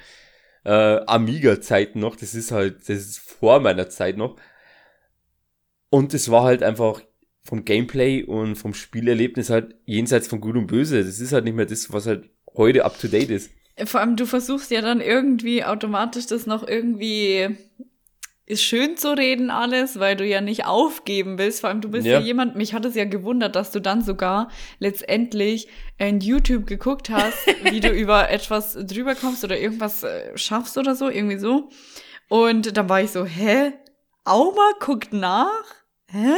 Äh, 0.63 0.71
Amiga-Zeiten 1.05 1.99
noch, 1.99 2.15
das 2.15 2.33
ist 2.35 2.51
halt, 2.51 2.81
das 2.81 2.89
ist 2.97 3.19
vor 3.19 3.59
meiner 3.59 3.89
Zeit 3.89 4.17
noch. 4.17 4.35
Und 5.89 6.13
es 6.13 6.29
war 6.31 6.43
halt 6.43 6.63
einfach 6.63 7.01
vom 7.43 7.63
Gameplay 7.63 8.23
und 8.23 8.55
vom 8.55 8.73
Spielerlebnis 8.73 9.49
halt 9.49 9.75
jenseits 9.85 10.27
von 10.27 10.41
Gut 10.41 10.55
und 10.57 10.67
Böse. 10.67 11.03
Das 11.03 11.19
ist 11.19 11.31
halt 11.31 11.45
nicht 11.45 11.55
mehr 11.55 11.65
das, 11.65 11.91
was 11.93 12.05
halt 12.05 12.29
heute 12.55 12.83
up 12.83 12.99
to 12.99 13.07
date 13.07 13.29
ist. 13.29 13.51
Vor 13.85 14.01
allem, 14.01 14.15
du 14.15 14.25
versuchst 14.25 14.71
ja 14.71 14.81
dann 14.81 15.01
irgendwie 15.01 15.63
automatisch 15.63 16.25
das 16.25 16.45
noch 16.47 16.67
irgendwie 16.67 17.55
ist 18.47 18.63
schön 18.63 18.95
zu 18.95 19.11
reden 19.11 19.49
alles, 19.49 19.99
weil 19.99 20.15
du 20.15 20.25
ja 20.25 20.39
nicht 20.39 20.65
aufgeben 20.65 21.38
willst. 21.38 21.59
Vor 21.59 21.69
allem, 21.69 21.81
du 21.81 21.89
bist 21.89 22.07
ja, 22.07 22.13
Ja. 22.13 22.25
jemand, 22.25 22.55
mich 22.55 22.73
hat 22.73 22.85
es 22.85 22.95
ja 22.95 23.03
gewundert, 23.03 23.57
dass 23.57 23.71
du 23.71 23.81
dann 23.81 24.01
sogar 24.01 24.49
letztendlich 24.79 25.67
in 25.97 26.21
YouTube 26.21 26.65
geguckt 26.65 27.09
hast, 27.09 27.38
wie 27.63 27.81
du 27.81 27.89
über 27.89 28.29
etwas 28.29 28.73
drüber 28.73 29.15
kommst 29.15 29.43
oder 29.43 29.59
irgendwas 29.59 30.03
äh, 30.03 30.38
schaffst 30.38 30.77
oder 30.77 30.95
so, 30.95 31.09
irgendwie 31.09 31.38
so. 31.38 31.69
Und 32.29 32.77
dann 32.77 32.88
war 32.88 33.01
ich 33.01 33.11
so, 33.11 33.25
hä? 33.25 33.73
Auma 34.28 34.71
guckt 34.80 35.13
nach? 35.13 35.63
Hä? 36.09 36.34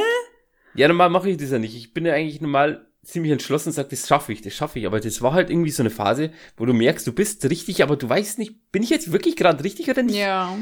Ja, 0.76 0.88
normal 0.88 1.10
mache 1.10 1.30
ich 1.30 1.38
das 1.38 1.52
ja 1.52 1.60
nicht. 1.60 1.76
Ich 1.76 1.94
bin 1.94 2.06
ja 2.06 2.14
eigentlich 2.14 2.42
normal 2.42 2.86
ziemlich 3.04 3.32
entschlossen 3.32 3.70
und 3.70 3.74
sage, 3.74 3.90
das 3.90 4.08
schaffe 4.08 4.32
ich, 4.32 4.42
das 4.42 4.54
schaffe 4.54 4.80
ich. 4.80 4.86
Aber 4.86 5.00
das 5.00 5.22
war 5.22 5.34
halt 5.34 5.50
irgendwie 5.50 5.72
so 5.72 5.82
eine 5.82 5.90
Phase, 5.90 6.32
wo 6.58 6.66
du 6.66 6.74
merkst, 6.74 7.08
du 7.08 7.14
bist 7.14 7.44
richtig, 7.50 7.82
aber 7.82 7.96
du 7.96 8.08
weißt 8.08 8.38
nicht, 8.40 8.72
bin 8.72 8.84
ich 8.84 8.90
jetzt 8.90 9.12
wirklich 9.12 9.36
gerade 9.36 9.64
richtig 9.64 9.90
oder 9.90 10.04
nicht? 10.04 10.18
Ja. 10.18 10.56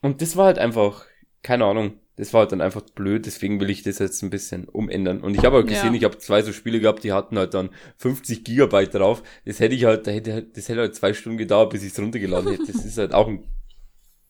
Und 0.00 0.22
das 0.22 0.36
war 0.36 0.46
halt 0.46 0.58
einfach, 0.58 1.04
keine 1.42 1.64
Ahnung, 1.66 1.98
das 2.16 2.32
war 2.32 2.40
halt 2.42 2.52
dann 2.52 2.60
einfach 2.60 2.82
blöd, 2.82 3.26
deswegen 3.26 3.60
will 3.60 3.70
ich 3.70 3.82
das 3.82 3.98
jetzt 3.98 4.22
ein 4.22 4.30
bisschen 4.30 4.68
umändern. 4.68 5.20
Und 5.20 5.34
ich 5.34 5.44
habe 5.44 5.56
halt 5.56 5.66
gesehen, 5.66 5.92
Ja. 5.92 5.98
ich 5.98 6.04
habe 6.04 6.18
zwei 6.18 6.42
so 6.42 6.52
Spiele 6.52 6.80
gehabt, 6.80 7.02
die 7.04 7.12
hatten 7.12 7.36
halt 7.38 7.54
dann 7.54 7.70
50 7.98 8.44
Gigabyte 8.44 8.94
drauf. 8.94 9.22
Das 9.44 9.60
hätte 9.60 9.74
ich 9.74 9.84
halt, 9.84 10.06
da 10.06 10.12
hätte 10.12 10.32
halt, 10.32 10.56
das 10.56 10.68
hätte 10.68 10.80
halt 10.80 10.94
zwei 10.94 11.12
Stunden 11.12 11.38
gedauert, 11.38 11.70
bis 11.70 11.82
ich 11.82 11.92
es 11.92 11.98
runtergeladen 11.98 12.50
hätte. 12.52 12.72
Das 12.72 12.84
ist 12.84 12.98
halt 12.98 13.12
auch 13.12 13.28
ein 13.28 13.44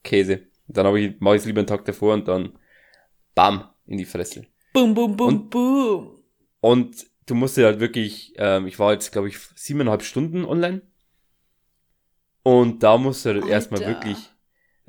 Käse. 0.03 0.41
Dann 0.69 0.87
habe 0.87 1.01
ich, 1.01 1.21
mache 1.21 1.37
ich 1.37 1.41
es 1.43 1.47
lieber 1.47 1.61
einen 1.61 1.67
Tag 1.67 1.85
davor 1.85 2.15
und 2.15 2.27
dann 2.29 2.59
bam, 3.35 3.69
in 3.87 3.99
die 3.99 4.05
Fresse. 4.05 4.47
Boom, 4.73 4.95
boom, 4.95 5.17
boom, 5.17 5.29
Und- 5.29 5.51
boom. 5.51 6.11
Und 6.61 7.07
du 7.27 7.35
musst 7.35 7.57
dir 7.57 7.67
halt 7.67 7.81
wirklich, 7.81 8.33
ähm, 8.39 8.67
ich 8.67 8.79
war 8.79 8.93
jetzt, 8.93 9.13
glaube 9.13 9.29
ich, 9.29 9.39
siebeneinhalb 9.55 10.03
Stunden 10.03 10.45
online. 10.45 10.83
Und 12.43 12.83
da 12.83 12.97
musst 12.99 13.25
du 13.25 13.31
halt 13.35 13.47
erstmal 13.47 13.81
wirklich, 13.87 14.19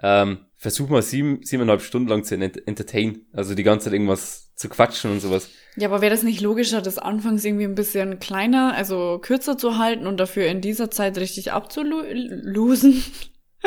ähm, 0.02 0.46
versuch 0.58 0.90
mal 0.90 1.02
sieben, 1.02 1.42
siebeneinhalb 1.44 1.82
Stunden 1.82 2.10
lang 2.10 2.24
zu 2.24 2.36
ent 2.36 2.68
entertain. 2.68 3.26
Also 3.34 3.56
die 3.56 3.64
ganze 3.64 3.86
Zeit 3.86 3.94
irgendwas 3.94 4.54
zu 4.56 4.70
quatschen 4.70 5.12
und 5.12 5.20
sowas. 5.20 5.50
Ja, 5.76 5.88
aber 5.90 6.02
wäre 6.02 6.12
das 6.12 6.24
nicht 6.24 6.42
logischer, 6.42 6.82
das 6.82 6.98
anfangs 6.98 7.44
irgendwie 7.44 7.66
ein 7.66 7.76
bisschen 7.76 8.20
kleiner, 8.20 8.74
also 8.74 9.20
kürzer 9.22 9.58
zu 9.58 9.78
halten 9.78 10.08
und 10.08 10.18
dafür 10.18 10.48
in 10.48 10.62
dieser 10.62 10.90
Zeit 10.92 11.18
richtig 11.18 11.52
abzulusen? 11.52 13.04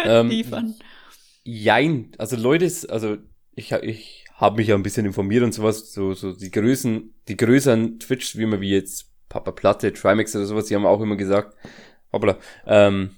Ähm, 0.04 0.28
Liefern. 0.28 0.76
Jein. 1.50 2.12
Also 2.18 2.36
Leute, 2.36 2.66
also 2.90 3.16
ich, 3.54 3.72
ich 3.72 4.24
habe 4.34 4.56
mich 4.56 4.68
ja 4.68 4.74
ein 4.74 4.82
bisschen 4.82 5.06
informiert 5.06 5.42
und 5.42 5.52
sowas, 5.54 5.92
so, 5.92 6.12
so 6.12 6.32
die 6.32 6.50
Größen, 6.50 7.14
die 7.26 7.36
größeren 7.36 7.98
Twitch-Streamer 7.98 8.60
wie 8.60 8.70
jetzt 8.70 9.10
Papa 9.30 9.52
Platte, 9.52 9.92
Trimax 9.92 10.36
oder 10.36 10.44
sowas, 10.46 10.66
die 10.66 10.74
haben 10.74 10.84
auch 10.86 11.00
immer 11.00 11.16
gesagt, 11.16 11.56
hoppla, 12.12 12.38
ähm, 12.66 13.10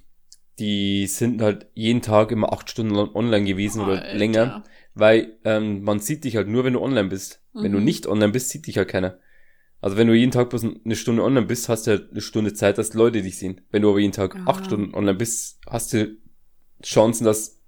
die 0.60 1.06
sind 1.06 1.42
halt 1.42 1.66
jeden 1.74 2.02
Tag 2.02 2.30
immer 2.30 2.52
acht 2.52 2.70
Stunden 2.70 2.94
on- 2.96 3.14
online 3.14 3.44
gewesen 3.46 3.82
oder 3.82 4.02
Alter. 4.02 4.14
länger, 4.16 4.64
weil 4.94 5.36
ähm, 5.44 5.82
man 5.82 5.98
sieht 6.00 6.24
dich 6.24 6.36
halt 6.36 6.48
nur, 6.48 6.64
wenn 6.64 6.74
du 6.74 6.80
online 6.82 7.08
bist. 7.08 7.40
Wenn 7.52 7.72
du 7.72 7.78
Mhm. 7.78 7.84
nicht 7.84 8.06
online 8.06 8.32
bist, 8.32 8.50
sieht 8.50 8.66
dich 8.68 8.76
halt 8.78 8.88
keiner. 8.88 9.18
Also 9.80 9.96
wenn 9.96 10.06
du 10.06 10.14
jeden 10.14 10.30
Tag 10.30 10.50
bloß 10.50 10.64
eine 10.84 10.94
Stunde 10.96 11.24
online 11.24 11.46
bist, 11.46 11.68
hast 11.68 11.86
du 11.86 11.92
halt 11.92 12.10
eine 12.12 12.20
Stunde 12.20 12.52
Zeit, 12.54 12.78
dass 12.78 12.94
Leute 12.94 13.22
dich 13.22 13.38
sehen. 13.38 13.60
Wenn 13.70 13.82
du 13.82 13.90
aber 13.90 13.98
jeden 13.98 14.12
Tag 14.12 14.36
Ah. 14.36 14.42
acht 14.50 14.66
Stunden 14.66 14.94
online 14.94 15.16
bist, 15.18 15.58
hast 15.66 15.92
du 15.94 16.16
Chancen, 16.82 17.24
dass, 17.24 17.59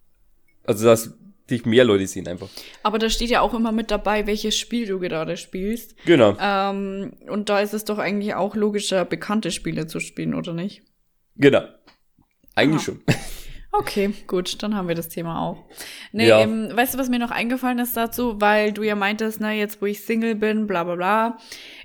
also 0.65 0.85
dass 0.87 1.15
dich 1.51 1.67
mehr 1.67 1.85
Leute 1.85 2.07
sehen 2.07 2.27
einfach. 2.29 2.49
Aber 2.83 2.99
da 2.99 3.11
steht 3.11 3.29
ja 3.31 3.41
auch 3.41 3.53
immer 3.53 3.73
mit 3.73 3.91
dabei, 3.91 4.27
welches 4.27 4.57
Spiel 4.57 4.87
du 4.87 4.99
gerade 5.01 5.37
spielst. 5.37 5.95
Genau, 6.07 6.37
Ähm, 6.41 7.13
und 7.29 7.49
da 7.49 7.61
ist 7.61 7.75
es 7.75 7.85
doch 7.85 7.99
eigentlich 7.99 8.35
auch 8.35 8.55
logischer, 8.57 9.05
bekannte 9.05 9.51
Spiele 9.51 9.87
zu 9.87 10.01
spielen, 10.01 10.35
oder 10.35 10.55
nicht? 10.55 10.83
genau. 11.37 11.63
Eigentlich 12.55 12.83
Ah. 12.83 12.85
schon. 12.85 13.01
Okay, 13.75 14.13
gut, 14.27 14.63
dann 14.63 14.77
haben 14.77 14.87
wir 14.87 14.95
das 14.95 15.09
Thema 15.09 15.41
auch. 15.41 15.65
Nee, 16.13 16.29
Ja. 16.29 16.41
ähm, 16.43 16.69
weißt 16.75 16.93
du, 16.93 16.99
was 16.99 17.09
mir 17.09 17.19
noch 17.19 17.31
eingefallen 17.31 17.79
ist 17.79 17.97
dazu? 17.97 18.39
Weil 18.39 18.73
du 18.75 18.83
ja 18.83 18.95
meintest, 18.95 19.41
na, 19.41 19.51
jetzt 19.55 19.81
wo 19.81 19.87
ich 19.87 20.03
Single 20.03 20.35
bin, 20.35 20.67
bla 20.67 20.85
bla 20.85 20.95
bla. 20.95 21.39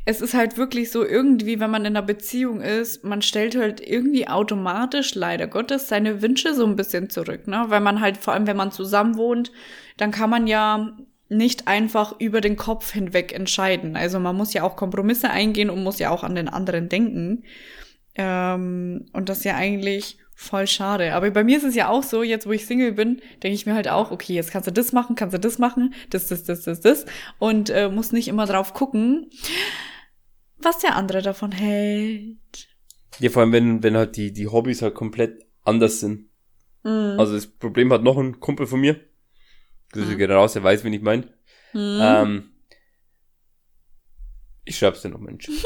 Es 0.10 0.22
ist 0.22 0.34
halt 0.34 0.58
wirklich 0.58 0.90
so, 0.90 1.06
irgendwie, 1.06 1.60
wenn 1.60 1.70
man 1.70 1.82
in 1.82 1.98
einer 1.98 2.02
Beziehung 2.02 2.62
ist, 2.62 3.04
man 3.04 3.22
stellt 3.22 3.58
halt 3.58 3.86
irgendwie 3.86 4.26
automatisch, 4.30 5.16
leider 5.16 5.48
Gottes, 5.48 5.90
seine 5.90 6.22
Wünsche 6.22 6.54
so 6.54 6.66
ein 6.66 6.78
bisschen 6.78 7.10
zurück, 7.10 7.46
ne? 7.46 7.66
Weil 7.68 7.82
man 7.82 8.00
halt, 8.00 8.16
vor 8.16 8.34
allem 8.34 8.48
wenn 8.48 8.56
man 8.56 8.72
zusammen 8.72 9.18
wohnt, 9.18 9.52
dann 9.98 10.12
kann 10.12 10.30
man 10.30 10.48
ja 10.48 10.96
nicht 11.28 11.68
einfach 11.68 12.16
über 12.20 12.40
den 12.40 12.56
Kopf 12.56 12.94
hinweg 12.94 13.34
entscheiden. 13.34 13.98
Also 13.98 14.18
man 14.18 14.38
muss 14.38 14.54
ja 14.54 14.64
auch 14.64 14.78
Kompromisse 14.78 15.30
eingehen 15.30 15.70
und 15.70 15.84
muss 15.84 16.00
ja 16.00 16.10
auch 16.10 16.24
an 16.24 16.36
den 16.36 16.48
anderen 16.48 16.88
denken. 16.88 17.44
Ähm, 18.16 19.08
und 19.12 19.28
das 19.28 19.40
ist 19.40 19.44
ja 19.44 19.56
eigentlich 19.56 20.20
voll 20.36 20.68
schade. 20.68 21.16
Aber 21.16 21.30
bei 21.32 21.44
mir 21.44 21.58
ist 21.58 21.66
es 21.66 21.76
ja 21.76 21.90
auch 21.90 22.04
so, 22.04 22.24
jetzt 22.24 22.48
wo 22.48 22.54
ich 22.54 22.66
Single 22.66 22.94
bin, 22.94 23.22
denke 23.44 23.56
ich 23.56 23.66
mir 23.66 23.74
halt 23.74 23.90
auch, 23.90 24.12
okay, 24.12 24.36
jetzt 24.36 24.52
kannst 24.52 24.68
du 24.68 24.72
das 24.72 24.94
machen, 24.94 25.18
kannst 25.18 25.34
du 25.34 25.40
das 25.40 25.60
machen, 25.60 25.94
das, 26.12 26.28
das, 26.28 26.46
das, 26.46 26.62
das, 26.62 26.80
das. 26.80 27.06
Und 27.40 27.70
äh, 27.72 27.90
muss 27.90 28.14
nicht 28.14 28.30
immer 28.30 28.46
drauf 28.46 28.74
gucken, 28.74 29.30
was 30.60 30.80
der 30.80 30.96
andere 30.96 31.22
davon 31.22 31.52
hält. 31.52 32.38
Ja, 33.20 33.30
vor 33.30 33.42
allem, 33.42 33.52
wenn, 33.52 33.84
wenn 33.84 33.96
halt 33.98 34.16
die, 34.16 34.32
die 34.34 34.48
Hobbys 34.48 34.82
halt 34.82 34.96
komplett 34.96 35.46
anders 35.64 36.00
sind. 36.00 36.30
Mhm. 36.84 37.16
Also 37.20 37.34
das 37.34 37.48
Problem 37.48 37.92
hat 37.92 38.04
noch 38.04 38.18
ein 38.18 38.40
Kumpel 38.40 38.68
von 38.68 38.80
mir. 38.80 39.00
Grüße 39.92 40.14
Mhm. 40.14 40.18
geht 40.18 40.30
raus, 40.30 40.56
er 40.56 40.64
weiß, 40.64 40.84
wen 40.84 40.94
ich 40.94 41.02
meine. 41.02 41.24
Mhm. 41.74 42.00
Ähm, 42.02 42.52
ich 44.66 44.78
schreib's 44.78 45.02
dir 45.02 45.10
noch, 45.10 45.20
Mensch. 45.20 45.50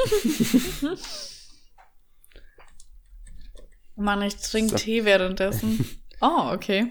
Mann, 3.95 4.21
ich 4.21 4.35
trinke 4.37 4.71
So. 4.71 4.77
Tee 4.77 5.05
währenddessen. 5.05 5.85
Oh, 6.23 6.51
okay. 6.53 6.87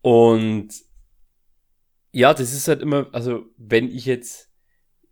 Und 0.00 0.70
ja, 2.12 2.32
das 2.32 2.54
ist 2.54 2.66
halt 2.66 2.80
immer, 2.80 3.08
also 3.12 3.44
wenn 3.58 3.90
ich 3.90 4.06
jetzt 4.06 4.48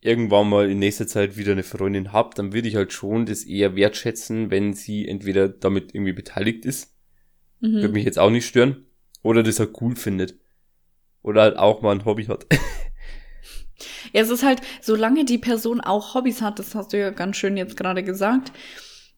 irgendwann 0.01 0.49
mal 0.49 0.71
in 0.71 0.79
nächster 0.79 1.07
Zeit 1.07 1.37
wieder 1.37 1.53
eine 1.53 1.63
Freundin 1.63 2.13
hab, 2.13 2.35
dann 2.35 2.53
würde 2.53 2.69
ich 2.69 2.77
halt 2.77 2.93
schon 2.93 3.27
das 3.27 3.45
eher 3.45 3.77
wertschätzen, 3.77 4.51
wenn 4.51 4.73
sie 4.73 5.07
entweder 5.07 5.49
damit 5.49 5.95
irgendwie 5.95 6.13
beteiligt 6.13 6.65
ist, 6.65 6.95
würde 7.61 7.89
Mhm. 7.89 7.95
mich 7.95 8.05
jetzt 8.05 8.19
auch 8.19 8.31
nicht 8.31 8.47
stören, 8.47 8.87
oder 9.23 9.43
das 9.43 9.61
halt 9.61 9.73
cool 9.81 9.97
findet. 9.97 10.39
Oder 11.23 11.43
halt 11.43 11.57
auch 11.59 11.83
mal 11.83 11.93
ein 11.93 12.05
Hobby 12.05 12.25
hat. 12.25 12.47
Ja, 14.13 14.23
es 14.23 14.31
ist 14.31 14.43
halt, 14.43 14.61
solange 14.81 15.25
die 15.25 15.39
Person 15.39 15.81
auch 15.81 16.15
Hobbys 16.15 16.43
hat, 16.43 16.59
das 16.59 16.75
hast 16.75 16.93
du 16.93 16.99
ja 16.99 17.11
ganz 17.11 17.37
schön 17.37 17.57
jetzt 17.57 17.77
gerade 17.77 18.03
gesagt, 18.03 18.53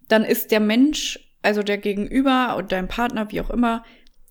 dann 0.09 0.25
ist 0.25 0.51
der 0.51 0.61
Mensch, 0.61 1.19
also 1.41 1.63
der 1.63 1.79
Gegenüber 1.79 2.57
und 2.57 2.71
dein 2.73 2.89
Partner, 2.89 3.33
wie 3.33 3.41
auch 3.41 3.51
immer, 3.51 3.85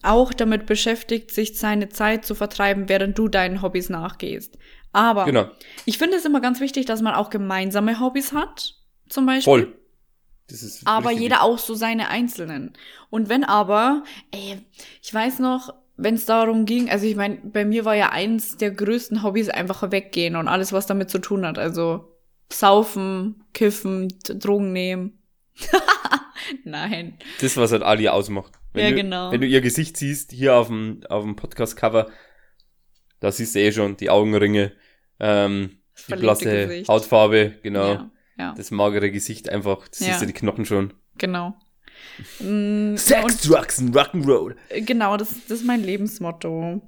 auch 0.04 0.34
damit 0.34 0.66
beschäftigt, 0.68 1.32
sich 1.32 1.58
seine 1.58 1.89
Zeit 1.89 2.26
zu 2.26 2.34
vertreiben, 2.36 2.88
während 2.89 3.18
du 3.18 3.28
deinen 3.28 3.62
Hobbys 3.62 3.89
nachgehst. 3.89 4.58
Aber 4.94 5.26
genau, 5.26 5.50
ich 5.86 5.98
finde 5.98 6.18
es 6.18 6.26
immer 6.26 6.42
ganz 6.42 6.60
wichtig, 6.60 6.86
dass 6.86 7.02
man 7.02 7.14
auch 7.14 7.30
gemeinsame 7.30 8.00
Hobbys 8.00 8.34
hat, 8.34 8.76
zum 9.10 9.26
Beispiel. 9.26 9.44
voll. 9.44 9.78
Das 10.50 10.64
ist 10.64 10.86
Aber 10.86 11.10
richtig 11.10 11.24
jeder 11.24 11.44
auch 11.44 11.58
so 11.58 11.76
seine 11.76 12.10
einzelnen. 12.10 12.74
Und 13.10 13.30
wenn 13.30 13.46
aber, 13.46 14.04
ey, 14.32 14.58
ich 15.02 15.14
weiß 15.14 15.39
noch, 15.39 15.74
wenn 15.96 16.16
es 16.16 16.26
darum 16.26 16.66
ging, 16.66 16.89
also 16.89 17.06
ich 17.06 17.16
meine, 17.16 17.38
bei 17.38 17.64
mir 17.64 17.86
war 17.86 17.96
ja 17.96 18.10
eins 18.10 18.58
der 18.58 18.72
größten 18.72 19.24
Hobbys 19.24 19.48
einfach 19.50 19.92
weggehen 19.92 20.36
und 20.36 20.50
alles, 20.50 20.74
was 20.74 20.88
damit 20.88 21.10
zu 21.10 21.20
tun 21.20 21.46
hat. 21.46 21.58
Also 21.58 22.18
saufen, 22.52 23.46
kiffen, 23.54 24.10
Drogen 24.26 24.74
nehmen. 24.74 25.20
Nein. 26.66 27.18
Das, 27.39 27.56
was 27.56 27.72
halt 27.72 27.84
Ali 27.84 28.10
ausmacht. 28.10 28.54
Wenn 28.74 28.84
Ja, 28.84 28.89
du, 28.89 28.96
genau. 28.96 29.32
Wenn 29.32 29.42
du 29.42 29.48
ihr 29.48 29.62
Gesicht 29.62 29.96
siehst, 29.96 30.32
hier 30.32 30.56
auf 30.56 30.68
dem, 30.68 31.02
auf 31.08 31.24
dem 31.24 31.36
Podcast-Cover, 31.36 32.08
da 33.22 33.32
siehst 33.32 33.56
du 33.56 33.60
eh 33.60 33.72
schon 33.72 33.96
die 33.96 34.10
Augenringe, 34.10 34.74
ähm, 35.22 35.78
die 36.10 36.16
blasse 36.16 36.68
Gesicht. 36.68 36.90
Hautfarbe, 36.90 37.54
genau. 37.64 37.94
Ja, 37.94 38.12
Ja. 38.38 38.54
Das 38.58 38.72
magere 38.72 39.10
Gesicht 39.12 39.48
einfach, 39.50 39.88
das 39.88 40.00
Ja. 40.02 40.08
siehst 40.08 40.22
du 40.24 40.26
die 40.26 40.34
Knochen 40.34 40.66
schon. 40.66 40.94
Genau. 41.18 41.54
Mm, 42.40 42.96
Sex, 42.98 43.42
Drugs 43.44 43.78
and 43.80 43.96
Rock'n'Roll. 43.96 44.56
und, 44.76 44.88
genau, 44.88 45.18
das, 45.18 45.30
das 45.48 45.60
ist 45.60 45.66
mein 45.66 45.84
Lebensmotto. 45.84 46.82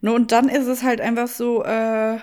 Nur 0.00 0.14
und 0.14 0.30
dann 0.30 0.48
ist 0.48 0.66
es 0.68 0.84
halt 0.84 1.00
einfach 1.00 1.26
so, 1.26 1.64
äh, 1.64 2.18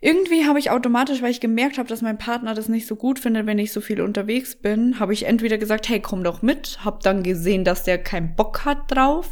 irgendwie 0.00 0.44
habe 0.46 0.58
ich 0.58 0.70
automatisch, 0.70 1.22
weil 1.22 1.30
ich 1.30 1.40
gemerkt 1.40 1.78
habe, 1.78 1.88
dass 1.88 2.02
mein 2.02 2.18
Partner 2.18 2.54
das 2.54 2.68
nicht 2.68 2.86
so 2.86 2.94
gut 2.94 3.18
findet, 3.18 3.46
wenn 3.46 3.58
ich 3.58 3.72
so 3.72 3.80
viel 3.80 4.00
unterwegs 4.02 4.54
bin, 4.54 5.00
habe 5.00 5.14
ich 5.14 5.24
entweder 5.26 5.56
gesagt, 5.56 5.88
hey, 5.88 5.98
komm 6.00 6.22
doch 6.22 6.42
mit, 6.42 6.84
hab 6.84 7.00
dann 7.00 7.22
gesehen, 7.22 7.64
dass 7.64 7.84
der 7.84 7.98
keinen 7.98 8.36
Bock 8.36 8.64
hat 8.66 8.90
drauf, 8.94 9.28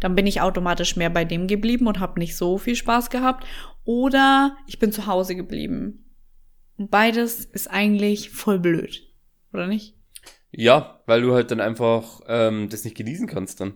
dann 0.00 0.14
bin 0.14 0.26
ich 0.26 0.40
automatisch 0.40 0.96
mehr 0.96 1.10
bei 1.10 1.24
dem 1.24 1.46
geblieben 1.46 1.86
und 1.86 2.00
habe 2.00 2.18
nicht 2.18 2.36
so 2.36 2.58
viel 2.58 2.76
Spaß 2.76 3.10
gehabt, 3.10 3.46
oder 3.84 4.56
ich 4.66 4.78
bin 4.78 4.92
zu 4.92 5.06
Hause 5.06 5.34
geblieben. 5.36 6.04
Und 6.76 6.90
beides 6.90 7.44
ist 7.44 7.70
eigentlich 7.70 8.30
voll 8.30 8.58
blöd, 8.58 9.06
oder 9.52 9.66
nicht? 9.66 9.94
Ja, 10.50 11.02
weil 11.06 11.22
du 11.22 11.34
halt 11.34 11.50
dann 11.50 11.60
einfach 11.60 12.20
ähm, 12.26 12.68
das 12.68 12.84
nicht 12.84 12.96
genießen 12.96 13.26
kannst 13.26 13.60
dann. 13.60 13.74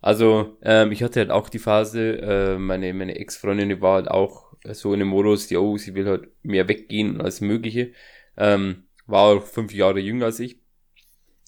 Also, 0.00 0.56
ähm, 0.62 0.92
ich 0.92 1.02
hatte 1.02 1.20
halt 1.20 1.30
auch 1.30 1.48
die 1.48 1.58
Phase, 1.58 2.18
äh, 2.18 2.58
meine, 2.58 2.92
meine 2.94 3.16
Ex-Freundin, 3.16 3.68
die 3.70 3.80
war 3.80 3.94
halt 3.94 4.08
auch 4.08 4.46
so 4.72 4.92
in 4.92 5.00
dem 5.00 5.08
Modus, 5.08 5.48
die, 5.48 5.56
oh, 5.56 5.76
sie 5.76 5.94
will 5.94 6.06
halt 6.06 6.28
mehr 6.42 6.68
weggehen 6.68 7.20
als 7.20 7.40
Mögliche. 7.40 7.92
Ähm, 8.36 8.84
war 9.06 9.22
auch 9.22 9.42
fünf 9.42 9.72
Jahre 9.72 10.00
jünger 10.00 10.26
als 10.26 10.40
ich. 10.40 10.60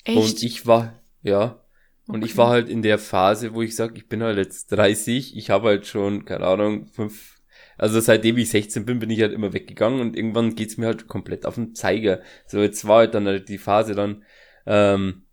Und 0.07 0.43
ich 0.43 0.67
war, 0.67 1.01
ja, 1.23 1.63
und 2.09 2.25
ich 2.25 2.37
war 2.39 2.49
halt 2.49 2.71
in 2.71 2.81
der 2.81 2.99
Phase, 2.99 3.55
wo 3.55 3.61
ich 3.61 3.77
sag, 3.77 3.97
ich 3.97 4.09
bin 4.09 4.23
halt 4.23 4.39
jetzt 4.39 4.73
30, 4.73 5.37
ich 5.37 5.51
habe 5.51 5.69
halt 5.69 5.87
schon, 5.87 6.25
keine 6.25 6.47
Ahnung, 6.47 6.87
fünf, 6.87 7.37
also 7.77 8.01
seitdem 8.01 8.39
ich 8.39 8.49
16 8.49 8.87
bin, 8.87 8.99
bin 8.99 9.11
ich 9.11 9.21
halt 9.21 9.33
immer 9.33 9.53
weggegangen 9.53 10.01
und 10.01 10.17
irgendwann 10.17 10.55
geht's 10.55 10.79
mir 10.79 10.87
halt 10.87 11.07
komplett 11.07 11.45
auf 11.45 11.57
den 11.57 11.75
Zeiger. 11.75 12.23
So, 12.47 12.61
jetzt 12.61 12.89
war 12.89 13.01
halt 13.01 13.15
dann 13.15 13.27
halt 13.27 13.51
die 13.51 13.59
Phase 13.59 13.95
dann, 13.95 14.25
ähm, 14.67 15.27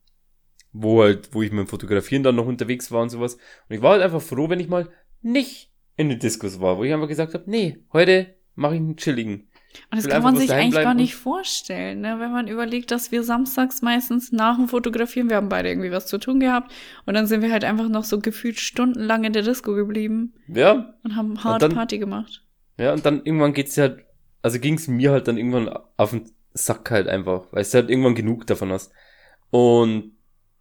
wo 0.74 1.02
halt, 1.02 1.30
wo 1.34 1.42
ich 1.42 1.52
mit 1.52 1.60
dem 1.62 1.68
Fotografieren 1.68 2.24
dann 2.24 2.36
noch 2.36 2.46
unterwegs 2.46 2.92
war 2.92 3.02
und 3.02 3.10
sowas. 3.10 3.36
Und 3.36 3.76
ich 3.76 3.82
war 3.82 3.94
halt 3.94 4.04
einfach 4.04 4.22
froh, 4.22 4.50
wenn 4.50 4.60
ich 4.60 4.68
mal 4.68 4.90
nicht 5.22 5.72
in 5.96 6.10
den 6.10 6.20
Diskos 6.20 6.60
war, 6.60 6.78
wo 6.78 6.84
ich 6.84 6.94
einfach 6.94 7.08
gesagt 7.08 7.34
habe, 7.34 7.50
nee, 7.50 7.80
heute 7.94 8.36
mache 8.56 8.76
ich 8.76 8.82
einen 8.82 8.98
chilligen. 8.98 9.48
Und 9.92 9.98
das 9.98 10.08
kann 10.08 10.24
man 10.24 10.36
sich 10.36 10.52
eigentlich 10.52 10.84
gar 10.84 10.94
nicht 10.94 11.16
vorstellen, 11.16 12.02
ne? 12.02 12.20
wenn 12.20 12.32
man 12.32 12.48
überlegt, 12.48 12.92
dass 12.92 13.12
wir 13.12 13.24
samstags 13.24 13.82
meistens 13.82 14.32
nach 14.32 14.58
dem 14.58 14.68
Fotografieren, 14.68 15.30
wir 15.30 15.38
haben 15.38 15.50
beide 15.50 15.70
irgendwie 15.70 15.92
was 15.92 16.08
zu 16.08 16.18
tun 16.18 16.40
gehabt 16.40 16.72
und 17.06 17.14
dann 17.14 17.28
sind 17.28 17.42
wir 17.42 17.52
halt 17.52 17.64
einfach 17.64 17.88
noch 17.90 18.04
so 18.04 18.20
gefühlt 18.20 18.60
stundenlang 18.60 19.24
in 19.24 19.34
der 19.34 19.44
Disco 19.44 19.74
geblieben 19.76 20.34
Ja, 20.48 20.94
und 21.04 21.16
haben 21.16 21.44
hart 21.44 21.62
dann- 21.62 21.74
Party 21.74 21.98
gemacht. 21.98 22.42
Ja, 22.78 22.94
und 22.94 23.06
dann 23.06 23.22
irgendwann 23.24 23.54
geht's 23.54 23.78
halt, 23.78 24.04
also 24.42 24.60
ging's 24.60 24.88
mir 24.88 25.12
halt 25.12 25.28
dann 25.28 25.38
irgendwann 25.38 25.70
auf 25.98 26.12
den 26.12 26.30
Sack 26.54 26.92
halt 26.92 27.08
einfach, 27.08 27.46
weil 27.52 27.64
du 27.64 27.74
halt 27.74 27.90
irgendwann 27.90 28.16
genug 28.16 28.48
davon 28.48 28.72
hast. 28.72 28.92
Und 29.50 30.12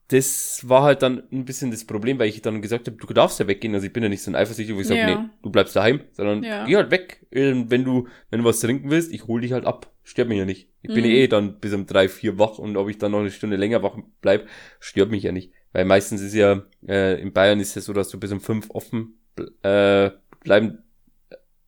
das 0.09 0.69
war 0.69 0.83
halt 0.83 1.01
dann 1.03 1.23
ein 1.33 1.45
bisschen 1.47 1.71
das 1.71 1.85
Problem, 1.87 2.19
weil 2.19 2.29
ich 2.29 2.43
dann 2.43 2.61
gesagt 2.61 2.87
habe, 2.89 2.97
du 2.99 3.07
darfst 3.15 3.41
ja 3.41 3.47
weggehen. 3.47 3.75
Also 3.75 3.87
ich 3.87 3.93
bin 3.93 4.03
ja 4.03 4.09
nicht 4.11 4.23
so 4.23 4.31
ein 4.31 4.35
Eifersüchtiger, 4.35 4.77
wo 4.77 4.81
ich 4.83 4.87
sage, 4.87 5.01
Ja. 5.01 5.07
nee, 5.07 5.19
du 5.43 5.51
bleibst 5.51 5.75
daheim, 5.77 6.01
sondern 6.13 6.43
Ja. 6.43 6.65
geh 6.67 6.77
halt 6.77 6.91
weg. 6.91 7.27
Ähm, 7.33 7.71
Wenn 7.71 7.85
du, 7.85 8.07
wenn 8.31 8.41
du 8.41 8.45
was 8.45 8.61
trinken 8.61 8.91
willst, 8.91 9.13
ich 9.13 9.27
hol 9.27 9.41
dich 9.41 9.53
halt 9.53 9.65
ab. 9.65 9.91
Stört 10.03 10.29
mich 10.29 10.37
ja 10.39 10.45
nicht. 10.45 10.69
Ich 10.83 10.93
bin 10.93 11.05
Mhm. 11.05 11.11
eh 11.11 11.27
dann 11.29 11.59
bis 11.61 11.73
um 11.73 11.87
drei, 11.87 12.09
vier 12.11 12.39
wach 12.39 12.59
und 12.59 12.77
ob 12.77 12.91
ich 12.91 12.99
dann 12.99 13.13
noch 13.13 13.21
eine 13.21 13.31
Stunde 13.31 13.57
länger 13.57 13.83
wach 13.83 13.97
bleib, 14.21 14.47
stört 14.79 15.11
mich 15.11 15.23
ja 15.23 15.33
nicht. 15.33 15.53
Weil 15.73 15.87
meistens 15.87 16.21
ist 16.21 16.35
ja, 16.35 16.63
äh, 16.87 17.19
in 17.21 17.33
Bayern 17.33 17.59
ist 17.59 17.75
es 17.77 17.87
so, 17.87 17.95
dass 17.95 18.11
du 18.11 18.21
bis 18.21 18.31
um 18.31 18.41
fünf 18.41 18.69
offen 18.71 19.19
äh, 19.63 20.11
bleiben, 20.41 20.83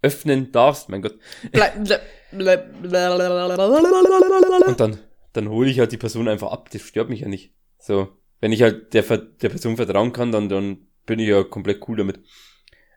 öffnen 0.02 0.52
darfst, 0.52 0.88
mein 0.90 1.00
Gott. 1.02 1.18
Bleib, 1.52 1.72
bleib, 1.84 2.02
bleib, 2.32 2.82
blablabla. 2.82 4.66
Und 4.66 4.78
dann, 4.80 4.98
dann 5.32 5.48
hole 5.48 5.68
ich 5.70 5.78
halt 5.80 5.90
die 5.92 5.96
Person 5.96 6.28
einfach 6.28 6.52
ab. 6.52 6.68
Das 6.70 6.82
stört 6.82 7.08
mich 7.08 7.20
ja 7.20 7.28
nicht. 7.28 7.54
So, 7.78 8.08
wenn 8.46 8.52
ich 8.52 8.62
halt 8.62 8.94
der, 8.94 9.02
der 9.02 9.48
Person 9.48 9.74
vertrauen 9.76 10.12
kann, 10.12 10.30
dann, 10.30 10.48
dann 10.48 10.78
bin 11.04 11.18
ich 11.18 11.26
ja 11.28 11.42
komplett 11.42 11.88
cool 11.88 11.96
damit. 11.96 12.20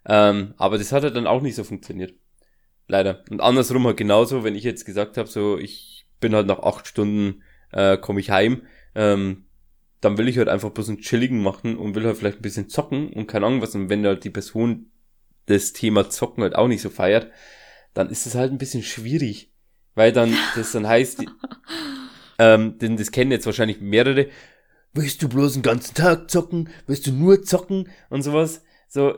Ähm, 0.06 0.54
aber 0.58 0.78
das 0.78 0.92
hat 0.92 1.02
halt 1.04 1.16
dann 1.16 1.26
auch 1.26 1.42
nicht 1.42 1.56
so 1.56 1.64
funktioniert. 1.64 2.14
Leider. 2.88 3.24
Und 3.32 3.42
andersrum 3.42 3.88
halt 3.88 3.98
genauso, 3.98 4.44
wenn 4.44 4.56
ich 4.56 4.64
jetzt 4.64 4.86
gesagt 4.86 5.18
habe, 5.18 5.28
so, 5.28 5.58
ich 5.58 6.06
bin 6.20 6.36
halt 6.36 6.46
nach 6.48 6.60
acht 6.60 6.88
Stunden, 6.88 7.42
äh, 7.72 7.98
komme 7.98 8.20
ich 8.20 8.30
heim, 8.32 8.62
ähm, 8.94 9.46
dann 10.02 10.20
will 10.20 10.28
ich 10.28 10.38
halt 10.38 10.50
einfach 10.50 10.70
bloß 10.72 10.90
einen 10.90 11.00
chilligen 11.00 11.42
machen 11.42 11.78
und 11.78 11.96
will 11.96 12.06
halt 12.06 12.18
vielleicht 12.18 12.40
ein 12.40 12.44
bisschen 12.44 12.70
zocken 12.70 13.12
und 13.14 13.28
keine 13.28 13.48
Ahnung 13.48 13.64
was. 13.64 13.76
Und 13.76 13.90
wenn 13.90 14.06
halt 14.06 14.24
die 14.26 14.30
Person 14.30 14.92
das 15.48 15.74
Thema 15.74 16.12
Zocken 16.12 16.44
halt 16.44 16.56
auch 16.56 16.68
nicht 16.70 16.84
so 16.84 16.92
feiert, 16.92 17.32
dann 17.96 18.12
ist 18.12 18.28
es 18.28 18.36
halt 18.36 18.52
ein 18.52 18.60
bisschen 18.60 18.84
schwierig. 18.84 19.52
Weil 19.96 20.14
dann, 20.14 20.36
das 20.56 20.74
dann 20.74 20.88
heißt, 20.88 21.22
die- 21.22 21.30
ähm, 22.40 22.78
denn 22.80 22.98
das 22.98 23.12
kennen 23.12 23.32
jetzt 23.32 23.46
wahrscheinlich 23.46 23.82
mehrere. 23.82 24.28
Willst 24.94 25.22
du 25.22 25.30
bloß 25.30 25.54
den 25.54 25.62
ganzen 25.62 25.94
Tag 25.96 26.30
zocken? 26.32 26.70
Willst 26.88 27.06
du 27.08 27.12
nur 27.12 27.44
zocken? 27.44 27.90
Und 28.10 28.24
sowas. 28.24 28.64
So, 28.88 29.16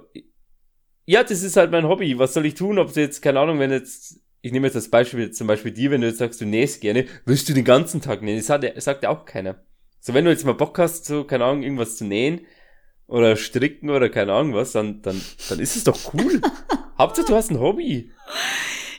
ja, 1.05 1.23
das 1.23 1.43
ist 1.43 1.55
halt 1.57 1.71
mein 1.71 1.87
Hobby. 1.87 2.17
Was 2.19 2.33
soll 2.33 2.45
ich 2.45 2.55
tun? 2.55 2.77
Ob 2.77 2.93
du 2.93 2.99
jetzt, 2.99 3.21
keine 3.21 3.39
Ahnung, 3.39 3.59
wenn 3.59 3.71
jetzt, 3.71 4.19
ich 4.41 4.51
nehme 4.51 4.67
jetzt 4.67 4.75
das 4.75 4.89
Beispiel, 4.89 5.31
zum 5.31 5.47
Beispiel 5.47 5.71
dir, 5.71 5.91
wenn 5.91 6.01
du 6.01 6.07
jetzt 6.07 6.17
sagst, 6.19 6.41
du 6.41 6.45
nähst 6.45 6.81
gerne, 6.81 7.05
willst 7.25 7.47
du 7.47 7.53
den 7.53 7.63
ganzen 7.65 8.01
Tag 8.01 8.21
nähen? 8.21 8.37
Das 8.37 8.47
sagt, 8.47 8.63
ja- 8.63 8.79
sagt 8.79 9.03
ja 9.03 9.09
auch 9.09 9.25
keiner. 9.25 9.63
So, 9.99 10.13
wenn 10.13 10.25
du 10.25 10.31
jetzt 10.31 10.45
mal 10.45 10.53
Bock 10.53 10.77
hast, 10.79 11.05
so, 11.05 11.23
keine 11.23 11.45
Ahnung, 11.45 11.63
irgendwas 11.63 11.95
zu 11.97 12.05
nähen 12.05 12.41
oder 13.07 13.35
stricken 13.35 13.89
oder 13.89 14.09
keine 14.09 14.33
Ahnung 14.33 14.53
was, 14.53 14.71
dann, 14.73 15.01
dann, 15.01 15.21
dann 15.49 15.59
ist 15.59 15.75
es 15.75 15.83
doch 15.83 16.13
cool. 16.13 16.41
Hauptsache, 16.97 17.27
du 17.27 17.35
hast 17.35 17.51
ein 17.51 17.59
Hobby. 17.59 18.11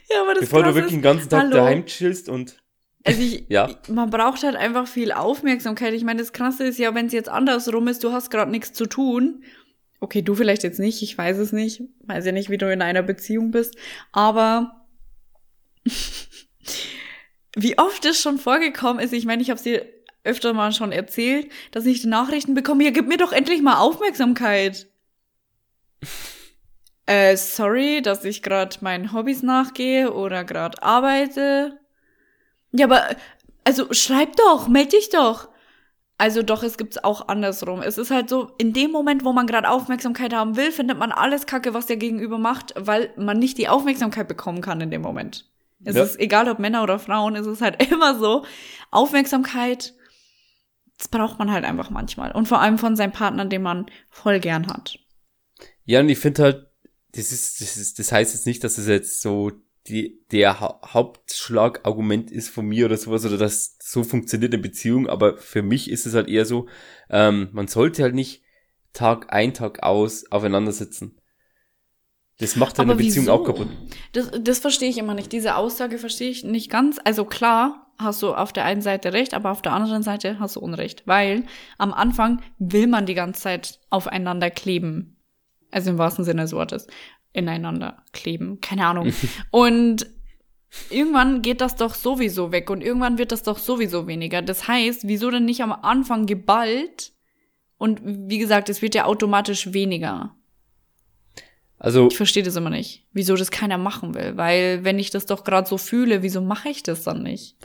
Ja, 0.09 0.21
aber 0.23 0.33
das 0.33 0.41
Bevor 0.41 0.63
du 0.63 0.75
wirklich 0.75 0.93
den 0.93 1.01
ganzen 1.01 1.29
Tag 1.29 1.43
hallo. 1.43 1.55
daheim 1.55 1.85
chillst 1.85 2.29
und, 2.29 2.62
Also 3.05 3.21
ich, 3.21 3.45
Ja. 3.49 3.69
man 3.89 4.09
braucht 4.09 4.43
halt 4.43 4.55
einfach 4.55 4.87
viel 4.87 5.11
Aufmerksamkeit. 5.11 5.93
Ich 5.93 6.03
meine, 6.03 6.19
das 6.19 6.31
Krasse 6.33 6.63
ist 6.63 6.79
ja, 6.79 6.95
wenn 6.95 7.07
es 7.07 7.13
jetzt 7.13 7.29
andersrum 7.29 7.87
ist, 7.87 8.03
du 8.03 8.11
hast 8.11 8.29
gerade 8.29 8.51
nichts 8.51 8.73
zu 8.73 8.85
tun. 8.85 9.43
Okay, 9.99 10.21
du 10.21 10.35
vielleicht 10.35 10.63
jetzt 10.63 10.79
nicht, 10.79 11.01
ich 11.01 11.17
weiß 11.17 11.37
es 11.37 11.51
nicht. 11.51 11.81
Weiß 12.01 12.25
ja 12.25 12.31
nicht, 12.31 12.49
wie 12.49 12.57
du 12.57 12.71
in 12.71 12.81
einer 12.81 13.03
Beziehung 13.03 13.51
bist. 13.51 13.75
Aber 14.11 14.85
wie 17.55 17.77
oft 17.77 18.05
es 18.05 18.21
schon 18.21 18.37
vorgekommen 18.37 19.03
ist, 19.03 19.13
ich 19.13 19.25
meine, 19.25 19.41
ich 19.41 19.49
habe 19.49 19.57
es 19.57 19.63
dir 19.63 19.85
öfter 20.23 20.53
mal 20.53 20.71
schon 20.71 20.91
erzählt, 20.91 21.51
dass 21.71 21.85
ich 21.85 22.01
die 22.01 22.07
Nachrichten 22.07 22.53
bekomme, 22.53 22.85
ja, 22.85 22.91
gib 22.91 23.07
mir 23.07 23.17
doch 23.17 23.33
endlich 23.33 23.61
mal 23.61 23.79
Aufmerksamkeit. 23.79 24.87
äh, 27.05 27.35
sorry, 27.35 28.01
dass 28.01 28.23
ich 28.23 28.41
gerade 28.41 28.77
meinen 28.81 29.11
Hobbys 29.11 29.43
nachgehe 29.43 30.13
oder 30.13 30.43
gerade 30.45 30.81
arbeite. 30.81 31.79
Ja, 32.73 32.85
aber 32.87 33.03
also 33.63 33.93
schreib 33.93 34.35
doch, 34.35 34.67
meld 34.67 34.91
dich 34.93 35.09
doch. 35.09 35.49
Also 36.17 36.43
doch, 36.43 36.63
es 36.63 36.77
gibt's 36.77 37.03
auch 37.03 37.27
andersrum. 37.27 37.81
Es 37.81 37.97
ist 37.97 38.11
halt 38.11 38.29
so, 38.29 38.51
in 38.57 38.71
dem 38.73 38.91
Moment, 38.91 39.25
wo 39.25 39.33
man 39.33 39.47
gerade 39.47 39.69
Aufmerksamkeit 39.69 40.33
haben 40.33 40.55
will, 40.55 40.71
findet 40.71 40.97
man 40.97 41.11
alles 41.11 41.45
Kacke, 41.45 41.73
was 41.73 41.85
der 41.87 41.97
Gegenüber 41.97 42.37
macht, 42.37 42.73
weil 42.77 43.11
man 43.17 43.39
nicht 43.39 43.57
die 43.57 43.67
Aufmerksamkeit 43.67 44.27
bekommen 44.27 44.61
kann 44.61 44.79
in 44.79 44.91
dem 44.91 45.01
Moment. 45.01 45.49
Es 45.83 45.95
Ja. 45.95 46.03
ist 46.03 46.19
egal, 46.19 46.47
ob 46.49 46.59
Männer 46.59 46.83
oder 46.83 46.99
Frauen, 46.99 47.35
es 47.35 47.47
ist 47.47 47.61
halt 47.61 47.81
immer 47.91 48.17
so. 48.17 48.45
Aufmerksamkeit, 48.91 49.93
das 50.97 51.07
braucht 51.09 51.39
man 51.39 51.51
halt 51.51 51.65
einfach 51.65 51.89
manchmal. 51.89 52.31
Und 52.31 52.47
vor 52.47 52.61
allem 52.61 52.77
von 52.77 52.95
seinem 52.95 53.11
Partner, 53.11 53.45
den 53.45 53.63
man 53.63 53.87
voll 54.09 54.39
gern 54.39 54.67
hat. 54.67 54.97
Ja, 55.85 55.99
und 55.99 56.09
ich 56.09 56.19
finde 56.19 56.43
halt, 56.43 56.67
das 57.11 57.31
ist, 57.31 57.59
das 57.59 57.75
ist, 57.75 57.99
das 57.99 58.11
heißt 58.11 58.33
jetzt 58.33 58.45
nicht, 58.45 58.63
dass 58.63 58.77
es 58.77 58.87
jetzt 58.87 59.21
so 59.21 59.51
die, 59.87 60.23
der 60.31 60.59
ha 60.59 60.79
Hauptschlagargument 60.85 62.31
ist 62.31 62.49
von 62.49 62.65
mir 62.65 62.85
oder 62.85 62.97
sowas, 62.97 63.25
oder 63.25 63.37
dass 63.37 63.77
so 63.81 64.03
funktioniert 64.03 64.53
eine 64.53 64.61
Beziehung, 64.61 65.07
aber 65.07 65.37
für 65.37 65.61
mich 65.61 65.89
ist 65.89 66.05
es 66.05 66.13
halt 66.13 66.29
eher 66.29 66.45
so, 66.45 66.67
ähm, 67.09 67.49
man 67.51 67.67
sollte 67.67 68.03
halt 68.03 68.15
nicht 68.15 68.43
Tag 68.93 69.33
ein, 69.33 69.53
Tag 69.53 69.83
aus 69.83 70.31
aufeinander 70.31 70.71
sitzen. 70.71 71.19
Das 72.39 72.55
macht 72.55 72.77
halt 72.77 72.89
eine 72.89 72.95
Beziehung 72.95 73.25
wieso? 73.25 73.33
auch 73.33 73.43
kaputt. 73.43 73.67
Das, 74.11 74.31
das 74.41 74.59
verstehe 74.59 74.89
ich 74.89 74.97
immer 74.97 75.13
nicht. 75.13 75.31
Diese 75.31 75.55
Aussage 75.55 75.97
verstehe 75.97 76.29
ich 76.29 76.43
nicht 76.43 76.69
ganz. 76.69 76.99
Also 77.03 77.25
klar, 77.25 77.93
hast 77.99 78.21
du 78.21 78.33
auf 78.33 78.51
der 78.53 78.65
einen 78.65 78.81
Seite 78.81 79.13
recht, 79.13 79.33
aber 79.33 79.51
auf 79.51 79.61
der 79.61 79.73
anderen 79.73 80.03
Seite 80.03 80.39
hast 80.39 80.55
du 80.55 80.59
Unrecht. 80.59 81.03
Weil 81.05 81.43
am 81.77 81.93
Anfang 81.93 82.41
will 82.57 82.87
man 82.87 83.05
die 83.05 83.13
ganze 83.13 83.41
Zeit 83.41 83.79
aufeinander 83.89 84.49
kleben. 84.49 85.17
Also 85.71 85.91
im 85.91 85.97
wahrsten 85.97 86.25
Sinne 86.25 86.43
des 86.43 86.53
Wortes. 86.53 86.87
Ineinander 87.33 88.03
kleben. 88.11 88.61
Keine 88.61 88.85
Ahnung. 88.85 89.13
Und 89.51 90.07
irgendwann 90.89 91.41
geht 91.41 91.61
das 91.61 91.75
doch 91.75 91.93
sowieso 91.93 92.51
weg 92.51 92.69
und 92.71 92.81
irgendwann 92.81 93.19
wird 93.19 93.31
das 93.31 93.43
doch 93.43 93.59
sowieso 93.59 94.07
weniger. 94.07 94.41
Das 94.41 94.67
heißt, 94.67 95.07
wieso 95.07 95.29
denn 95.29 95.45
nicht 95.45 95.61
am 95.61 95.71
Anfang 95.71 96.25
geballt? 96.25 97.11
Und 97.77 98.01
wie 98.03 98.39
gesagt, 98.39 98.69
es 98.69 98.81
wird 98.81 98.95
ja 98.95 99.05
automatisch 99.05 99.73
weniger. 99.73 100.35
Also, 101.77 102.07
Ich 102.07 102.17
verstehe 102.17 102.41
das 102.41 102.55
immer 102.55 102.71
nicht, 102.71 103.05
wieso 103.11 103.35
das 103.35 103.51
keiner 103.51 103.77
machen 103.77 104.15
will. 104.15 104.35
Weil 104.35 104.83
wenn 104.83 104.97
ich 104.97 105.11
das 105.11 105.25
doch 105.27 105.43
gerade 105.43 105.67
so 105.67 105.77
fühle, 105.77 106.23
wieso 106.23 106.41
mache 106.41 106.69
ich 106.69 106.81
das 106.81 107.03
dann 107.03 107.21
nicht? 107.21 107.55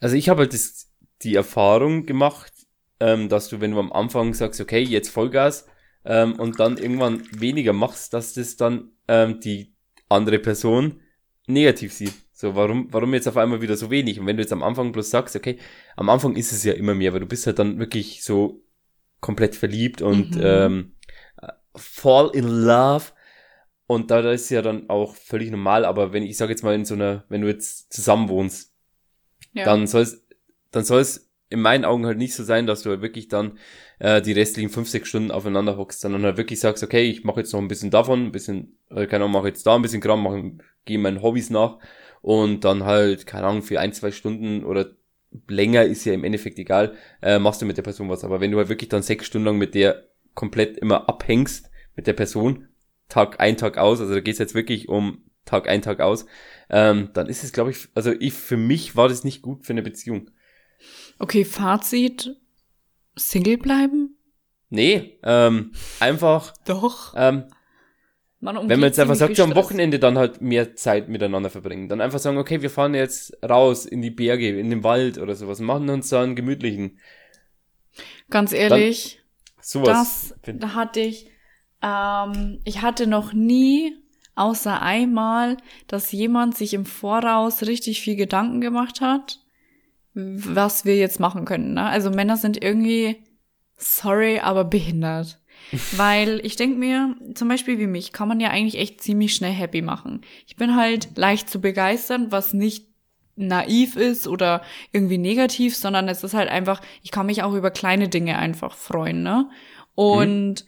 also 0.00 0.16
ich 0.16 0.28
habe 0.28 0.40
halt 0.40 0.54
das, 0.54 0.88
die 1.22 1.34
Erfahrung 1.34 2.06
gemacht, 2.06 2.52
ähm, 2.98 3.28
dass 3.28 3.48
du, 3.48 3.60
wenn 3.60 3.72
du 3.72 3.78
am 3.78 3.92
Anfang 3.92 4.34
sagst, 4.34 4.60
okay, 4.60 4.80
jetzt 4.80 5.10
Vollgas, 5.10 5.66
ähm, 6.04 6.34
und 6.36 6.58
dann 6.58 6.78
irgendwann 6.78 7.22
weniger 7.30 7.72
machst, 7.72 8.14
dass 8.14 8.32
das 8.32 8.56
dann 8.56 8.90
ähm, 9.10 9.40
die 9.40 9.72
andere 10.08 10.38
Person 10.38 11.00
negativ 11.46 11.92
sieht. 11.92 12.14
So, 12.32 12.54
warum, 12.54 12.88
warum 12.92 13.12
jetzt 13.12 13.28
auf 13.28 13.36
einmal 13.36 13.60
wieder 13.60 13.76
so 13.76 13.90
wenig? 13.90 14.18
Und 14.18 14.26
wenn 14.26 14.36
du 14.36 14.42
jetzt 14.42 14.52
am 14.52 14.62
Anfang 14.62 14.92
bloß 14.92 15.10
sagst, 15.10 15.36
okay, 15.36 15.58
am 15.96 16.08
Anfang 16.08 16.36
ist 16.36 16.52
es 16.52 16.64
ja 16.64 16.72
immer 16.72 16.94
mehr, 16.94 17.12
weil 17.12 17.20
du 17.20 17.26
bist 17.26 17.46
halt 17.46 17.58
dann 17.58 17.78
wirklich 17.78 18.22
so 18.24 18.62
komplett 19.20 19.54
verliebt 19.56 20.00
und 20.00 20.36
Mhm. 20.36 20.42
ähm, 20.42 20.92
fall 21.76 22.30
in 22.34 22.46
love. 22.48 23.06
Und 23.86 24.10
da 24.10 24.22
das 24.22 24.42
ist 24.42 24.50
ja 24.50 24.62
dann 24.62 24.88
auch 24.88 25.14
völlig 25.16 25.50
normal, 25.50 25.84
aber 25.84 26.12
wenn 26.12 26.22
ich 26.22 26.36
sage 26.36 26.52
jetzt 26.52 26.62
mal 26.62 26.74
in 26.74 26.84
so 26.84 26.94
einer, 26.94 27.24
wenn 27.28 27.40
du 27.42 27.48
jetzt 27.48 27.92
zusammen 27.92 28.28
wohnst, 28.28 28.72
Ja. 29.52 29.64
dann 29.64 29.86
soll 29.86 30.02
es, 30.02 30.24
dann 30.70 30.84
soll 30.84 31.00
es 31.00 31.29
in 31.50 31.60
meinen 31.60 31.84
Augen 31.84 32.06
halt 32.06 32.18
nicht 32.18 32.34
so 32.34 32.44
sein, 32.44 32.66
dass 32.66 32.82
du 32.82 32.90
halt 32.90 33.02
wirklich 33.02 33.28
dann 33.28 33.58
äh, 33.98 34.22
die 34.22 34.32
restlichen 34.32 34.70
fünf, 34.70 34.88
sechs 34.88 35.08
Stunden 35.08 35.30
aufeinander 35.30 35.76
hockst, 35.76 36.00
sondern 36.00 36.24
halt 36.24 36.36
wirklich 36.36 36.60
sagst, 36.60 36.82
okay, 36.82 37.02
ich 37.02 37.24
mache 37.24 37.40
jetzt 37.40 37.52
noch 37.52 37.60
ein 37.60 37.68
bisschen 37.68 37.90
davon, 37.90 38.26
ein 38.26 38.32
bisschen, 38.32 38.78
äh, 38.90 39.06
keine 39.06 39.24
Ahnung, 39.24 39.32
mache 39.32 39.48
jetzt 39.48 39.66
da 39.66 39.74
ein 39.74 39.82
bisschen 39.82 40.00
Kram, 40.00 40.22
mache, 40.22 40.52
gehe 40.84 40.98
meinen 40.98 41.22
Hobbys 41.22 41.50
nach 41.50 41.78
und 42.22 42.64
dann 42.64 42.84
halt, 42.84 43.26
keine 43.26 43.46
Ahnung, 43.46 43.62
für 43.62 43.80
ein, 43.80 43.92
zwei 43.92 44.12
Stunden 44.12 44.64
oder 44.64 44.92
länger 45.48 45.84
ist 45.84 46.04
ja 46.04 46.12
im 46.12 46.24
Endeffekt 46.24 46.58
egal, 46.58 46.94
äh, 47.20 47.38
machst 47.38 47.62
du 47.62 47.66
mit 47.66 47.76
der 47.76 47.82
Person 47.82 48.08
was. 48.08 48.24
Aber 48.24 48.40
wenn 48.40 48.50
du 48.50 48.58
halt 48.58 48.68
wirklich 48.68 48.88
dann 48.88 49.02
sechs 49.02 49.26
Stunden 49.26 49.46
lang 49.46 49.58
mit 49.58 49.74
der 49.74 50.04
komplett 50.34 50.78
immer 50.78 51.08
abhängst, 51.08 51.70
mit 51.96 52.06
der 52.06 52.12
Person, 52.12 52.68
Tag 53.08 53.40
ein, 53.40 53.56
Tag 53.56 53.76
aus, 53.76 54.00
also 54.00 54.14
da 54.14 54.20
geht's 54.20 54.38
jetzt 54.38 54.54
wirklich 54.54 54.88
um 54.88 55.24
Tag 55.44 55.68
ein, 55.68 55.82
Tag 55.82 56.00
aus, 56.00 56.26
ähm, 56.68 57.10
dann 57.12 57.26
ist 57.26 57.42
es, 57.42 57.52
glaube 57.52 57.70
ich, 57.72 57.88
also 57.94 58.12
ich, 58.12 58.34
für 58.34 58.56
mich 58.56 58.96
war 58.96 59.08
das 59.08 59.24
nicht 59.24 59.42
gut 59.42 59.66
für 59.66 59.72
eine 59.72 59.82
Beziehung. 59.82 60.30
Okay, 61.20 61.44
Fazit. 61.44 62.34
Single 63.16 63.58
bleiben? 63.58 64.16
Nee, 64.70 65.18
ähm, 65.22 65.72
einfach, 65.98 66.54
Doch. 66.64 67.12
ähm, 67.16 67.44
Man 68.40 68.56
wenn 68.68 68.80
man 68.80 68.88
jetzt 68.88 68.98
einfach 68.98 69.16
sagt, 69.16 69.36
so 69.36 69.42
am. 69.42 69.54
Wochenende 69.54 69.98
dann 69.98 70.16
halt 70.16 70.40
mehr 70.40 70.74
Zeit 70.76 71.08
miteinander 71.08 71.50
verbringen. 71.50 71.88
Dann 71.88 72.00
einfach 72.00 72.20
sagen, 72.20 72.38
okay, 72.38 72.62
wir 72.62 72.70
fahren 72.70 72.94
jetzt 72.94 73.36
raus 73.46 73.84
in 73.84 74.00
die 74.00 74.10
Berge, 74.10 74.58
in 74.58 74.70
den 74.70 74.82
Wald 74.82 75.18
oder 75.18 75.34
sowas, 75.34 75.60
machen 75.60 75.90
uns 75.90 76.08
da 76.08 76.22
einen 76.22 76.36
gemütlichen, 76.36 76.98
Ganz 78.30 78.52
ehrlich, 78.52 79.20
sowas. 79.60 80.34
das 80.44 80.56
da 80.58 80.74
hatte 80.74 81.00
ich, 81.00 81.26
ähm, 81.82 82.60
ich 82.64 82.80
hatte 82.80 83.06
noch 83.06 83.32
nie, 83.34 83.92
außer 84.36 84.80
einmal, 84.80 85.58
dass 85.88 86.12
jemand 86.12 86.56
sich 86.56 86.72
im 86.72 86.86
Voraus 86.86 87.62
richtig 87.62 88.00
viel 88.00 88.16
Gedanken 88.16 88.60
gemacht 88.60 89.00
hat, 89.00 89.39
was 90.14 90.84
wir 90.84 90.96
jetzt 90.96 91.20
machen 91.20 91.44
können. 91.44 91.74
Ne? 91.74 91.84
Also 91.84 92.10
Männer 92.10 92.36
sind 92.36 92.62
irgendwie, 92.62 93.16
sorry, 93.76 94.40
aber 94.40 94.64
behindert. 94.64 95.40
Weil 95.96 96.40
ich 96.42 96.56
denk 96.56 96.78
mir, 96.78 97.14
zum 97.34 97.48
Beispiel 97.48 97.78
wie 97.78 97.86
mich, 97.86 98.12
kann 98.12 98.28
man 98.28 98.40
ja 98.40 98.48
eigentlich 98.48 98.78
echt 98.80 99.02
ziemlich 99.02 99.34
schnell 99.34 99.52
happy 99.52 99.82
machen. 99.82 100.22
Ich 100.46 100.56
bin 100.56 100.74
halt 100.74 101.16
leicht 101.16 101.50
zu 101.50 101.60
begeistern, 101.60 102.32
was 102.32 102.54
nicht 102.54 102.88
naiv 103.36 103.96
ist 103.96 104.26
oder 104.26 104.62
irgendwie 104.92 105.18
negativ, 105.18 105.76
sondern 105.76 106.08
es 106.08 106.24
ist 106.24 106.34
halt 106.34 106.48
einfach, 106.48 106.80
ich 107.02 107.10
kann 107.10 107.26
mich 107.26 107.42
auch 107.42 107.54
über 107.54 107.70
kleine 107.70 108.08
Dinge 108.08 108.38
einfach 108.38 108.74
freuen, 108.74 109.22
ne? 109.22 109.48
Und 109.94 110.64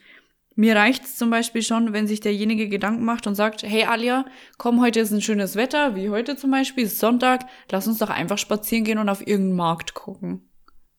mir 0.54 0.76
reicht's 0.76 1.16
zum 1.16 1.30
Beispiel 1.30 1.62
schon, 1.62 1.92
wenn 1.92 2.06
sich 2.06 2.20
derjenige 2.20 2.68
Gedanken 2.68 3.04
macht 3.04 3.26
und 3.26 3.34
sagt, 3.34 3.62
hey 3.62 3.84
Alia, 3.84 4.24
komm, 4.58 4.80
heute 4.80 5.00
ist 5.00 5.10
ein 5.12 5.22
schönes 5.22 5.56
Wetter, 5.56 5.94
wie 5.96 6.10
heute 6.10 6.36
zum 6.36 6.50
Beispiel, 6.50 6.84
ist 6.84 6.98
Sonntag, 6.98 7.46
lass 7.70 7.86
uns 7.86 7.98
doch 7.98 8.10
einfach 8.10 8.38
spazieren 8.38 8.84
gehen 8.84 8.98
und 8.98 9.08
auf 9.08 9.20
irgendeinen 9.26 9.56
Markt 9.56 9.94
gucken. 9.94 10.48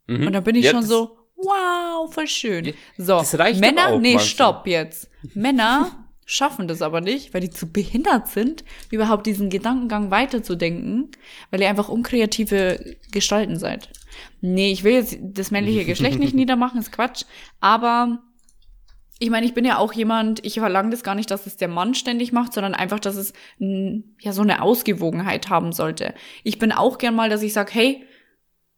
Mhm. 0.08 0.28
Und 0.28 0.34
dann 0.34 0.44
bin 0.44 0.56
ich 0.56 0.66
Ja, 0.66 0.72
schon 0.72 0.84
so, 0.84 1.18
wow, 1.36 2.12
voll 2.14 2.28
schön. 2.28 2.66
Ja, 2.66 2.74
So, 2.98 3.38
Männer, 3.60 3.98
nee, 4.00 4.14
manchmal. 4.14 4.20
stopp 4.20 4.68
jetzt. 4.68 5.10
Männer 5.36 5.92
schaffen 6.26 6.68
das 6.70 6.82
aber 6.82 7.02
nicht, 7.02 7.34
weil 7.34 7.42
die 7.42 7.50
zu 7.50 7.72
behindert 7.72 8.30
sind, 8.30 8.64
überhaupt 8.92 9.26
diesen 9.26 9.50
Gedankengang 9.50 10.10
weiterzudenken, 10.10 11.12
weil 11.52 11.62
ihr 11.62 11.70
einfach 11.70 11.90
unkreative 11.90 12.96
Gestalten 13.12 13.58
seid. 13.60 13.90
Nee, 14.42 14.72
ich 14.72 14.84
will 14.84 14.94
jetzt 14.94 15.18
das 15.22 15.52
männliche 15.52 15.86
Geschlecht 15.86 16.20
nicht 16.20 16.34
niedermachen, 16.36 16.80
ist 16.80 16.92
Quatsch, 16.94 17.24
aber 17.60 18.20
ich 19.20 19.30
meine, 19.30 19.46
ich 19.46 19.54
bin 19.54 19.64
ja 19.64 19.78
auch 19.78 19.94
jemand, 19.94 20.46
ich 20.46 20.56
verlange 20.56 20.90
das 20.90 21.04
gar 21.04 21.16
nicht, 21.16 21.32
dass 21.32 21.46
es 21.46 21.56
der 21.56 21.68
Mann 21.68 21.94
ständig 21.96 22.32
macht, 22.32 22.54
sondern 22.54 22.74
einfach, 22.74 23.00
dass 23.00 23.16
es 23.16 23.34
ja 23.58 24.34
so 24.34 24.42
eine 24.42 24.62
Ausgewogenheit 24.62 25.50
haben 25.50 25.72
sollte. 25.72 26.14
Ich 26.44 26.60
bin 26.60 26.72
auch 26.72 26.98
gern 26.98 27.16
mal, 27.16 27.30
dass 27.30 27.44
ich 27.44 27.54
sage, 27.54 27.72
hey, 27.74 28.06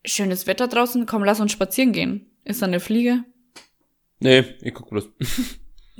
schönes 0.03 0.47
Wetter 0.47 0.67
draußen, 0.67 1.05
komm, 1.05 1.23
lass 1.23 1.39
uns 1.39 1.51
spazieren 1.51 1.93
gehen. 1.93 2.29
Ist 2.43 2.61
da 2.61 2.67
eine 2.67 2.79
Fliege? 2.79 3.23
Nee, 4.19 4.43
ich 4.61 4.73
guck 4.73 4.89
bloß. 4.89 5.09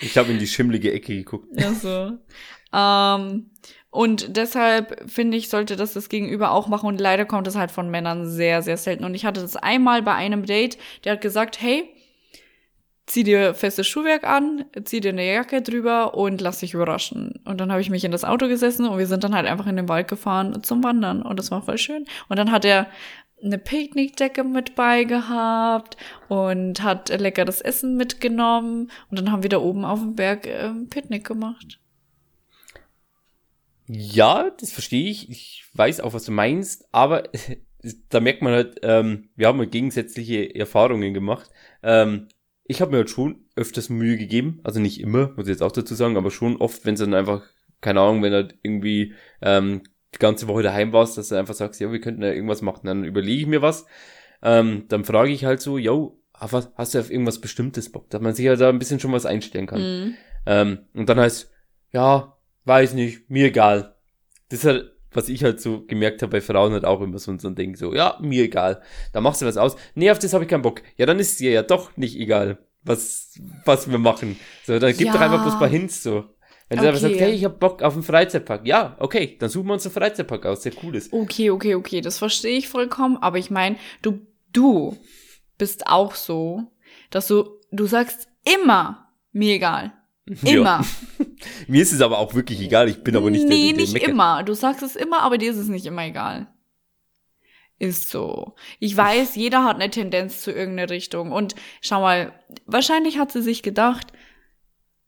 ich 0.00 0.18
habe 0.18 0.32
in 0.32 0.38
die 0.38 0.46
schimmlige 0.46 0.92
Ecke 0.92 1.16
geguckt. 1.16 1.48
Ja, 1.58 1.72
so. 1.72 2.18
ähm, 2.72 3.50
und 3.98 4.36
deshalb 4.36 5.10
finde 5.10 5.36
ich, 5.36 5.48
sollte 5.48 5.74
das 5.74 5.92
das 5.92 6.08
Gegenüber 6.08 6.52
auch 6.52 6.68
machen. 6.68 6.86
Und 6.86 7.00
leider 7.00 7.24
kommt 7.24 7.48
es 7.48 7.56
halt 7.56 7.72
von 7.72 7.90
Männern 7.90 8.30
sehr, 8.30 8.62
sehr 8.62 8.76
selten. 8.76 9.02
Und 9.02 9.16
ich 9.16 9.24
hatte 9.24 9.40
das 9.40 9.56
einmal 9.56 10.02
bei 10.02 10.14
einem 10.14 10.46
Date, 10.46 10.78
der 11.02 11.14
hat 11.14 11.20
gesagt, 11.20 11.60
hey, 11.60 11.92
zieh 13.06 13.24
dir 13.24 13.54
festes 13.54 13.88
Schuhwerk 13.88 14.22
an, 14.22 14.66
zieh 14.84 15.00
dir 15.00 15.08
eine 15.08 15.26
Jacke 15.26 15.62
drüber 15.62 16.14
und 16.14 16.40
lass 16.40 16.60
dich 16.60 16.74
überraschen. 16.74 17.40
Und 17.44 17.60
dann 17.60 17.72
habe 17.72 17.80
ich 17.80 17.90
mich 17.90 18.04
in 18.04 18.12
das 18.12 18.22
Auto 18.22 18.46
gesessen 18.46 18.86
und 18.86 18.98
wir 18.98 19.08
sind 19.08 19.24
dann 19.24 19.34
halt 19.34 19.48
einfach 19.48 19.66
in 19.66 19.74
den 19.74 19.88
Wald 19.88 20.06
gefahren 20.06 20.62
zum 20.62 20.84
Wandern. 20.84 21.20
Und 21.20 21.36
das 21.36 21.50
war 21.50 21.62
voll 21.62 21.78
schön. 21.78 22.04
Und 22.28 22.38
dann 22.38 22.52
hat 22.52 22.64
er 22.64 22.86
eine 23.42 23.58
Picknickdecke 23.58 24.44
mit 24.44 24.76
bei 24.76 25.02
gehabt 25.02 25.96
und 26.28 26.84
hat 26.84 27.08
leckeres 27.08 27.60
Essen 27.60 27.96
mitgenommen. 27.96 28.92
Und 29.10 29.18
dann 29.18 29.32
haben 29.32 29.42
wir 29.42 29.50
da 29.50 29.58
oben 29.58 29.84
auf 29.84 29.98
dem 29.98 30.14
Berg 30.14 30.46
ähm, 30.46 30.88
Picknick 30.88 31.26
gemacht. 31.26 31.80
Ja, 33.88 34.50
das 34.50 34.72
verstehe 34.72 35.10
ich. 35.10 35.30
Ich 35.30 35.64
weiß 35.74 36.00
auch, 36.00 36.12
was 36.12 36.24
du 36.24 36.32
meinst, 36.32 36.86
aber 36.92 37.24
da 38.10 38.20
merkt 38.20 38.42
man 38.42 38.52
halt, 38.52 38.80
ähm, 38.82 39.30
wir 39.34 39.46
haben 39.48 39.58
halt 39.58 39.72
gegensätzliche 39.72 40.54
Erfahrungen 40.54 41.14
gemacht. 41.14 41.50
Ähm, 41.82 42.28
ich 42.64 42.80
habe 42.80 42.90
mir 42.90 42.98
halt 42.98 43.10
schon 43.10 43.46
öfters 43.56 43.88
Mühe 43.88 44.18
gegeben, 44.18 44.60
also 44.62 44.78
nicht 44.78 45.00
immer, 45.00 45.28
muss 45.36 45.46
ich 45.46 45.52
jetzt 45.52 45.62
auch 45.62 45.72
dazu 45.72 45.94
sagen, 45.94 46.18
aber 46.18 46.30
schon 46.30 46.58
oft, 46.58 46.84
wenn 46.84 46.94
es 46.94 47.00
dann 47.00 47.14
einfach, 47.14 47.42
keine 47.80 48.00
Ahnung, 48.00 48.22
wenn 48.22 48.34
halt 48.34 48.58
irgendwie 48.62 49.14
ähm, 49.40 49.82
die 50.14 50.18
ganze 50.18 50.48
Woche 50.48 50.62
daheim 50.62 50.92
warst, 50.92 51.16
dass 51.16 51.28
du 51.28 51.36
einfach 51.36 51.54
sagst, 51.54 51.80
ja, 51.80 51.90
wir 51.90 52.00
könnten 52.00 52.22
ja 52.22 52.30
irgendwas 52.32 52.60
machen, 52.60 52.86
dann 52.86 53.04
überlege 53.04 53.40
ich 53.40 53.46
mir 53.46 53.62
was. 53.62 53.86
Ähm, 54.42 54.84
dann 54.88 55.04
frage 55.04 55.30
ich 55.32 55.44
halt 55.46 55.60
so, 55.62 55.78
yo, 55.78 56.20
was- 56.38 56.70
hast 56.76 56.94
du 56.94 57.00
auf 57.00 57.10
irgendwas 57.10 57.40
Bestimmtes 57.40 57.90
Bock, 57.90 58.10
dass 58.10 58.20
man 58.20 58.34
sich 58.34 58.46
halt 58.46 58.60
da 58.60 58.68
ein 58.68 58.78
bisschen 58.78 59.00
schon 59.00 59.12
was 59.12 59.26
einstellen 59.26 59.66
kann. 59.66 59.80
Mhm. 59.80 60.14
Ähm, 60.46 60.78
und 60.92 61.08
dann 61.08 61.18
heißt, 61.18 61.50
ja, 61.92 62.37
weiß 62.68 62.92
nicht, 62.94 63.28
mir 63.30 63.46
egal. 63.46 63.96
Das 64.50 64.60
ist 64.60 64.64
halt, 64.66 64.92
was 65.10 65.28
ich 65.28 65.42
halt 65.42 65.60
so 65.60 65.84
gemerkt 65.86 66.22
habe 66.22 66.32
bei 66.32 66.40
Frauen 66.40 66.72
halt 66.72 66.84
auch 66.84 67.00
immer 67.00 67.18
so, 67.18 67.36
so 67.38 67.48
ein 67.48 67.54
Ding, 67.54 67.74
so, 67.76 67.94
ja, 67.94 68.18
mir 68.20 68.44
egal. 68.44 68.82
Da 69.12 69.20
machst 69.20 69.42
du 69.42 69.46
was 69.46 69.56
aus. 69.56 69.76
Nee, 69.94 70.10
auf 70.10 70.18
das 70.18 70.32
habe 70.34 70.44
ich 70.44 70.50
keinen 70.50 70.62
Bock. 70.62 70.82
Ja, 70.96 71.06
dann 71.06 71.18
ist 71.18 71.32
es 71.32 71.36
dir 71.38 71.50
ja 71.50 71.62
doch 71.62 71.96
nicht 71.96 72.16
egal, 72.16 72.58
was, 72.82 73.32
was 73.64 73.90
wir 73.90 73.98
machen. 73.98 74.38
So, 74.64 74.78
dann 74.78 74.94
gib 74.96 75.06
Ja. 75.08 75.12
doch 75.14 75.20
einfach 75.20 75.42
bloß 75.42 75.54
ein 75.54 75.58
paar 75.58 75.68
Hints, 75.68 76.02
so. 76.02 76.24
Wenn 76.68 76.78
du 76.80 76.86
einfach 76.86 77.00
Okay. 77.02 77.08
sagst, 77.14 77.20
hey, 77.22 77.32
ich 77.32 77.44
hab 77.46 77.58
Bock 77.58 77.82
auf 77.82 77.94
einen 77.94 78.02
Freizeitpark. 78.02 78.66
Ja, 78.66 78.94
okay, 79.00 79.36
dann 79.40 79.48
suchen 79.48 79.68
wir 79.68 79.72
uns 79.72 79.86
einen 79.86 79.94
Freizeitpark 79.94 80.44
aus, 80.44 80.60
der 80.60 80.72
cool 80.82 80.94
ist. 80.96 81.10
Okay, 81.12 81.50
okay, 81.50 81.74
okay, 81.74 82.02
das 82.02 82.18
verstehe 82.18 82.58
ich 82.58 82.68
vollkommen. 82.68 83.16
Aber 83.16 83.38
ich 83.38 83.50
meine, 83.50 83.76
du, 84.02 84.20
du 84.52 84.94
bist 85.56 85.86
auch 85.86 86.14
so, 86.14 86.70
dass 87.10 87.26
du, 87.26 87.48
du 87.72 87.86
sagst 87.86 88.28
immer, 88.62 89.08
mir 89.32 89.54
egal. 89.54 89.94
Immer. 90.44 90.52
Ja. 90.52 90.84
Mir 91.66 91.82
ist 91.82 91.92
es 91.92 92.00
aber 92.00 92.18
auch 92.18 92.34
wirklich 92.34 92.60
egal, 92.60 92.88
ich 92.88 93.02
bin 93.02 93.16
aber 93.16 93.30
nicht 93.30 93.42
der, 93.42 93.50
nee, 93.50 93.66
der, 93.66 93.72
der 93.72 93.80
nicht 93.82 93.92
meckert. 93.94 94.08
immer. 94.10 94.42
Du 94.42 94.54
sagst 94.54 94.82
es 94.82 94.96
immer, 94.96 95.20
aber 95.22 95.38
dir 95.38 95.50
ist 95.50 95.56
es 95.56 95.68
nicht 95.68 95.86
immer 95.86 96.04
egal. 96.04 96.46
Ist 97.78 98.10
so. 98.10 98.54
Ich 98.80 98.96
weiß, 98.96 99.36
jeder 99.36 99.64
hat 99.64 99.76
eine 99.76 99.90
Tendenz 99.90 100.42
zu 100.42 100.50
irgendeiner 100.50 100.90
Richtung. 100.90 101.30
Und 101.30 101.54
schau 101.80 102.00
mal, 102.00 102.32
wahrscheinlich 102.66 103.18
hat 103.18 103.30
sie 103.30 103.42
sich 103.42 103.62
gedacht, 103.62 104.12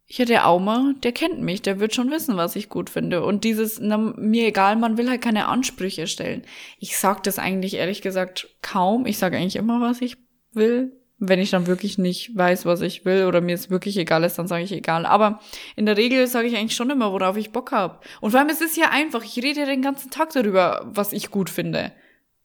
ja, 0.06 0.24
der 0.24 0.48
Aumer, 0.48 0.94
der 1.02 1.12
kennt 1.12 1.40
mich, 1.40 1.62
der 1.62 1.78
wird 1.78 1.94
schon 1.94 2.10
wissen, 2.10 2.36
was 2.36 2.56
ich 2.56 2.68
gut 2.68 2.90
finde. 2.90 3.24
Und 3.24 3.44
dieses, 3.44 3.78
na, 3.80 3.96
mir 3.96 4.46
egal, 4.46 4.76
man 4.76 4.98
will 4.98 5.08
halt 5.08 5.22
keine 5.22 5.46
Ansprüche 5.46 6.06
stellen. 6.06 6.42
Ich 6.78 6.96
sag 6.96 7.22
das 7.22 7.38
eigentlich 7.38 7.74
ehrlich 7.74 8.02
gesagt 8.02 8.48
kaum. 8.60 9.06
Ich 9.06 9.18
sage 9.18 9.36
eigentlich 9.36 9.56
immer, 9.56 9.80
was 9.80 10.00
ich 10.00 10.16
will. 10.52 10.99
Wenn 11.22 11.38
ich 11.38 11.50
dann 11.50 11.66
wirklich 11.66 11.98
nicht 11.98 12.34
weiß, 12.34 12.64
was 12.64 12.80
ich 12.80 13.04
will 13.04 13.26
oder 13.26 13.40
mir 13.40 13.54
es 13.54 13.68
wirklich 13.68 13.96
egal 13.98 14.24
ist, 14.24 14.38
dann 14.38 14.48
sage 14.48 14.64
ich 14.64 14.72
egal. 14.72 15.04
Aber 15.04 15.40
in 15.76 15.86
der 15.86 15.96
Regel 15.96 16.26
sage 16.26 16.48
ich 16.48 16.56
eigentlich 16.56 16.74
schon 16.74 16.90
immer, 16.90 17.12
worauf 17.12 17.36
ich 17.36 17.52
Bock 17.52 17.72
habe. 17.72 18.00
Und 18.20 18.30
vor 18.30 18.40
allem, 18.40 18.48
es 18.48 18.62
ist 18.62 18.76
ja 18.76 18.88
einfach, 18.90 19.22
ich 19.22 19.36
rede 19.36 19.60
ja 19.60 19.66
den 19.66 19.82
ganzen 19.82 20.10
Tag 20.10 20.30
darüber, 20.32 20.82
was 20.86 21.12
ich 21.12 21.30
gut 21.30 21.50
finde. 21.50 21.92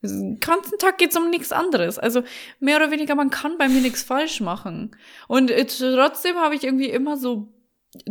Den 0.01 0.39
ganzen 0.39 0.77
Tag 0.77 0.97
geht's 0.97 1.17
um 1.17 1.29
nichts 1.29 1.51
anderes. 1.51 1.97
Also 1.97 2.23
mehr 2.59 2.77
oder 2.77 2.91
weniger, 2.91 3.15
man 3.15 3.29
kann 3.29 3.57
bei 3.57 3.69
mir 3.69 3.81
nichts 3.81 4.03
falsch 4.03 4.41
machen. 4.41 4.95
Und 5.27 5.51
äh, 5.51 5.65
trotzdem 5.65 6.35
habe 6.35 6.55
ich 6.55 6.63
irgendwie 6.63 6.89
immer 6.89 7.17
so 7.17 7.47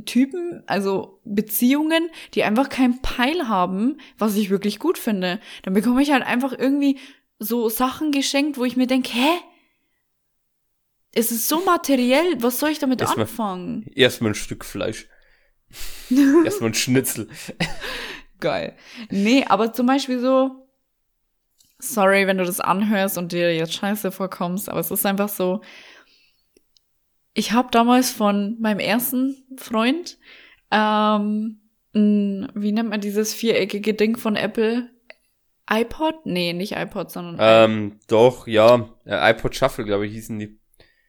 Typen, 0.07 0.62
also 0.67 1.21
Beziehungen, 1.25 2.09
die 2.35 2.43
einfach 2.43 2.69
keinen 2.69 3.03
Peil 3.03 3.49
haben, 3.49 3.99
was 4.19 4.37
ich 4.37 4.51
wirklich 4.51 4.79
gut 4.79 4.99
finde. 4.99 5.41
Dann 5.62 5.75
bekomme 5.75 6.03
ich 6.03 6.12
halt 6.12 6.25
einfach 6.25 6.53
irgendwie 6.59 6.99
so 7.39 7.69
Sachen 7.69 8.11
geschenkt, 8.11 8.59
wo 8.59 8.65
ich 8.65 8.77
mir 8.77 8.87
denke, 8.87 9.11
hä? 9.12 9.31
Es 11.15 11.31
ist 11.31 11.49
so 11.49 11.65
materiell, 11.65 12.43
was 12.43 12.59
soll 12.59 12.71
ich 12.71 12.79
damit 12.79 13.01
Erstmal- 13.01 13.27
anfangen? 13.27 13.87
Erstmal 13.95 14.33
ein 14.33 14.35
Stück 14.35 14.65
Fleisch. 14.65 15.09
Erstmal 16.45 16.71
ein 16.71 16.75
Schnitzel. 16.75 17.29
Geil. 18.41 18.77
Nee, 19.11 19.45
aber 19.49 19.73
zum 19.73 19.87
Beispiel 19.87 20.21
so, 20.21 20.69
sorry, 21.79 22.27
wenn 22.27 22.39
du 22.39 22.45
das 22.45 22.61
anhörst 22.61 23.17
und 23.19 23.33
dir 23.33 23.55
jetzt 23.55 23.75
scheiße 23.75 24.12
vorkommst, 24.12 24.69
aber 24.69 24.81
es 24.81 24.91
ist 24.91 25.07
einfach 25.07 25.29
so, 25.29 25.61
ich 27.33 27.53
habe 27.53 27.69
damals 27.71 28.11
von 28.11 28.57
meinem 28.61 28.79
ersten 28.81 29.37
Freund, 29.57 30.19
ähm, 30.71 31.61
ein, 31.95 32.51
wie 32.55 32.73
nennt 32.73 32.91
man 32.91 33.01
dieses 33.01 33.35
viereckige 33.35 33.95
Ding 33.95 34.17
von 34.17 34.37
Apple? 34.37 34.91
iPod? 35.71 36.27
Nee, 36.27 36.53
nicht 36.53 36.73
iPod, 36.77 37.11
sondern 37.11 37.37
Ähm, 37.41 37.99
doch, 38.09 38.47
ja. 38.47 38.91
Äh, 39.07 39.31
iPod 39.33 39.57
Shuffle, 39.57 39.85
glaube 39.85 40.07
ich, 40.07 40.12
hießen 40.12 40.39
die. 40.39 40.59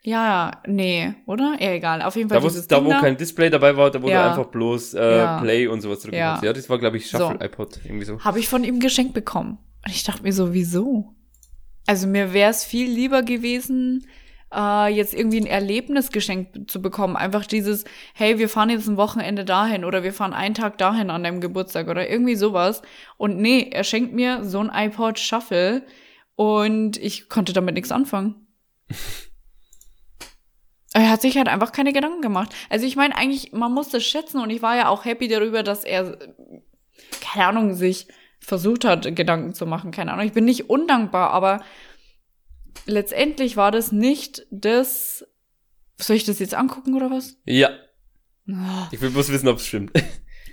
Ja, 0.06 0.51
nee, 0.68 1.14
oder? 1.26 1.58
Ja, 1.60 1.72
egal. 1.72 2.01
Auf 2.03 2.16
jeden 2.16 2.30
Fall 2.30 2.39
Da, 2.39 2.43
wo, 2.43 2.49
da 2.49 2.80
Ding 2.80 2.86
wo 2.86 2.89
kein 3.01 3.18
Display 3.18 3.49
dabei 3.49 3.76
war, 3.76 3.89
da 3.89 4.01
wo 4.01 4.08
Ja. 4.08 4.30
einfach 4.30 4.45
bloß 4.45 4.93
äh, 4.93 5.18
Ja. 5.18 5.41
Play 5.41 5.68
und 5.68 5.82
sowas 5.82 6.01
drücken 6.01 6.16
Ja. 6.18 6.39
Ja, 6.43 6.53
das 6.53 6.70
war, 6.70 6.78
glaube 6.78 6.97
ich, 6.97 7.10
Shuffle 7.10 7.38
So. 7.39 7.45
iPod. 7.45 7.80
Irgendwie 7.84 8.06
so. 8.06 8.20
habe 8.20 8.39
ich 8.39 8.47
von 8.47 8.64
ihm 8.64 8.80
geschenkt 8.80 9.14
bekommen. 9.14 9.58
Und 9.84 9.91
ich 9.91 10.03
dachte 10.03 10.24
mir 10.24 10.32
so, 10.34 10.53
wieso? 10.53 11.14
Also 11.88 12.08
mir 12.08 12.34
wäre 12.34 12.51
es 12.51 12.64
viel 12.64 12.89
lieber 12.89 13.24
gewesen, 13.24 14.08
äh, 14.53 14.88
jetzt 14.93 15.14
irgendwie 15.14 15.39
ein 15.41 15.45
Erlebnis 15.47 16.12
geschenkt 16.12 16.70
zu 16.70 16.82
bekommen. 16.82 17.16
Einfach 17.16 17.45
dieses, 17.45 17.84
hey, 18.14 18.38
wir 18.39 18.47
fahren 18.49 18.70
jetzt 18.70 18.88
ein 18.88 18.97
Wochenende 18.97 19.43
dahin 19.43 19.86
oder 19.86 20.03
wir 20.03 20.14
fahren 20.14 20.34
einen 20.34 20.53
Tag 20.56 20.78
dahin 20.78 21.10
an 21.10 21.24
deinem 21.24 21.41
Geburtstag 21.41 21.88
oder 21.88 22.08
irgendwie 22.10 22.36
sowas. 22.36 22.82
Und 23.18 23.38
nee, 23.38 23.70
er 23.72 23.84
schenkt 23.84 24.14
mir 24.14 24.43
so 24.43 24.60
ein 24.60 24.72
iPod 24.74 25.20
Shuffle 25.20 25.84
und 26.36 26.97
ich 26.97 27.28
konnte 27.30 27.53
damit 27.53 27.74
nichts 27.76 27.91
anfangen. 27.91 28.36
Er 30.95 31.09
hat 31.09 31.21
sich 31.21 31.35
halt 31.35 31.49
einfach 31.49 31.73
keine 31.73 31.91
Gedanken 31.91 32.21
gemacht. 32.21 32.55
Also 32.69 32.85
ich 32.85 32.95
meine 32.95 33.17
eigentlich, 33.17 33.51
man 33.51 33.73
muss 33.73 33.89
das 33.89 34.05
schätzen 34.05 34.39
und 34.39 34.49
ich 34.49 34.61
war 34.61 34.77
ja 34.77 34.87
auch 34.87 35.03
happy 35.03 35.27
darüber, 35.27 35.61
dass 35.61 35.83
er, 35.83 36.17
keine 37.19 37.47
Ahnung, 37.47 37.73
sich 37.73 38.07
versucht 38.39 38.85
hat, 38.85 39.13
Gedanken 39.13 39.53
zu 39.53 39.65
machen. 39.65 39.91
Keine 39.91 40.13
Ahnung, 40.13 40.25
ich 40.25 40.31
bin 40.31 40.45
nicht 40.45 40.69
undankbar, 40.69 41.31
aber 41.31 41.61
letztendlich 42.85 43.57
war 43.57 43.71
das 43.71 43.91
nicht 43.91 44.47
das. 44.51 45.27
Soll 45.97 46.15
ich 46.15 46.23
das 46.23 46.39
jetzt 46.39 46.53
angucken 46.53 46.93
oder 46.93 47.11
was? 47.11 47.35
Ja. 47.43 47.71
Oh. 48.47 48.87
Ich 48.91 49.01
will 49.01 49.09
bloß 49.09 49.33
wissen, 49.33 49.49
ob 49.49 49.57
es 49.57 49.67
stimmt. 49.67 49.91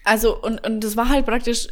Also, 0.04 0.36
und, 0.36 0.66
und 0.66 0.82
das 0.82 0.96
war 0.96 1.10
halt 1.10 1.26
praktisch 1.26 1.68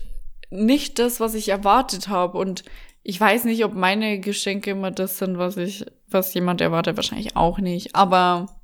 nicht 0.51 1.01
das, 1.01 1.19
was 1.19 1.35
ich 1.35 1.49
erwartet 1.49 2.07
habe. 2.07 2.39
Und 2.39 2.63
ich 3.03 3.21
weiß 3.21 3.43
nicht, 3.43 3.65
ob 3.65 3.75
meine 3.75 4.21
Geschenke 4.21 4.71
immer 4.71 4.93
das 4.93 5.19
sind, 5.19 5.37
was 5.37 5.57
ich, 5.57 5.85
was 6.07 6.33
jemand 6.33 6.61
erwartet, 6.61 6.95
wahrscheinlich 6.95 7.35
auch 7.35 7.59
nicht. 7.59 7.97
Aber 7.97 8.60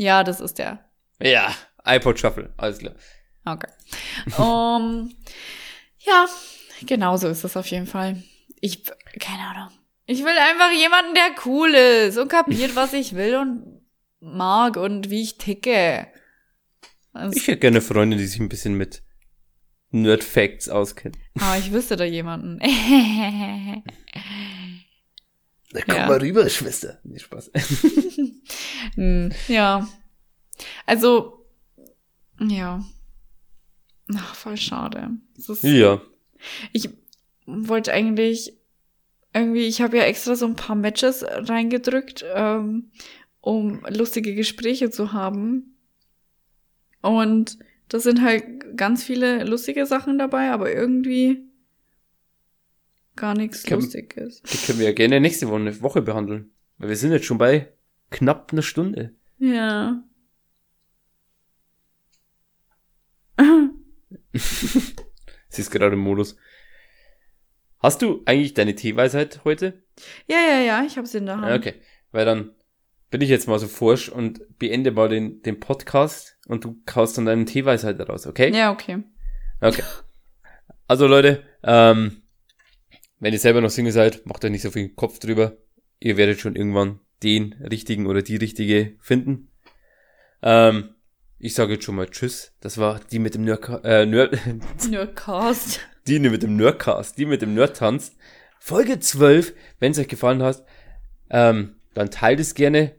ja, 0.00 0.24
das 0.24 0.40
ist 0.40 0.58
der. 0.58 0.78
ja, 1.20 1.54
iPod 1.84 2.18
Shuffle, 2.18 2.52
alles 2.56 2.78
klar. 2.78 2.94
Okay. 3.44 3.68
um, 4.38 5.14
ja, 5.98 6.26
genau 6.86 7.16
so 7.18 7.28
ist 7.28 7.44
es 7.44 7.56
auf 7.56 7.66
jeden 7.66 7.86
Fall. 7.86 8.22
Ich, 8.60 8.82
keine 9.18 9.42
Ahnung. 9.42 9.68
Ich 10.06 10.20
will 10.20 10.36
einfach 10.38 10.72
jemanden, 10.72 11.14
der 11.14 11.32
cool 11.44 11.74
ist 11.74 12.16
und 12.18 12.28
kapiert, 12.28 12.74
was 12.76 12.94
ich 12.94 13.14
will 13.14 13.36
und 13.36 13.82
mag 14.20 14.76
und 14.76 15.10
wie 15.10 15.22
ich 15.22 15.36
ticke. 15.38 16.06
Das, 17.12 17.36
Ich 17.36 17.46
hätte 17.46 17.60
gerne 17.60 17.80
Freunde, 17.82 18.16
die 18.16 18.26
sich 18.26 18.40
ein 18.40 18.48
bisschen 18.48 18.74
mit 18.74 19.02
Nerd 19.90 20.24
Facts 20.24 20.68
auskennen. 20.68 21.18
aber 21.38 21.58
ich 21.58 21.72
wüsste 21.72 21.96
da 21.96 22.04
jemanden. 22.04 22.58
Na, 25.72 25.80
komm 25.86 25.94
Ja. 25.96 26.06
mal 26.08 26.18
rüber, 26.18 26.48
Schwester. 26.48 26.98
Nee, 27.04 27.18
Spaß. 27.18 27.50
Hm, 28.94 29.30
ja. 29.48 29.88
Also, 30.86 31.46
ja. 32.40 32.84
Ach, 34.14 34.34
voll 34.34 34.56
schade. 34.56 35.10
Ist, 35.36 35.62
ja. 35.62 36.00
Ich 36.72 36.88
wollte 37.46 37.92
eigentlich 37.92 38.54
irgendwie, 39.32 39.66
ich 39.66 39.80
habe 39.80 39.96
ja 39.98 40.04
extra 40.04 40.34
so 40.34 40.46
ein 40.46 40.56
paar 40.56 40.74
Matches 40.74 41.24
reingedrückt, 41.24 42.24
ähm, 42.34 42.90
um 43.40 43.80
lustige 43.88 44.34
Gespräche 44.34 44.90
zu 44.90 45.12
haben. 45.12 45.76
Und 47.02 47.58
das 47.88 48.02
sind 48.02 48.22
halt 48.22 48.76
ganz 48.76 49.04
viele 49.04 49.44
lustige 49.44 49.86
Sachen 49.86 50.18
dabei, 50.18 50.50
aber 50.50 50.72
irgendwie 50.72 51.44
gar 53.20 53.34
nichts 53.34 53.62
Kann- 53.64 53.80
Lustiges. 53.80 54.42
Die 54.42 54.56
können 54.66 54.78
wir 54.78 54.86
ja 54.86 54.92
gerne 54.92 55.20
nächste 55.20 55.48
Woche, 55.48 56.02
behandeln. 56.02 56.50
Weil 56.78 56.88
wir 56.88 56.96
sind 56.96 57.12
jetzt 57.12 57.26
schon 57.26 57.38
bei 57.38 57.68
knapp 58.10 58.52
einer 58.52 58.62
Stunde. 58.62 59.14
Ja. 59.38 60.02
Sie 64.32 65.62
ist 65.62 65.70
gerade 65.70 65.94
im 65.94 66.00
Modus. 66.00 66.36
Hast 67.78 68.02
du 68.02 68.22
eigentlich 68.26 68.54
deine 68.54 68.74
Teeweisheit 68.74 69.40
heute? 69.44 69.82
Ja, 70.26 70.38
ja, 70.38 70.60
ja, 70.60 70.84
ich 70.86 70.96
habe 70.96 71.06
sie 71.06 71.18
in 71.18 71.26
der 71.26 71.40
Hand. 71.40 71.58
Okay. 71.58 71.74
Weil 72.12 72.24
dann 72.24 72.52
bin 73.10 73.20
ich 73.20 73.28
jetzt 73.28 73.48
mal 73.48 73.58
so 73.58 73.66
forsch 73.66 74.08
und 74.08 74.40
beende 74.58 74.92
mal 74.92 75.08
den, 75.08 75.42
den 75.42 75.60
Podcast 75.60 76.38
und 76.46 76.64
du 76.64 76.80
kaust 76.86 77.18
dann 77.18 77.26
deine 77.26 77.44
Teeweisheit 77.44 78.00
raus, 78.08 78.26
okay? 78.26 78.54
Ja, 78.54 78.72
okay. 78.72 79.02
Okay. 79.60 79.82
Also 80.86 81.06
Leute, 81.06 81.42
ähm, 81.62 82.19
wenn 83.20 83.32
ihr 83.32 83.38
selber 83.38 83.60
noch 83.60 83.70
Single 83.70 83.92
seid, 83.92 84.26
macht 84.26 84.44
euch 84.44 84.50
nicht 84.50 84.62
so 84.62 84.70
viel 84.70 84.88
Kopf 84.88 85.18
drüber. 85.18 85.58
Ihr 86.00 86.16
werdet 86.16 86.40
schon 86.40 86.56
irgendwann 86.56 87.00
den 87.22 87.52
richtigen 87.52 88.06
oder 88.06 88.22
die 88.22 88.36
richtige 88.36 88.94
finden. 89.00 89.50
Ähm, 90.42 90.94
ich 91.38 91.54
sage 91.54 91.74
jetzt 91.74 91.84
schon 91.84 91.94
mal 91.94 92.08
Tschüss. 92.08 92.54
Das 92.60 92.78
war 92.78 93.00
die 93.10 93.18
mit 93.18 93.34
dem 93.34 93.44
Nerd, 93.44 93.84
äh, 93.84 94.06
Nerd, 94.06 94.38
Nerdcast. 94.90 95.80
die 96.06 96.18
mit 96.18 96.42
dem 96.42 96.56
Nerdcast, 96.56 97.18
die 97.18 97.26
mit 97.26 97.42
dem 97.42 97.54
Nerdtanz. 97.54 98.16
Folge 98.58 98.98
12, 99.00 99.54
wenn 99.78 99.92
es 99.92 99.98
euch 99.98 100.08
gefallen 100.08 100.42
hat, 100.42 100.64
ähm, 101.30 101.76
dann 101.94 102.10
teilt 102.10 102.40
es 102.40 102.54
gerne. 102.54 102.94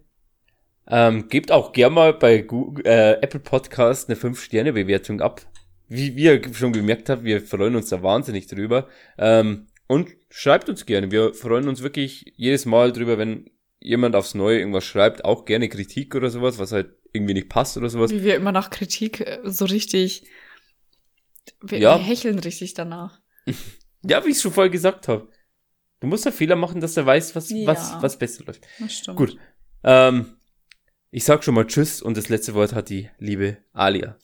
Ähm, 0.88 1.30
gebt 1.30 1.52
auch 1.52 1.72
gerne 1.72 1.96
mal 1.96 2.14
bei 2.14 2.42
Google, 2.42 2.86
äh, 2.86 3.14
Apple 3.22 3.40
Podcast 3.40 4.10
eine 4.10 4.20
5-Sterne-Bewertung 4.20 5.22
ab. 5.22 5.42
Wie, 5.88 6.16
wie 6.16 6.24
ihr 6.24 6.54
schon 6.54 6.74
gemerkt 6.74 7.10
habt, 7.10 7.24
wir 7.24 7.42
freuen 7.42 7.76
uns 7.76 7.90
da 7.90 8.02
wahnsinnig 8.02 8.48
drüber. 8.48 8.88
Ähm, 9.18 9.68
und 9.92 10.10
schreibt 10.30 10.70
uns 10.70 10.86
gerne. 10.86 11.12
Wir 11.12 11.34
freuen 11.34 11.68
uns 11.68 11.82
wirklich 11.82 12.34
jedes 12.38 12.66
Mal 12.66 12.94
drüber, 12.94 13.18
wenn 13.18 13.50
jemand 13.82 14.16
aufs 14.16 14.36
Neue 14.36 14.60
irgendwas 14.60 14.86
schreibt. 14.86 15.26
Auch 15.26 15.44
gerne 15.44 15.68
Kritik 15.68 16.16
oder 16.16 16.30
sowas, 16.30 16.60
was 16.60 16.72
halt 16.72 16.96
irgendwie 17.12 17.34
nicht 17.34 17.50
passt 17.50 17.76
oder 17.76 17.89
sowas. 17.89 18.10
Wie 18.12 18.24
wir 18.24 18.36
immer 18.36 18.54
nach 18.54 18.70
Kritik 18.70 19.20
äh, 19.20 19.39
so 19.44 19.66
richtig. 19.66 20.24
Wir, 21.62 21.80
Ja. 21.80 21.98
wir 21.98 22.04
hecheln 22.06 22.39
richtig 22.39 22.74
danach. 22.74 23.20
Ja, 24.04 24.26
wie 24.26 24.32
ich 24.32 24.39
schon 24.39 24.52
vorher 24.52 24.72
gesagt 24.72 25.08
habe. 25.10 25.28
Du 26.00 26.08
musst 26.08 26.26
da 26.26 26.32
Fehler 26.32 26.56
machen, 26.56 26.82
dass 26.82 26.96
du 26.96 27.06
weißt, 27.06 27.36
was, 27.36 27.52
Ja. 27.52 27.68
was, 27.68 28.02
was 28.02 28.18
besser 28.18 28.44
läuft. 28.46 28.66
Das 28.80 28.94
stimmt. 28.94 29.18
Gut. 29.18 29.38
Ähm, 29.84 30.38
ich 31.12 31.24
sag 31.24 31.44
schon 31.44 31.54
mal 31.54 31.68
Tschüss 31.68 32.02
und 32.02 32.18
das 32.18 32.28
letzte 32.30 32.54
Wort 32.56 32.74
hat 32.74 32.89
die 32.89 33.10
liebe 33.20 33.58
Alia. 33.74 34.18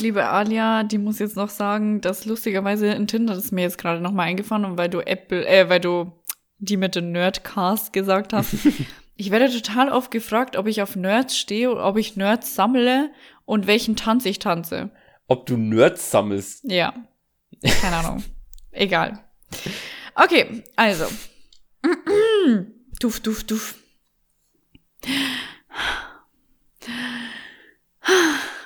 Liebe 0.00 0.26
Alia, 0.26 0.82
die 0.82 0.98
muss 0.98 1.18
jetzt 1.18 1.36
noch 1.36 1.48
sagen, 1.48 2.00
dass 2.00 2.26
lustigerweise 2.26 2.88
in 2.88 3.06
Tinder, 3.06 3.34
ist 3.36 3.52
mir 3.52 3.62
jetzt 3.62 3.78
gerade 3.78 4.00
nochmal 4.00 4.26
eingefallen, 4.26 4.64
und 4.64 4.78
weil 4.78 4.90
du 4.90 5.00
Apple, 5.00 5.46
äh, 5.46 5.68
weil 5.68 5.80
du 5.80 6.12
die 6.58 6.76
mit 6.76 6.94
dem 6.94 7.12
Nerdcast 7.12 7.92
gesagt 7.92 8.32
hast. 8.32 8.54
ich 9.16 9.30
werde 9.30 9.50
total 9.50 9.90
oft 9.90 10.10
gefragt, 10.10 10.56
ob 10.56 10.66
ich 10.66 10.82
auf 10.82 10.96
Nerds 10.96 11.38
stehe 11.38 11.70
oder 11.70 11.86
ob 11.86 11.96
ich 11.96 12.16
Nerds 12.16 12.54
sammle 12.54 13.10
und 13.44 13.66
welchen 13.66 13.96
Tanz 13.96 14.24
ich 14.26 14.38
tanze. 14.38 14.90
Ob 15.28 15.46
du 15.46 15.56
Nerds 15.56 16.10
sammelst. 16.10 16.64
Ja. 16.64 16.94
Keine 17.80 17.96
Ahnung. 17.96 18.24
Egal. 18.70 19.24
Okay, 20.14 20.62
also. 20.76 21.06
Duft, 23.00 23.26
duft, 23.26 23.50
duft. 23.50 23.76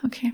Okay. 0.04 0.32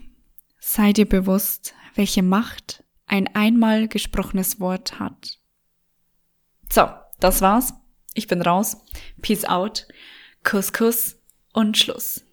Sei 0.68 0.92
dir 0.92 1.08
bewusst, 1.08 1.76
welche 1.94 2.24
Macht 2.24 2.82
ein 3.06 3.32
einmal 3.36 3.86
gesprochenes 3.86 4.58
Wort 4.58 4.98
hat. 4.98 5.38
So, 6.68 6.88
das 7.20 7.40
war's. 7.40 7.72
Ich 8.14 8.26
bin 8.26 8.42
raus. 8.42 8.76
Peace 9.22 9.44
out. 9.44 9.86
Kuss, 10.42 10.72
Kuss 10.72 11.22
und 11.52 11.78
Schluss. 11.78 12.26